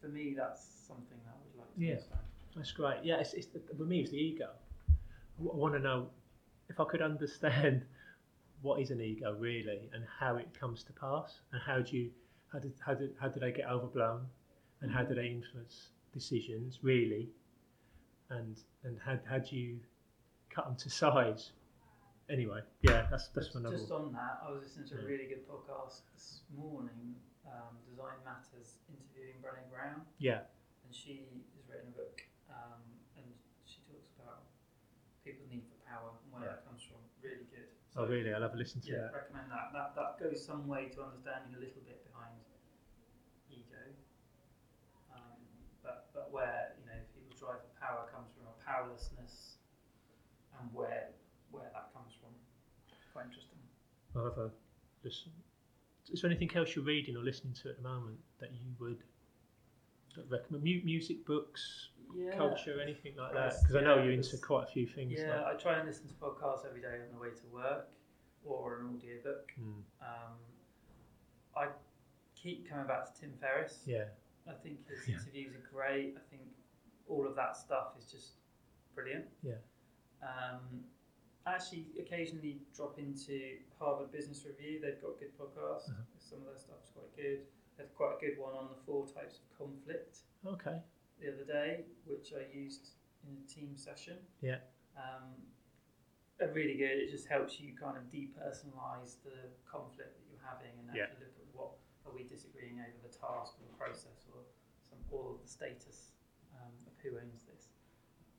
for 0.00 0.08
me, 0.08 0.32
that's 0.32 0.64
something 0.64 1.20
that 1.28 1.36
I 1.36 1.40
would 1.44 1.56
like 1.60 1.74
to 1.76 1.80
Yeah. 1.84 2.00
understand. 2.00 2.25
That's 2.56 2.72
great. 2.72 2.98
Yeah, 3.04 3.16
it's, 3.16 3.34
it's 3.34 3.46
the, 3.46 3.60
for 3.76 3.84
me, 3.84 4.00
it's 4.00 4.10
the 4.10 4.16
ego. 4.18 4.50
I 4.90 4.94
want 5.38 5.74
to 5.74 5.80
know 5.80 6.08
if 6.68 6.80
I 6.80 6.84
could 6.84 7.02
understand 7.02 7.84
what 8.62 8.80
is 8.80 8.90
an 8.90 9.00
ego 9.00 9.36
really, 9.38 9.90
and 9.92 10.04
how 10.18 10.36
it 10.36 10.48
comes 10.58 10.82
to 10.84 10.92
pass, 10.94 11.40
and 11.52 11.60
how 11.60 11.80
do 11.80 11.96
you, 11.96 12.10
how 12.52 12.58
did 12.58 12.72
how 12.84 12.94
did 12.94 13.14
how 13.20 13.28
do 13.28 13.38
they 13.38 13.52
get 13.52 13.66
overblown, 13.68 14.22
and 14.80 14.90
how 14.90 15.02
do 15.02 15.14
they 15.14 15.26
influence 15.26 15.90
decisions 16.14 16.78
really, 16.82 17.28
and 18.30 18.56
and 18.84 18.98
how 19.04 19.18
how 19.28 19.38
do 19.38 19.56
you 19.56 19.78
cut 20.48 20.64
them 20.64 20.76
to 20.76 20.88
size? 20.88 21.50
Anyway, 22.30 22.60
yeah, 22.82 23.06
that's 23.10 23.28
that's 23.28 23.48
Just-. 23.52 23.70
Just 23.70 23.92
on 23.92 24.12
that, 24.12 24.40
I 24.44 24.50
was 24.50 24.62
listening 24.62 24.88
to 24.88 25.04
a 25.04 25.06
really 25.06 25.26
good 25.26 25.46
podcast 25.46 26.00
this 26.14 26.40
morning, 26.56 27.14
um, 27.46 27.76
Design 27.88 28.18
Matters, 28.24 28.76
interviewing 28.88 29.36
Brené 29.44 29.68
Brown, 29.70 30.00
Yeah, 30.18 30.40
and 30.84 30.94
she 30.94 31.22
has 31.54 31.68
written 31.70 31.92
a 31.94 31.96
book, 31.96 32.22
um, 32.50 32.80
and 33.16 33.26
she 33.64 33.78
talks 33.86 34.10
about 34.18 34.42
people's 35.26 35.50
need 35.50 35.66
for 35.66 35.74
power 35.82 36.14
and 36.14 36.30
where 36.30 36.46
Yeah. 36.46 36.54
that 36.54 36.66
comes 36.70 36.82
from. 36.86 37.02
Really 37.20 37.50
good. 37.50 37.66
oh 37.98 38.06
really? 38.06 38.30
I'll 38.32 38.42
have 38.46 38.54
a 38.54 38.60
listen 38.60 38.80
to 38.82 38.90
Yeah, 38.92 39.10
that. 39.10 39.26
recommend 39.26 39.50
that. 39.50 39.72
That 39.74 39.94
that 39.98 40.10
goes 40.22 40.38
some 40.44 40.68
way 40.70 40.86
to 40.94 41.02
understanding 41.02 41.54
a 41.58 41.58
little 41.58 41.82
bit 41.82 42.06
behind 42.06 42.38
ego. 43.50 43.82
Um, 45.10 45.42
but 45.82 46.10
but 46.14 46.30
where 46.30 46.74
you 46.78 46.86
know 46.86 46.98
people's 47.14 47.40
drive 47.40 47.58
for 47.66 47.74
power 47.82 48.06
comes 48.14 48.30
from 48.38 48.46
a 48.46 48.54
powerlessness, 48.62 49.58
and 50.60 50.72
where 50.72 51.10
where 51.50 51.70
that 51.74 51.90
comes 51.92 52.14
from. 52.20 52.30
Quite 53.12 53.26
interesting. 53.26 53.58
I'll 54.14 54.24
have 54.30 54.38
a 54.38 54.50
listen. 55.02 55.32
Is 56.12 56.22
there 56.22 56.30
anything 56.30 56.54
else 56.54 56.76
you're 56.76 56.84
reading 56.84 57.16
or 57.16 57.24
listening 57.24 57.54
to 57.64 57.70
at 57.70 57.76
the 57.76 57.82
moment 57.82 58.20
that 58.38 58.52
you 58.52 58.62
would 58.78 59.02
recommend? 60.30 60.62
Mu- 60.62 60.84
music, 60.84 61.24
books, 61.26 61.88
Yeah. 62.14 62.36
culture, 62.36 62.80
anything 62.80 63.16
like 63.16 63.32
that? 63.34 63.54
Because 63.62 63.76
I 63.76 63.80
know 63.82 64.02
you're 64.02 64.12
into 64.12 64.38
quite 64.38 64.64
a 64.64 64.66
few 64.66 64.86
things. 64.86 65.14
Yeah, 65.18 65.42
like- 65.42 65.56
I 65.56 65.58
try 65.58 65.78
and 65.78 65.86
listen 65.88 66.06
to 66.08 66.14
podcasts 66.14 66.66
every 66.66 66.80
day 66.80 67.00
on 67.06 67.12
the 67.12 67.18
way 67.20 67.30
to 67.30 67.46
work 67.48 67.88
or 68.44 68.78
an 68.80 68.94
audiobook. 68.94 69.52
Mm, 69.60 69.82
Um, 70.00 70.38
I 71.56 71.68
keep 72.34 72.68
coming 72.68 72.86
back 72.86 73.12
to 73.12 73.20
Tim 73.20 73.32
Ferriss. 73.40 73.82
yeah, 73.86 74.08
I 74.46 74.54
think 74.54 74.86
his 74.88 75.08
Yeah. 75.08 75.16
interviews 75.16 75.54
are 75.56 75.68
great. 75.70 76.16
I 76.16 76.20
think 76.30 76.42
all 77.08 77.26
of 77.26 77.34
that 77.36 77.56
stuff 77.56 77.96
is 77.98 78.10
just 78.10 78.34
brilliant. 78.94 79.28
Yeah. 79.42 79.58
Um, 80.22 80.84
I 81.44 81.54
actually 81.54 81.86
occasionally 81.98 82.60
drop 82.74 82.98
into 82.98 83.60
Harvard 83.78 84.10
Business 84.10 84.44
Review. 84.44 84.80
They've 84.80 85.00
got 85.00 85.18
good 85.18 85.36
podcasts. 85.38 85.88
Uh-huh. 85.90 86.02
Some 86.18 86.38
of 86.40 86.46
their 86.46 86.56
stuff's 86.58 86.88
quite 86.90 87.14
good. 87.16 87.46
There's 87.76 87.90
quite 87.90 88.16
a 88.16 88.20
good 88.20 88.38
one 88.38 88.54
on 88.54 88.68
the 88.68 88.74
four 88.84 89.06
types 89.06 89.38
of 89.40 89.58
conflict 89.58 90.20
okay, 90.46 90.82
the 91.20 91.32
other 91.32 91.44
day, 91.44 91.84
which 92.04 92.32
I 92.36 92.44
used 92.56 92.90
in 93.26 93.36
a 93.36 93.46
team 93.48 93.76
session. 93.76 94.18
Yeah. 94.40 94.58
Um, 94.96 95.34
are 96.40 96.52
really 96.52 96.76
good. 96.76 97.00
It 97.00 97.10
just 97.10 97.26
helps 97.28 97.58
you 97.60 97.72
kind 97.72 97.96
of 97.96 98.04
depersonalize 98.12 99.16
the 99.24 99.48
conflict 99.64 100.12
that 100.20 100.24
you're 100.28 100.44
having 100.44 100.72
and 100.78 100.94
Yeah. 100.94 101.04
actually 101.08 101.24
look 101.24 101.36
at 101.40 101.48
what 101.56 101.72
are 102.04 102.12
we 102.12 102.24
disagreeing 102.24 102.78
over 102.80 102.98
the 103.02 103.08
task 103.08 103.56
or 103.56 103.64
the 103.64 103.76
process 103.76 104.28
or 104.32 104.44
some 104.84 104.98
or 105.10 105.38
the 105.42 105.48
status 105.48 106.12
um, 106.54 106.72
of 106.86 106.92
who 107.02 107.16
owns 107.18 107.42
this. 107.44 107.68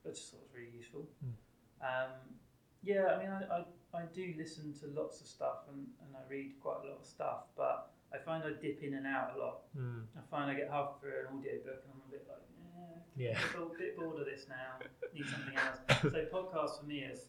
Which 0.03 0.17
I 0.17 0.23
thought 0.37 0.43
was 0.45 0.53
really 0.53 0.77
useful. 0.77 1.09
Mm. 1.25 1.33
Um, 1.81 2.11
yeah, 2.83 3.05
I 3.07 3.17
mean, 3.17 3.29
I, 3.33 3.41
I, 3.49 3.65
I 3.97 4.05
do 4.13 4.33
listen 4.37 4.73
to 4.79 4.87
lots 4.93 5.19
of 5.21 5.27
stuff 5.27 5.65
and, 5.73 5.87
and 6.05 6.15
I 6.15 6.21
read 6.29 6.53
quite 6.61 6.85
a 6.85 6.87
lot 6.87 6.99
of 7.01 7.05
stuff, 7.05 7.49
but 7.57 7.91
I 8.13 8.19
find 8.19 8.43
I 8.45 8.51
dip 8.61 8.81
in 8.83 8.93
and 8.93 9.07
out 9.07 9.35
a 9.35 9.39
lot. 9.39 9.57
mm, 9.75 10.05
I 10.15 10.21
find 10.29 10.49
I 10.49 10.53
get 10.53 10.69
half 10.69 11.01
through 11.01 11.25
an 11.25 11.35
audio 11.35 11.57
book 11.65 11.81
and 11.83 11.91
I'm 11.91 12.01
a 12.07 12.11
bit 12.11 12.25
like, 12.29 12.45
eh, 12.77 12.99
yeah, 13.15 13.39
I'm 13.55 13.63
a 13.63 13.77
bit 13.77 13.97
bored 13.97 14.19
of 14.19 14.25
this 14.25 14.45
now. 14.47 14.77
Need 15.13 15.25
something 15.29 15.55
else. 15.57 15.79
So 16.13 16.19
podcasts 16.31 16.79
for 16.79 16.85
me 16.85 16.99
is 17.01 17.27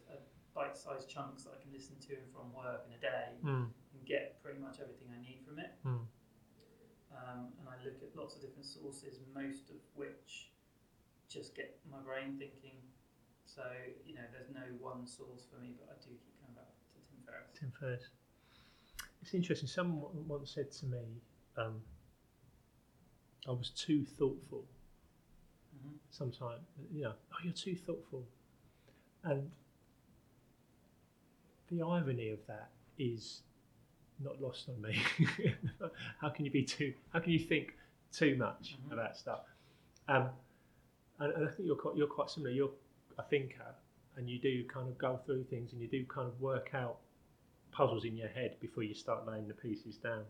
bite-sized 0.54 1.08
chunks 1.08 1.44
that 1.44 1.54
I 1.58 1.62
can 1.62 1.72
listen 1.72 1.96
to 2.08 2.14
and 2.14 2.28
from 2.32 2.52
work 2.52 2.84
in 2.88 2.92
a 2.94 3.00
day 3.00 3.38
mm, 3.44 3.66
and 3.70 4.00
get 4.06 4.42
pretty 4.42 4.58
much 4.58 4.78
everything 4.82 5.08
I 5.14 5.20
need 5.22 5.40
from 5.46 5.58
it. 5.60 5.72
mm, 5.86 6.02
Um, 7.14 7.52
and 7.60 7.66
I 7.68 7.76
look 7.84 8.02
at 8.02 8.14
lots 8.16 8.34
of 8.36 8.42
different 8.42 8.66
sources, 8.66 9.20
most 9.34 9.70
of 9.70 9.76
which 9.94 10.50
just 11.28 11.54
get 11.54 11.78
my 11.90 11.98
brain 12.00 12.36
thinking. 12.38 12.76
So 13.46 13.62
you 14.04 14.14
know, 14.14 14.26
there's 14.32 14.50
no 14.52 14.66
one 14.80 15.06
source 15.06 15.46
for 15.50 15.60
me, 15.62 15.74
but 15.78 15.88
I 15.90 15.96
do 16.04 16.10
keep 16.10 16.34
coming 16.40 16.54
back 16.56 16.68
to 16.92 16.98
Tim 17.08 17.20
Ferriss. 17.24 17.58
Tim 17.58 17.72
Ferriss. 17.78 18.10
It's 19.22 19.34
interesting. 19.34 19.68
Someone 19.68 20.26
once 20.28 20.50
said 20.54 20.70
to 20.72 20.86
me, 20.86 21.22
um, 21.56 21.80
"I 23.48 23.52
was 23.52 23.70
too 23.70 24.04
thoughtful." 24.04 24.66
Hmm 25.82 25.94
Sometimes, 26.10 26.60
you 26.92 27.02
know, 27.02 27.12
oh, 27.32 27.36
you're 27.44 27.52
too 27.52 27.76
thoughtful, 27.76 28.24
and 29.24 29.50
the 31.70 31.82
irony 31.82 32.30
of 32.30 32.38
that 32.46 32.70
is 32.98 33.42
not 34.20 34.40
lost 34.40 34.68
on 34.68 34.80
me. 34.82 35.00
how 36.20 36.28
can 36.30 36.44
you 36.44 36.50
be 36.50 36.62
too? 36.64 36.92
How 37.12 37.20
can 37.20 37.32
you 37.32 37.38
think 37.38 37.74
too 38.12 38.36
much 38.36 38.76
Mhm. 38.88 38.92
about 38.92 39.16
stuff? 39.16 39.40
Um, 40.08 40.30
and, 41.20 41.32
and 41.34 41.44
I 41.48 41.50
think 41.50 41.66
you're 41.66 41.76
quite, 41.76 41.96
you're 41.96 42.06
quite 42.06 42.30
similar. 42.30 42.50
You're 42.50 42.70
a 43.18 43.22
thinker, 43.22 43.74
and 44.16 44.28
you 44.28 44.38
do 44.38 44.64
kind 44.64 44.88
of 44.88 44.96
go 44.98 45.20
through 45.26 45.44
things, 45.44 45.72
and 45.72 45.80
you 45.82 45.88
do 45.88 46.04
kind 46.06 46.26
of 46.26 46.40
work 46.40 46.70
out 46.74 46.98
puzzles 47.70 48.04
in 48.04 48.16
your 48.16 48.28
head 48.28 48.56
before 48.60 48.82
you 48.82 48.94
start 48.94 49.26
laying 49.26 49.46
the 49.46 49.54
pieces 49.54 49.96
down. 49.98 50.24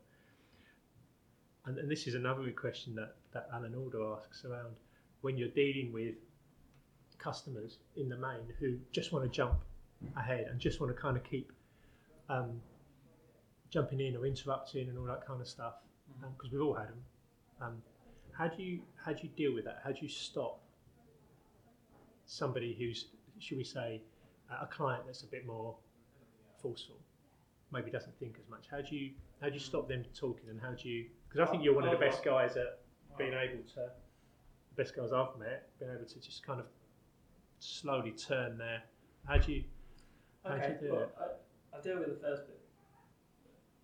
And, 1.66 1.78
and 1.78 1.90
this 1.90 2.06
is 2.06 2.14
another 2.14 2.50
question 2.50 2.94
that, 2.96 3.14
that 3.32 3.48
Alan 3.52 3.74
Alda 3.74 4.16
asks 4.20 4.44
around 4.44 4.74
when 5.20 5.36
you're 5.36 5.48
dealing 5.48 5.92
with 5.92 6.14
customers 7.18 7.78
in 7.96 8.08
the 8.08 8.16
main 8.16 8.46
who 8.58 8.76
just 8.92 9.12
want 9.12 9.24
to 9.24 9.30
jump 9.30 9.58
ahead 10.16 10.46
and 10.50 10.60
just 10.60 10.80
want 10.80 10.94
to 10.94 11.00
kind 11.00 11.16
of 11.16 11.24
keep 11.24 11.52
um, 12.28 12.60
jumping 13.70 14.00
in 14.00 14.16
or 14.16 14.26
interrupting 14.26 14.88
and 14.88 14.98
all 14.98 15.04
that 15.04 15.26
kind 15.26 15.40
of 15.40 15.48
stuff 15.48 15.74
because 16.36 16.52
we've 16.52 16.62
all 16.62 16.74
had 16.74 16.88
them. 16.88 17.02
Um, 17.60 17.82
how 18.32 18.46
do 18.48 18.62
you 18.62 18.80
how 19.04 19.12
do 19.12 19.20
you 19.22 19.30
deal 19.36 19.52
with 19.54 19.64
that? 19.64 19.80
How 19.82 19.90
do 19.90 19.98
you 20.00 20.08
stop 20.08 20.60
somebody 22.26 22.76
who's 22.78 23.06
should 23.40 23.58
we 23.58 23.64
say 23.64 24.00
a 24.62 24.66
client 24.66 25.02
that's 25.06 25.22
a 25.22 25.26
bit 25.26 25.46
more 25.46 25.74
forceful, 26.60 26.96
maybe 27.72 27.90
doesn't 27.90 28.16
think 28.18 28.36
as 28.42 28.48
much? 28.48 28.66
How 28.70 28.80
do 28.80 28.94
you 28.94 29.10
how 29.40 29.48
do 29.48 29.54
you 29.54 29.60
stop 29.60 29.88
them 29.88 30.04
talking 30.14 30.48
and 30.48 30.60
how 30.60 30.72
do 30.72 30.88
you 30.88 31.06
because 31.28 31.46
I 31.46 31.50
think 31.50 31.64
you're 31.64 31.74
one 31.74 31.84
of 31.84 31.90
the 31.90 32.04
best 32.04 32.24
guys 32.24 32.56
at 32.56 32.80
being 33.18 33.32
able 33.32 33.62
to 33.74 33.90
best 34.78 34.94
guys 34.94 35.12
I've 35.12 35.36
met, 35.38 35.68
being 35.82 35.90
able 35.90 36.06
to 36.06 36.20
just 36.22 36.46
kind 36.46 36.60
of 36.62 36.66
slowly 37.58 38.12
turn 38.12 38.56
there. 38.56 38.82
How 39.26 39.36
do 39.36 39.52
you? 39.52 39.64
How 40.46 40.54
do 40.54 40.62
Okay, 40.62 40.78
you 40.80 40.88
do 40.88 40.94
well, 40.94 41.02
it? 41.02 41.14
I, 41.18 41.76
I'll 41.76 41.82
deal 41.82 41.98
with 41.98 42.14
the 42.14 42.22
first 42.22 42.46
bit. 42.46 42.54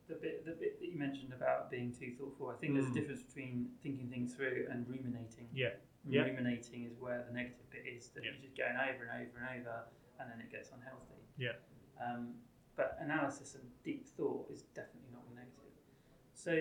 The 0.06 0.14
bit, 0.14 0.46
the 0.46 0.52
bit 0.52 0.78
that 0.80 0.86
you 0.86 0.96
mentioned 0.96 1.32
about 1.34 1.70
being 1.70 1.90
too 1.92 2.12
thoughtful. 2.16 2.48
I 2.48 2.56
think 2.60 2.74
there's 2.74 2.86
Mm. 2.86 2.96
a 2.96 3.00
difference 3.00 3.22
between 3.24 3.70
thinking 3.82 4.08
things 4.08 4.34
through 4.34 4.68
and 4.70 4.86
ruminating. 4.88 5.48
Yeah, 5.52 5.74
yeah. 6.06 6.22
Ruminating 6.22 6.84
is 6.84 6.94
where 7.00 7.24
the 7.26 7.32
negative 7.34 7.68
bit 7.70 7.84
is 7.90 8.08
that 8.14 8.22
Yeah. 8.22 8.30
you're 8.32 8.42
just 8.46 8.56
going 8.56 8.76
over 8.76 9.04
and 9.04 9.10
over 9.26 9.34
and 9.42 9.60
over, 9.60 9.84
and 10.20 10.30
then 10.30 10.40
it 10.40 10.50
gets 10.52 10.70
unhealthy. 10.70 11.24
Yeah. 11.36 11.56
Um, 12.00 12.34
but 12.76 12.96
analysis 13.00 13.54
and 13.56 13.64
deep 13.82 14.06
thought 14.06 14.46
is 14.50 14.62
definitely 14.76 15.10
not 15.12 15.26
the 15.28 15.34
negative. 15.34 15.72
So, 16.34 16.52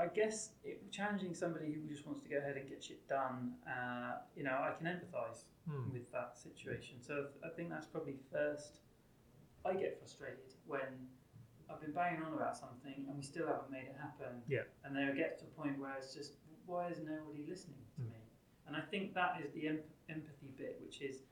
I 0.00 0.06
guess 0.06 0.50
it, 0.64 0.90
challenging 0.90 1.34
somebody 1.34 1.72
who 1.72 1.80
just 1.86 2.06
wants 2.06 2.22
to 2.22 2.28
go 2.28 2.38
ahead 2.38 2.56
and 2.56 2.66
get 2.68 2.82
shit 2.82 3.06
done, 3.06 3.52
uh, 3.68 4.12
you 4.34 4.42
know, 4.44 4.52
I 4.52 4.72
can 4.78 4.86
empathise 4.86 5.44
Mm. 5.68 5.92
with 5.92 6.10
that 6.10 6.38
situation. 6.38 7.00
So 7.02 7.28
I 7.44 7.50
think 7.50 7.68
that's 7.68 7.86
probably 7.86 8.16
first. 8.32 8.80
I 9.64 9.74
get 9.74 9.98
frustrated 9.98 10.54
when 10.66 11.06
I've 11.68 11.80
been 11.82 11.92
banging 11.92 12.22
on 12.22 12.32
about 12.32 12.56
something 12.56 13.04
and 13.06 13.14
we 13.14 13.22
still 13.22 13.46
haven't 13.46 13.70
made 13.70 13.84
it 13.92 13.96
happen. 14.00 14.42
Yeah. 14.48 14.62
And 14.84 14.96
then 14.96 15.08
it 15.08 15.16
gets 15.16 15.36
to 15.42 15.44
a 15.44 15.48
point 15.60 15.78
where 15.78 15.94
it's 15.98 16.14
just, 16.14 16.32
why 16.64 16.88
is 16.88 16.98
nobody 16.98 17.44
listening 17.46 17.84
to 17.96 18.00
Mm. 18.00 18.10
me? 18.10 18.20
And 18.66 18.74
I 18.74 18.80
think 18.80 19.12
that 19.14 19.40
is 19.44 19.52
the 19.52 19.68
em- 19.68 19.84
empathy 20.08 20.48
bit, 20.56 20.80
which 20.80 21.02
is, 21.02 21.22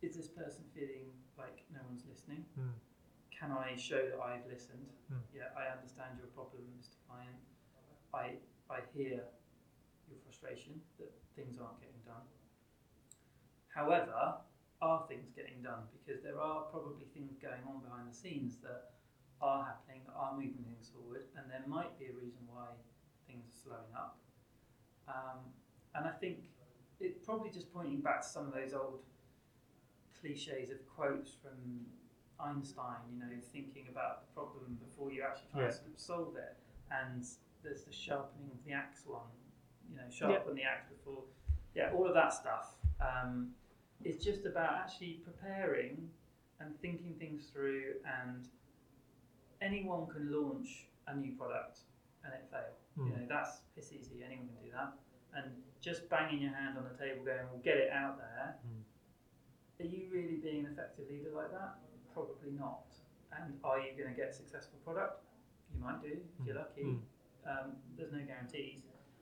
is 0.00 0.14
this 0.16 0.28
person 0.28 0.64
feeling 0.72 1.10
like 1.36 1.64
no 1.72 1.80
one's 1.88 2.06
listening? 2.06 2.46
Mm. 2.58 2.72
Can 3.32 3.50
I 3.50 3.74
show 3.74 4.08
that 4.08 4.20
I've 4.20 4.46
listened? 4.46 4.86
Yeah, 5.34 5.50
I 5.56 5.66
understand 5.76 6.16
your 6.18 6.28
problem, 6.28 6.62
Mr. 6.80 6.96
Client. 7.08 7.36
I 8.14 8.36
I 8.70 8.80
hear 8.94 9.24
your 10.08 10.18
frustration 10.24 10.80
that 10.98 11.12
things 11.36 11.58
aren't 11.60 11.80
getting 11.80 12.00
done. 12.06 12.24
However, 13.68 14.36
are 14.80 15.04
things 15.08 15.30
getting 15.34 15.62
done? 15.62 15.84
Because 15.92 16.22
there 16.22 16.40
are 16.40 16.62
probably 16.64 17.06
things 17.14 17.36
going 17.40 17.62
on 17.66 17.80
behind 17.80 18.10
the 18.10 18.14
scenes 18.14 18.56
that 18.62 18.92
are 19.40 19.64
happening, 19.64 20.02
that 20.06 20.14
are 20.14 20.34
moving 20.34 20.64
things 20.64 20.90
forward, 20.94 21.22
and 21.36 21.50
there 21.50 21.64
might 21.66 21.98
be 21.98 22.06
a 22.06 22.12
reason 22.12 22.40
why 22.46 22.66
things 23.26 23.44
are 23.48 23.58
slowing 23.64 23.94
up. 23.96 24.18
Um, 25.08 25.38
and 25.94 26.06
I 26.06 26.10
think 26.12 26.44
it 27.00 27.24
probably 27.24 27.50
just 27.50 27.72
pointing 27.72 28.00
back 28.00 28.22
to 28.22 28.28
some 28.28 28.46
of 28.46 28.52
those 28.54 28.72
old 28.72 29.00
cliches 30.20 30.70
of 30.70 30.86
quotes 30.88 31.32
from 31.42 31.86
Einstein, 32.38 33.02
you 33.12 33.18
know, 33.18 33.32
thinking 33.52 33.86
about 33.90 34.26
the 34.26 34.32
problem 34.34 34.78
before 34.82 35.10
you 35.12 35.22
actually 35.22 35.48
try 35.52 35.62
Yeah. 35.62 35.70
to 35.70 35.90
solve 35.96 36.36
it. 36.36 36.56
And 36.90 37.24
there's 37.62 37.84
the 37.84 37.92
sharpening 37.92 38.50
of 38.50 38.64
the 38.64 38.72
axe 38.72 39.02
one, 39.06 39.22
you 39.90 39.96
know, 39.96 40.02
sharpen 40.10 40.54
the 40.54 40.62
axe 40.64 40.86
before, 40.88 41.22
yeah, 41.74 41.90
all 41.94 42.06
of 42.06 42.14
that 42.14 42.32
stuff. 42.32 42.74
Um, 43.00 43.54
it's 44.04 44.22
just 44.24 44.46
about 44.46 44.74
actually 44.74 45.20
preparing 45.24 46.10
and 46.60 46.78
thinking 46.80 47.14
things 47.18 47.46
through. 47.52 47.94
And 48.04 48.48
anyone 49.60 50.08
can 50.08 50.32
launch 50.32 50.86
a 51.06 51.14
new 51.16 51.32
product 51.36 51.80
and 52.24 52.32
it 52.34 52.44
fail. 52.50 52.74
You 52.96 53.12
Mm. 53.12 53.20
know, 53.20 53.26
that's 53.28 53.60
piss 53.74 53.92
easy. 53.92 54.22
Anyone 54.24 54.48
can 54.48 54.64
do 54.64 54.70
that. 54.72 54.94
And 55.34 55.62
just 55.80 56.08
banging 56.08 56.42
your 56.42 56.52
hand 56.52 56.76
on 56.78 56.84
the 56.84 56.96
table, 56.96 57.24
going, 57.24 57.46
"Well, 57.48 57.58
get 57.58 57.78
it 57.78 57.90
out 57.90 58.18
there." 58.18 58.58
Mm. 58.66 58.84
Are 59.80 59.84
you 59.88 60.10
really 60.10 60.36
being 60.36 60.66
an 60.66 60.72
effective 60.72 61.08
leader 61.10 61.30
like 61.30 61.50
that? 61.52 61.78
Probably 62.12 62.50
not. 62.52 62.86
And 63.32 63.58
are 63.64 63.80
you 63.80 63.92
going 63.96 64.14
to 64.14 64.20
get 64.20 64.28
a 64.28 64.32
successful 64.32 64.78
product? 64.84 65.24
You 65.72 65.80
might 65.80 66.02
do 66.02 66.08
if 66.38 66.46
you're 66.46 66.54
Mm. 66.54 66.58
lucky. 66.58 66.84
Mm. 66.84 67.02
Um, 67.46 67.72
there's 67.96 68.12
no 68.12 68.20
guarantees. 68.20 68.80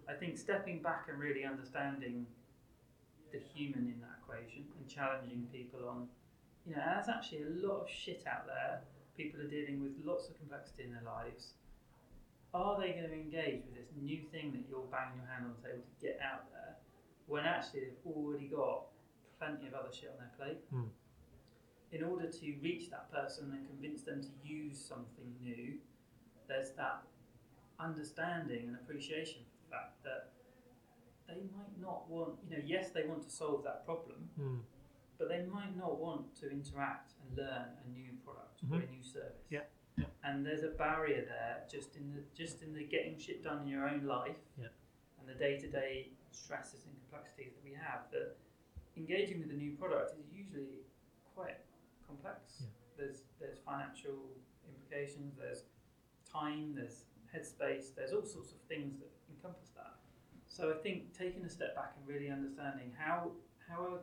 I 0.09 0.15
think 0.15 0.37
stepping 0.37 0.83
back 0.83 1.07
and 1.09 1.19
really 1.19 1.45
understanding 1.45 2.27
the 3.33 3.39
human 3.39 3.87
in 3.87 4.01
that 4.01 4.19
equation 4.23 4.65
and 4.79 4.89
challenging 4.89 5.47
people 5.53 5.89
on, 5.89 6.09
you 6.67 6.75
know, 6.75 6.83
there's 6.85 7.09
actually 7.09 7.43
a 7.43 7.67
lot 7.67 7.83
of 7.83 7.89
shit 7.89 8.25
out 8.27 8.47
there. 8.47 8.81
People 9.17 9.41
are 9.41 9.49
dealing 9.49 9.81
with 9.81 9.93
lots 10.05 10.29
of 10.29 10.37
complexity 10.37 10.85
in 10.85 10.93
their 10.93 11.05
lives. 11.05 11.55
Are 12.53 12.81
they 12.81 12.91
going 12.93 13.09
to 13.09 13.15
engage 13.15 13.63
with 13.65 13.77
this 13.77 13.89
new 14.01 14.23
thing 14.33 14.51
that 14.53 14.67
you're 14.69 14.87
banging 14.91 15.23
your 15.23 15.31
hand 15.31 15.47
on 15.47 15.55
the 15.63 15.69
table 15.69 15.85
to 15.87 16.05
get 16.05 16.19
out 16.19 16.51
there 16.51 16.75
when 17.27 17.45
actually 17.45 17.81
they've 17.81 18.13
already 18.13 18.49
got 18.49 18.91
plenty 19.39 19.69
of 19.69 19.75
other 19.75 19.93
shit 19.95 20.11
on 20.11 20.19
their 20.19 20.35
plate? 20.35 20.61
Mm. 20.75 20.91
In 21.93 22.03
order 22.03 22.27
to 22.27 22.47
reach 22.63 22.91
that 22.91 23.11
person 23.13 23.53
and 23.55 23.67
convince 23.67 24.03
them 24.03 24.21
to 24.23 24.31
use 24.43 24.79
something 24.79 25.31
new, 25.41 25.79
there's 26.49 26.71
that 26.71 27.03
understanding 27.81 28.69
and 28.69 28.77
appreciation 28.77 29.41
for 29.49 29.57
the 29.65 29.71
fact 29.77 30.03
that 30.05 30.31
they 31.29 31.41
might 31.57 31.75
not 31.81 32.09
want, 32.09 32.35
you 32.49 32.57
know, 32.57 32.63
yes, 32.65 32.91
they 32.91 33.05
want 33.05 33.23
to 33.23 33.31
solve 33.31 33.63
that 33.65 33.85
problem, 33.85 34.29
Mm. 34.39 34.61
but 35.19 35.29
they 35.29 35.43
might 35.45 35.77
not 35.77 35.99
want 35.99 36.35
to 36.41 36.51
interact 36.51 37.13
and 37.23 37.37
learn 37.37 37.69
a 37.85 37.89
new 37.89 38.13
product 38.25 38.61
or 38.71 38.77
a 38.77 38.87
new 38.91 39.03
service. 39.03 39.47
Yeah, 39.49 39.63
yeah. 39.97 40.07
And 40.25 40.45
there's 40.45 40.65
a 40.65 40.69
barrier 40.85 41.25
there 41.25 41.65
just 41.71 41.97
in 41.97 42.11
the 42.15 42.23
just 42.35 42.63
in 42.63 42.75
the 42.75 42.85
getting 42.85 43.19
shit 43.19 43.43
done 43.43 43.63
in 43.63 43.69
your 43.69 43.89
own 43.89 44.05
life 44.07 44.41
Yeah. 44.59 44.69
and 45.19 45.29
the 45.29 45.35
day 45.35 45.59
to 45.59 45.69
day 45.71 46.13
stresses 46.33 46.85
and 46.87 46.95
complexities 47.01 47.53
that 47.55 47.65
we 47.65 47.75
have 47.75 48.11
that 48.13 48.37
engaging 48.97 49.41
with 49.41 49.51
a 49.51 49.55
new 49.65 49.73
product 49.77 50.19
is 50.19 50.33
usually 50.33 50.81
quite 51.35 51.59
complex. 52.07 52.61
Yeah. 52.61 52.67
There's 52.97 53.23
there's 53.39 53.59
financial 53.59 54.19
implications, 54.69 55.37
there's 55.37 55.63
time, 56.31 56.75
there's 56.75 57.05
headspace, 57.35 57.95
there's 57.95 58.13
all 58.13 58.25
sorts 58.25 58.53
of 58.53 58.59
things 58.69 58.99
that 58.99 59.11
encompass 59.31 59.71
that. 59.77 59.95
So 60.49 60.71
I 60.71 60.79
think 60.83 61.17
taking 61.17 61.45
a 61.45 61.49
step 61.49 61.75
back 61.75 61.95
and 61.97 62.07
really 62.07 62.31
understanding 62.31 62.93
how 62.99 63.33
how 63.69 64.01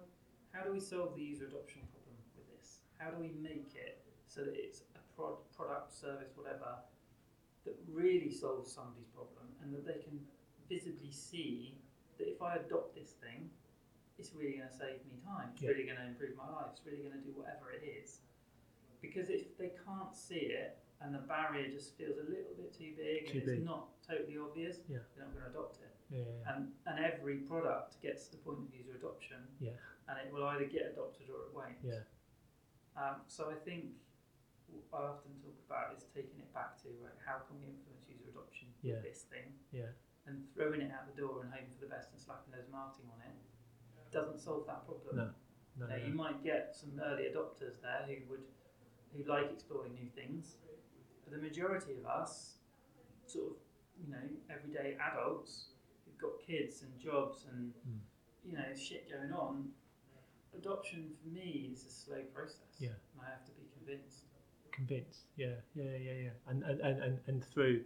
how 0.53 0.63
do 0.63 0.71
we 0.71 0.79
solve 0.79 1.15
the 1.15 1.21
user 1.21 1.45
adoption 1.45 1.81
problem 1.91 2.15
with 2.35 2.47
this? 2.57 2.79
How 2.97 3.11
do 3.11 3.19
we 3.19 3.31
make 3.41 3.75
it 3.75 4.01
so 4.27 4.41
that 4.41 4.55
it's 4.55 4.81
a 4.95 4.99
prod, 5.15 5.35
product, 5.55 5.93
service, 5.93 6.31
whatever, 6.35 6.79
that 7.65 7.75
really 7.91 8.31
solves 8.31 8.71
somebody's 8.71 9.07
problem 9.13 9.45
and 9.61 9.73
that 9.73 9.85
they 9.85 9.99
can 10.01 10.19
visibly 10.69 11.11
see 11.11 11.75
that 12.17 12.27
if 12.27 12.41
I 12.41 12.55
adopt 12.55 12.95
this 12.95 13.11
thing, 13.21 13.49
it's 14.17 14.33
really 14.33 14.57
going 14.57 14.69
to 14.69 14.73
save 14.75 15.03
me 15.05 15.19
time. 15.23 15.49
It's 15.53 15.61
Yeah. 15.61 15.69
really 15.71 15.83
going 15.83 15.97
to 15.97 16.07
improve 16.07 16.35
my 16.35 16.49
life. 16.49 16.71
It's 16.71 16.85
really 16.85 17.03
going 17.03 17.13
to 17.13 17.21
do 17.21 17.31
whatever 17.37 17.71
it 17.71 17.83
is. 17.83 18.21
Because 19.01 19.29
if 19.29 19.55
they 19.57 19.73
can't 19.85 20.15
see 20.15 20.49
it 20.57 20.79
and 21.01 21.13
the 21.13 21.21
barrier 21.29 21.69
just 21.69 21.93
feels 21.97 22.17
a 22.17 22.25
little 22.25 22.57
bit 22.57 22.73
too 22.73 22.93
big 22.97 23.29
Too 23.29 23.37
and 23.39 23.45
big. 23.45 23.57
it's 23.61 23.65
not 23.65 23.93
totally 24.01 24.37
obvious, 24.41 24.81
Yeah. 24.89 25.05
they're 25.13 25.25
not 25.29 25.33
going 25.37 25.45
to 25.45 25.51
adopt 25.53 25.77
it. 25.85 25.93
Yeah. 26.09 26.25
yeah, 26.25 26.49
And, 26.55 26.71
and 26.89 26.95
every 27.05 27.43
product 27.45 28.01
gets 28.01 28.25
to 28.31 28.37
the 28.37 28.41
point 28.41 28.65
of 28.65 28.69
user 28.73 28.95
adoption 28.97 29.45
Yeah. 29.59 29.77
and 30.09 30.17
it 30.17 30.33
will 30.33 30.45
either 30.49 30.65
get 30.65 30.89
adopted 30.97 31.29
or 31.29 31.45
it 31.47 31.53
won't. 31.53 31.77
Yeah. 31.85 32.01
Um, 32.97 33.21
so 33.27 33.51
I 33.53 33.57
think 33.61 33.93
I 34.91 34.97
often 35.13 35.37
talk 35.43 35.53
about 35.69 35.93
is 35.93 36.09
taking 36.15 36.41
it 36.41 36.49
back 36.55 36.81
to 36.81 36.89
like, 37.05 37.15
how 37.21 37.45
can 37.45 37.61
we 37.61 37.69
influence 37.69 38.09
user 38.09 38.33
adoption 38.33 38.73
Yeah. 38.81 38.97
with 38.97 39.03
this 39.13 39.21
thing 39.29 39.53
Yeah. 39.71 39.93
and 40.25 40.49
throwing 40.57 40.81
it 40.81 40.89
out 40.91 41.05
the 41.05 41.13
door 41.19 41.45
and 41.45 41.53
hoping 41.53 41.69
for 41.77 41.85
the 41.85 41.91
best 41.93 42.09
and 42.11 42.17
slapping 42.19 42.51
loads 42.57 42.65
of 42.67 42.73
marketing 42.73 43.11
on 43.13 43.21
it 43.21 43.37
doesn't 44.09 44.39
solve 44.39 44.65
that 44.65 44.81
problem. 44.87 45.13
No. 45.15 45.29
No. 45.77 45.85
Now, 45.85 45.97
no. 45.97 46.05
you 46.07 46.13
might 46.15 46.41
get 46.43 46.73
some 46.73 46.97
early 47.05 47.29
adopters 47.29 47.77
there 47.85 48.01
who 48.07 48.17
would 48.31 48.41
who 49.13 49.23
like 49.29 49.51
exploring 49.51 49.93
new 49.93 50.09
things, 50.15 50.57
but 51.27 51.35
the 51.35 51.41
majority 51.45 51.93
of 51.99 52.05
us, 52.05 52.55
sort 53.25 53.47
of, 53.51 53.55
you 54.01 54.11
know, 54.11 54.23
everyday 54.49 54.95
adults 55.11 55.67
who've 56.05 56.17
got 56.17 56.39
kids 56.45 56.83
and 56.83 56.91
jobs 56.99 57.45
and 57.51 57.73
Mm. 57.87 57.99
you 58.45 58.53
know 58.53 58.73
shit 58.75 59.09
going 59.09 59.31
on, 59.33 59.69
adoption 60.55 61.11
for 61.21 61.27
me 61.29 61.69
is 61.73 61.85
a 61.85 61.89
slow 61.89 62.21
process. 62.33 62.77
Yeah. 62.79 62.89
and 63.13 63.21
I 63.25 63.29
have 63.29 63.43
to 63.45 63.51
be 63.51 63.65
convinced. 63.77 64.23
convinced 64.71 65.25
yeah 65.35 65.55
yeah 65.75 65.97
yeah 65.97 66.13
yeah 66.25 66.29
and 66.47 66.63
and, 66.63 66.79
and, 66.81 67.01
and, 67.03 67.19
and 67.27 67.43
through 67.43 67.83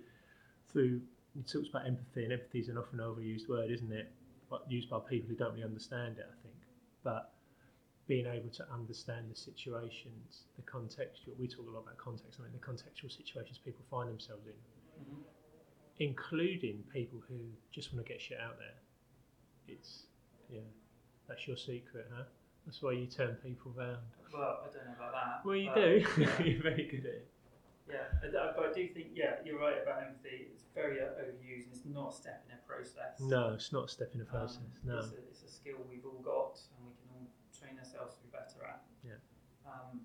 through 0.72 1.02
it 1.40 1.48
talks 1.48 1.70
about 1.70 1.86
empathy 1.88 2.24
and 2.26 2.34
empathy 2.34 2.60
is 2.60 2.68
an 2.70 2.78
often 2.78 3.00
overused 3.00 3.48
word 3.48 3.72
isn't 3.72 3.92
it 3.94 4.12
but 4.50 4.70
used 4.70 4.90
by 4.90 5.00
people 5.10 5.30
who 5.30 5.36
don't 5.36 5.54
really 5.54 5.64
understand 5.64 6.18
it 6.18 6.26
i 6.30 6.36
think 6.44 6.54
but 7.04 7.32
being 8.12 8.26
able 8.28 8.50
to 8.50 8.64
understand 8.74 9.24
the 9.32 9.36
situations 9.50 10.44
the 10.60 10.66
contextual 10.76 11.32
we 11.40 11.48
talk 11.48 11.66
a 11.68 11.72
lot 11.72 11.84
about 11.88 11.98
context 11.98 12.40
i 12.40 12.44
mean 12.44 12.52
the 12.60 12.66
contextual 12.72 13.10
situations 13.20 13.58
people 13.64 13.84
find 13.90 14.10
themselves 14.10 14.46
in 14.48 14.58
hmm 15.04 15.22
including 16.00 16.78
people 16.92 17.20
who 17.30 17.36
just 17.72 17.94
want 17.94 18.04
to 18.04 18.12
get 18.12 18.20
shit 18.20 18.40
out 18.40 18.58
there 18.58 18.78
it's 19.68 20.08
yeah 20.50 20.60
that's 21.28 21.48
your 21.48 21.56
secret 21.56 22.08
huh 22.16 22.24
that's 22.66 22.82
why 22.82 22.92
you 22.92 23.06
turn 23.06 23.36
people 23.46 23.72
round 23.78 23.98
Well, 24.34 24.62
I 24.66 24.68
don't 24.74 24.86
know 24.88 24.96
about 24.98 25.14
that. 25.14 25.46
well 25.46 25.56
you 25.56 25.70
do 25.76 26.04
Yeah, 26.22 26.42
you're 26.44 26.64
very 26.64 26.86
good 26.90 27.06
at 27.06 27.14
it 27.22 27.28
yeah. 27.90 28.08
But 28.56 28.66
I 28.70 28.74
do 28.74 28.88
think 28.88 29.08
yeah, 29.14 29.36
you're 29.44 29.60
right 29.60 29.76
about 29.84 30.04
empathy. 30.04 30.48
It's 30.54 30.64
very 30.74 30.98
overused. 31.04 31.68
and 31.68 31.76
It's 31.76 31.84
not 31.86 32.14
a 32.14 32.16
step 32.16 32.46
in 32.48 32.56
a 32.56 32.62
process. 32.66 33.20
No, 33.20 33.52
it's 33.54 33.74
not 33.74 33.86
a 33.86 33.88
step 33.90 34.12
in 34.16 34.22
Um, 34.22 34.28
process. 34.28 34.72
no. 34.86 35.00
It's 35.00 35.12
a, 35.12 35.18
it's 35.30 35.44
a 35.44 35.52
skill 35.52 35.76
we've 35.90 36.06
all 36.06 36.22
got 36.24 36.56
and 36.78 36.88
we 36.88 36.94
can 36.96 37.10
all 37.12 37.28
train 37.62 37.78
ourselves 37.78 38.16
to 38.18 38.22
be 38.26 38.30
better 38.34 38.66
at. 38.66 38.82
Yeah. 39.06 39.22
Um, 39.70 40.02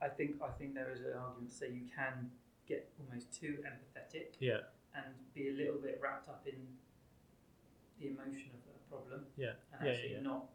I 0.00 0.08
think 0.08 0.40
I 0.42 0.50
think 0.56 0.72
there 0.74 0.90
is 0.90 1.00
an 1.04 1.12
argument 1.20 1.50
to 1.52 1.56
say 1.56 1.68
you 1.70 1.84
can 1.94 2.30
get 2.66 2.88
almost 2.98 3.28
too 3.32 3.60
empathetic 3.68 4.40
Yeah, 4.40 4.64
and 4.96 5.12
be 5.34 5.48
a 5.50 5.52
little 5.52 5.76
bit 5.80 6.00
wrapped 6.02 6.28
up 6.28 6.42
in 6.48 6.56
the 8.00 8.08
emotion 8.08 8.50
of 8.56 8.60
the 8.64 8.74
problem 8.90 9.26
yeah, 9.36 9.52
and 9.72 9.84
yeah, 9.86 9.92
actually 9.92 10.12
yeah, 10.16 10.20
not 10.24 10.48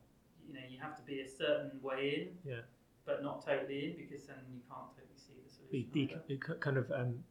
you 0.45 0.53
know 0.53 0.65
you 0.69 0.77
have 0.81 0.97
to 0.97 1.03
be 1.03 1.21
a 1.21 1.27
certain 1.29 1.79
way 1.81 2.33
in 2.43 2.51
yeah. 2.51 2.61
but 3.05 3.23
not 3.23 3.45
totally 3.45 3.85
in 3.85 3.91
because 3.95 4.25
then 4.27 4.41
you 4.51 4.59
can't 4.67 4.89
totally 4.91 5.15
see 5.15 5.37
the 5.37 5.47
Be 5.71 5.87
solution. 5.87 6.19
de- 6.27 6.33
either. 6.33 6.55
kind 6.59 6.77
of 6.77 6.91
um, 6.91 7.23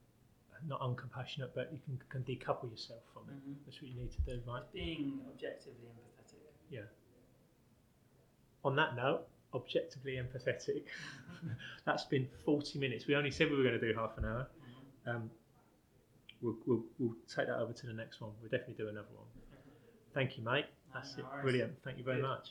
not 0.66 0.80
uncompassionate, 0.80 1.50
but 1.54 1.70
you 1.72 1.78
can, 1.84 1.98
can 2.10 2.22
decouple 2.22 2.70
yourself 2.70 3.02
from 3.12 3.28
it. 3.30 3.36
Mhm. 3.38 3.54
That's 3.66 3.80
what 3.82 3.90
you 3.90 3.94
need 4.00 4.10
to 4.12 4.20
do, 4.22 4.40
right? 4.46 4.62
Being 4.72 5.20
objectively 5.30 5.86
empathetic. 5.86 6.50
On 8.64 8.74
that 8.76 8.96
note, 8.96 9.26
objectively 9.54 10.16
empathetic. 10.20 10.82
That's 11.84 12.04
been 12.04 12.28
40 12.44 12.78
minutes. 12.78 13.06
We 13.06 13.14
only 13.14 13.30
said 13.30 13.50
we 13.50 13.56
were 13.56 13.62
going 13.62 13.78
to 13.78 13.92
do 13.92 13.96
half 13.98 14.18
an 14.18 14.24
hour. 14.24 14.48
Um, 15.06 15.30
we'll, 16.42 16.56
we'll, 16.66 16.82
we'll 16.98 17.14
take 17.34 17.46
that 17.46 17.58
over 17.58 17.72
to 17.72 17.86
the 17.86 17.92
next 17.92 18.20
one. 18.20 18.32
We'll 18.40 18.50
definitely 18.50 18.74
do 18.74 18.88
another 18.88 19.08
one. 19.14 19.26
Thank 20.12 20.36
you, 20.36 20.44
mate. 20.44 20.66
That's 20.92 21.16
No 21.16 21.24
it. 21.24 21.26
worries. 21.30 21.42
Brilliant. 21.42 21.72
Thank 21.84 21.98
you 21.98 22.04
very 22.04 22.16
Good. 22.20 22.28
much. 22.28 22.48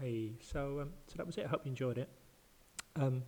Hey, 0.00 0.32
so 0.40 0.80
um, 0.80 0.90
so 1.06 1.14
that 1.16 1.26
was 1.26 1.36
it. 1.38 1.44
I 1.46 1.48
hope 1.48 1.62
you 1.64 1.70
enjoyed 1.70 1.98
it. 1.98 2.08
Um, 2.96 3.22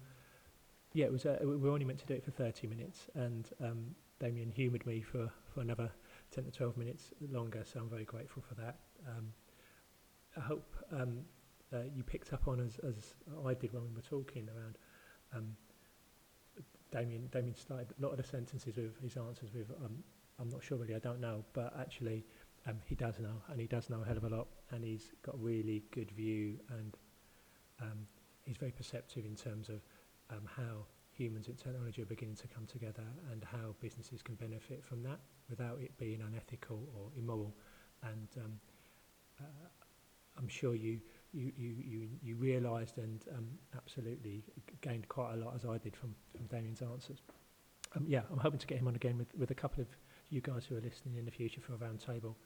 yeah, 0.92 1.06
it 1.06 1.12
was. 1.12 1.26
Uh, 1.26 1.38
we 1.40 1.56
were 1.56 1.70
only 1.70 1.84
meant 1.84 1.98
to 2.00 2.06
do 2.06 2.14
it 2.14 2.24
for 2.24 2.30
30 2.30 2.68
minutes, 2.68 3.08
and 3.14 3.48
um, 3.60 3.94
Damian 4.20 4.50
humoured 4.50 4.86
me 4.86 5.00
for, 5.00 5.30
for 5.52 5.60
another 5.60 5.90
10 6.32 6.44
to 6.44 6.50
12 6.50 6.76
minutes 6.76 7.12
longer, 7.30 7.64
so 7.64 7.80
I'm 7.80 7.88
very 7.88 8.04
grateful 8.04 8.42
for 8.48 8.54
that. 8.56 8.76
Um, 9.08 9.32
I 10.36 10.40
hope 10.40 10.76
um, 10.92 11.18
uh, 11.72 11.82
you 11.94 12.02
picked 12.02 12.32
up 12.32 12.48
on, 12.48 12.60
as, 12.60 12.78
as 12.84 13.14
I 13.46 13.54
did 13.54 13.72
when 13.72 13.82
we 13.82 13.94
were 13.94 14.02
talking 14.02 14.48
around, 14.56 14.78
um, 15.34 15.56
Damian, 16.90 17.28
Damian 17.32 17.54
started 17.54 17.88
a 17.98 18.02
lot 18.02 18.12
of 18.12 18.16
the 18.16 18.24
sentences 18.24 18.76
with 18.76 19.00
his 19.00 19.16
answers 19.16 19.50
with, 19.54 19.70
um, 19.84 20.02
I'm 20.40 20.48
not 20.48 20.62
sure 20.62 20.78
really, 20.78 20.94
I 20.94 20.98
don't 20.98 21.20
know, 21.20 21.44
but 21.52 21.74
actually 21.78 22.24
um, 22.66 22.76
he 22.84 22.94
does 22.94 23.18
know, 23.18 23.42
and 23.48 23.60
he 23.60 23.66
does 23.66 23.88
know 23.90 24.02
a 24.02 24.06
hell 24.06 24.16
of 24.16 24.24
a 24.24 24.28
lot, 24.28 24.48
and 24.70 24.84
he's 24.84 25.12
got 25.22 25.34
a 25.34 25.38
really 25.38 25.84
good 25.92 26.10
view, 26.10 26.58
and 26.70 26.96
um, 27.80 28.06
he's 28.44 28.56
very 28.56 28.72
perceptive 28.72 29.24
in 29.24 29.34
terms 29.34 29.68
of 29.68 29.80
um, 30.30 30.42
how 30.56 30.84
humans 31.12 31.48
and 31.48 31.58
technology 31.58 32.02
are 32.02 32.06
beginning 32.06 32.36
to 32.36 32.48
come 32.48 32.66
together 32.66 33.04
and 33.30 33.44
how 33.44 33.74
businesses 33.80 34.22
can 34.22 34.34
benefit 34.36 34.84
from 34.84 35.02
that 35.02 35.18
without 35.48 35.78
it 35.80 35.96
being 35.98 36.20
unethical 36.22 36.88
or 36.96 37.10
immoral. 37.18 37.54
And 38.02 38.28
um, 38.38 38.52
uh, 39.40 39.44
I'm 40.40 40.48
sure 40.48 40.74
you 40.74 41.00
you 41.32 41.52
you 41.56 41.74
you, 41.84 42.08
you 42.22 42.36
realised 42.36 42.98
and 42.98 43.24
um, 43.36 43.46
absolutely 43.76 44.42
gained 44.80 45.08
quite 45.08 45.34
a 45.34 45.36
lot 45.36 45.54
as 45.54 45.64
I 45.64 45.78
did 45.78 45.94
from 45.94 46.14
from 46.36 46.46
Damian's 46.46 46.82
answers. 46.82 47.22
Um, 47.96 48.04
yeah, 48.06 48.22
I'm 48.30 48.38
hoping 48.38 48.58
to 48.58 48.66
get 48.66 48.78
him 48.78 48.86
on 48.86 48.94
again 48.94 49.18
with, 49.18 49.34
with 49.36 49.50
a 49.50 49.54
couple 49.54 49.82
of 49.82 49.88
you 50.28 50.40
guys 50.40 50.64
who 50.64 50.76
are 50.76 50.80
listening 50.80 51.16
in 51.16 51.24
the 51.24 51.30
future 51.30 51.60
for 51.60 51.74
a 51.74 51.76
roundtable 51.76 52.36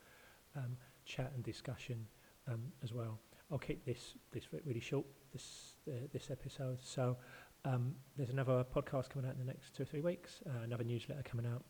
um, 0.57 0.77
chat 1.05 1.33
and 1.35 1.45
discussion 1.45 2.07
um, 2.51 2.63
as 2.83 2.93
well. 2.93 3.19
I'll 3.51 3.59
keep 3.59 3.85
this 3.85 4.15
this 4.33 4.45
really 4.65 4.81
short 4.81 5.05
this 5.33 5.77
uh, 5.89 6.07
this 6.13 6.31
episode. 6.31 6.79
So 6.83 7.17
um, 7.65 7.95
there's 8.17 8.31
another 8.31 8.65
podcast 8.65 9.11
coming 9.11 9.29
out 9.29 9.35
in 9.35 9.39
the 9.39 9.53
next 9.53 9.75
two 9.75 9.83
or 9.83 9.87
three 9.87 10.01
weeks. 10.01 10.41
Uh, 10.47 10.65
another 10.65 10.85
newsletter 10.85 11.23
coming 11.23 11.47
out 11.47 11.63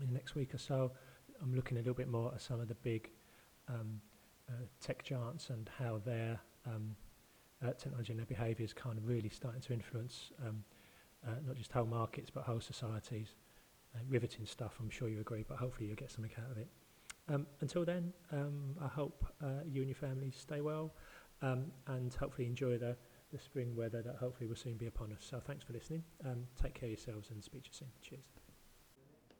in 0.00 0.06
the 0.06 0.12
next 0.12 0.34
week 0.34 0.54
or 0.54 0.58
so. 0.58 0.92
I'm 1.42 1.54
looking 1.54 1.76
a 1.76 1.80
little 1.80 1.94
bit 1.94 2.08
more 2.08 2.32
at 2.34 2.40
some 2.40 2.60
of 2.60 2.68
the 2.68 2.74
big 2.74 3.10
um, 3.68 4.00
tech 4.80 5.02
giants 5.04 5.50
and 5.50 5.70
how 5.78 6.00
their 6.04 6.40
um, 6.66 6.94
uh, 7.64 7.72
technology 7.72 8.12
and 8.12 8.18
their 8.18 8.26
behaviour 8.26 8.64
is 8.64 8.72
kind 8.72 8.98
of 8.98 9.06
really 9.06 9.28
starting 9.28 9.60
to 9.60 9.72
influence 9.72 10.30
um, 10.46 10.64
uh, 11.26 11.30
not 11.46 11.56
just 11.56 11.72
whole 11.72 11.86
markets 11.86 12.30
but 12.30 12.44
whole 12.44 12.60
societies. 12.60 13.34
Uh, 13.94 13.98
riveting 14.08 14.46
stuff, 14.46 14.72
I'm 14.80 14.88
sure 14.88 15.08
you 15.08 15.20
agree, 15.20 15.44
but 15.46 15.58
hopefully 15.58 15.86
you'll 15.86 15.96
get 15.96 16.10
something 16.10 16.32
out 16.42 16.50
of 16.50 16.56
it. 16.56 16.66
Um, 17.28 17.46
until 17.60 17.84
then, 17.84 18.12
um, 18.32 18.74
I 18.80 18.88
hope 18.88 19.24
uh, 19.42 19.62
you 19.66 19.82
and 19.82 19.88
your 19.88 19.96
families 19.96 20.34
stay 20.34 20.62
well 20.62 20.94
um, 21.42 21.66
and 21.86 22.12
hopefully 22.14 22.46
enjoy 22.46 22.78
the, 22.78 22.96
the 23.32 23.38
spring 23.38 23.76
weather 23.76 24.00
that 24.02 24.16
hopefully 24.16 24.48
will 24.48 24.56
soon 24.56 24.76
be 24.78 24.86
upon 24.86 25.12
us. 25.12 25.26
So 25.28 25.40
thanks 25.40 25.64
for 25.64 25.74
listening. 25.74 26.04
Um, 26.24 26.46
take 26.60 26.74
care 26.74 26.86
of 26.86 26.92
yourselves 26.92 27.30
and 27.30 27.44
speak 27.44 27.64
to 27.64 27.68
you 27.68 27.74
soon. 27.74 27.88
Cheers. 28.00 28.41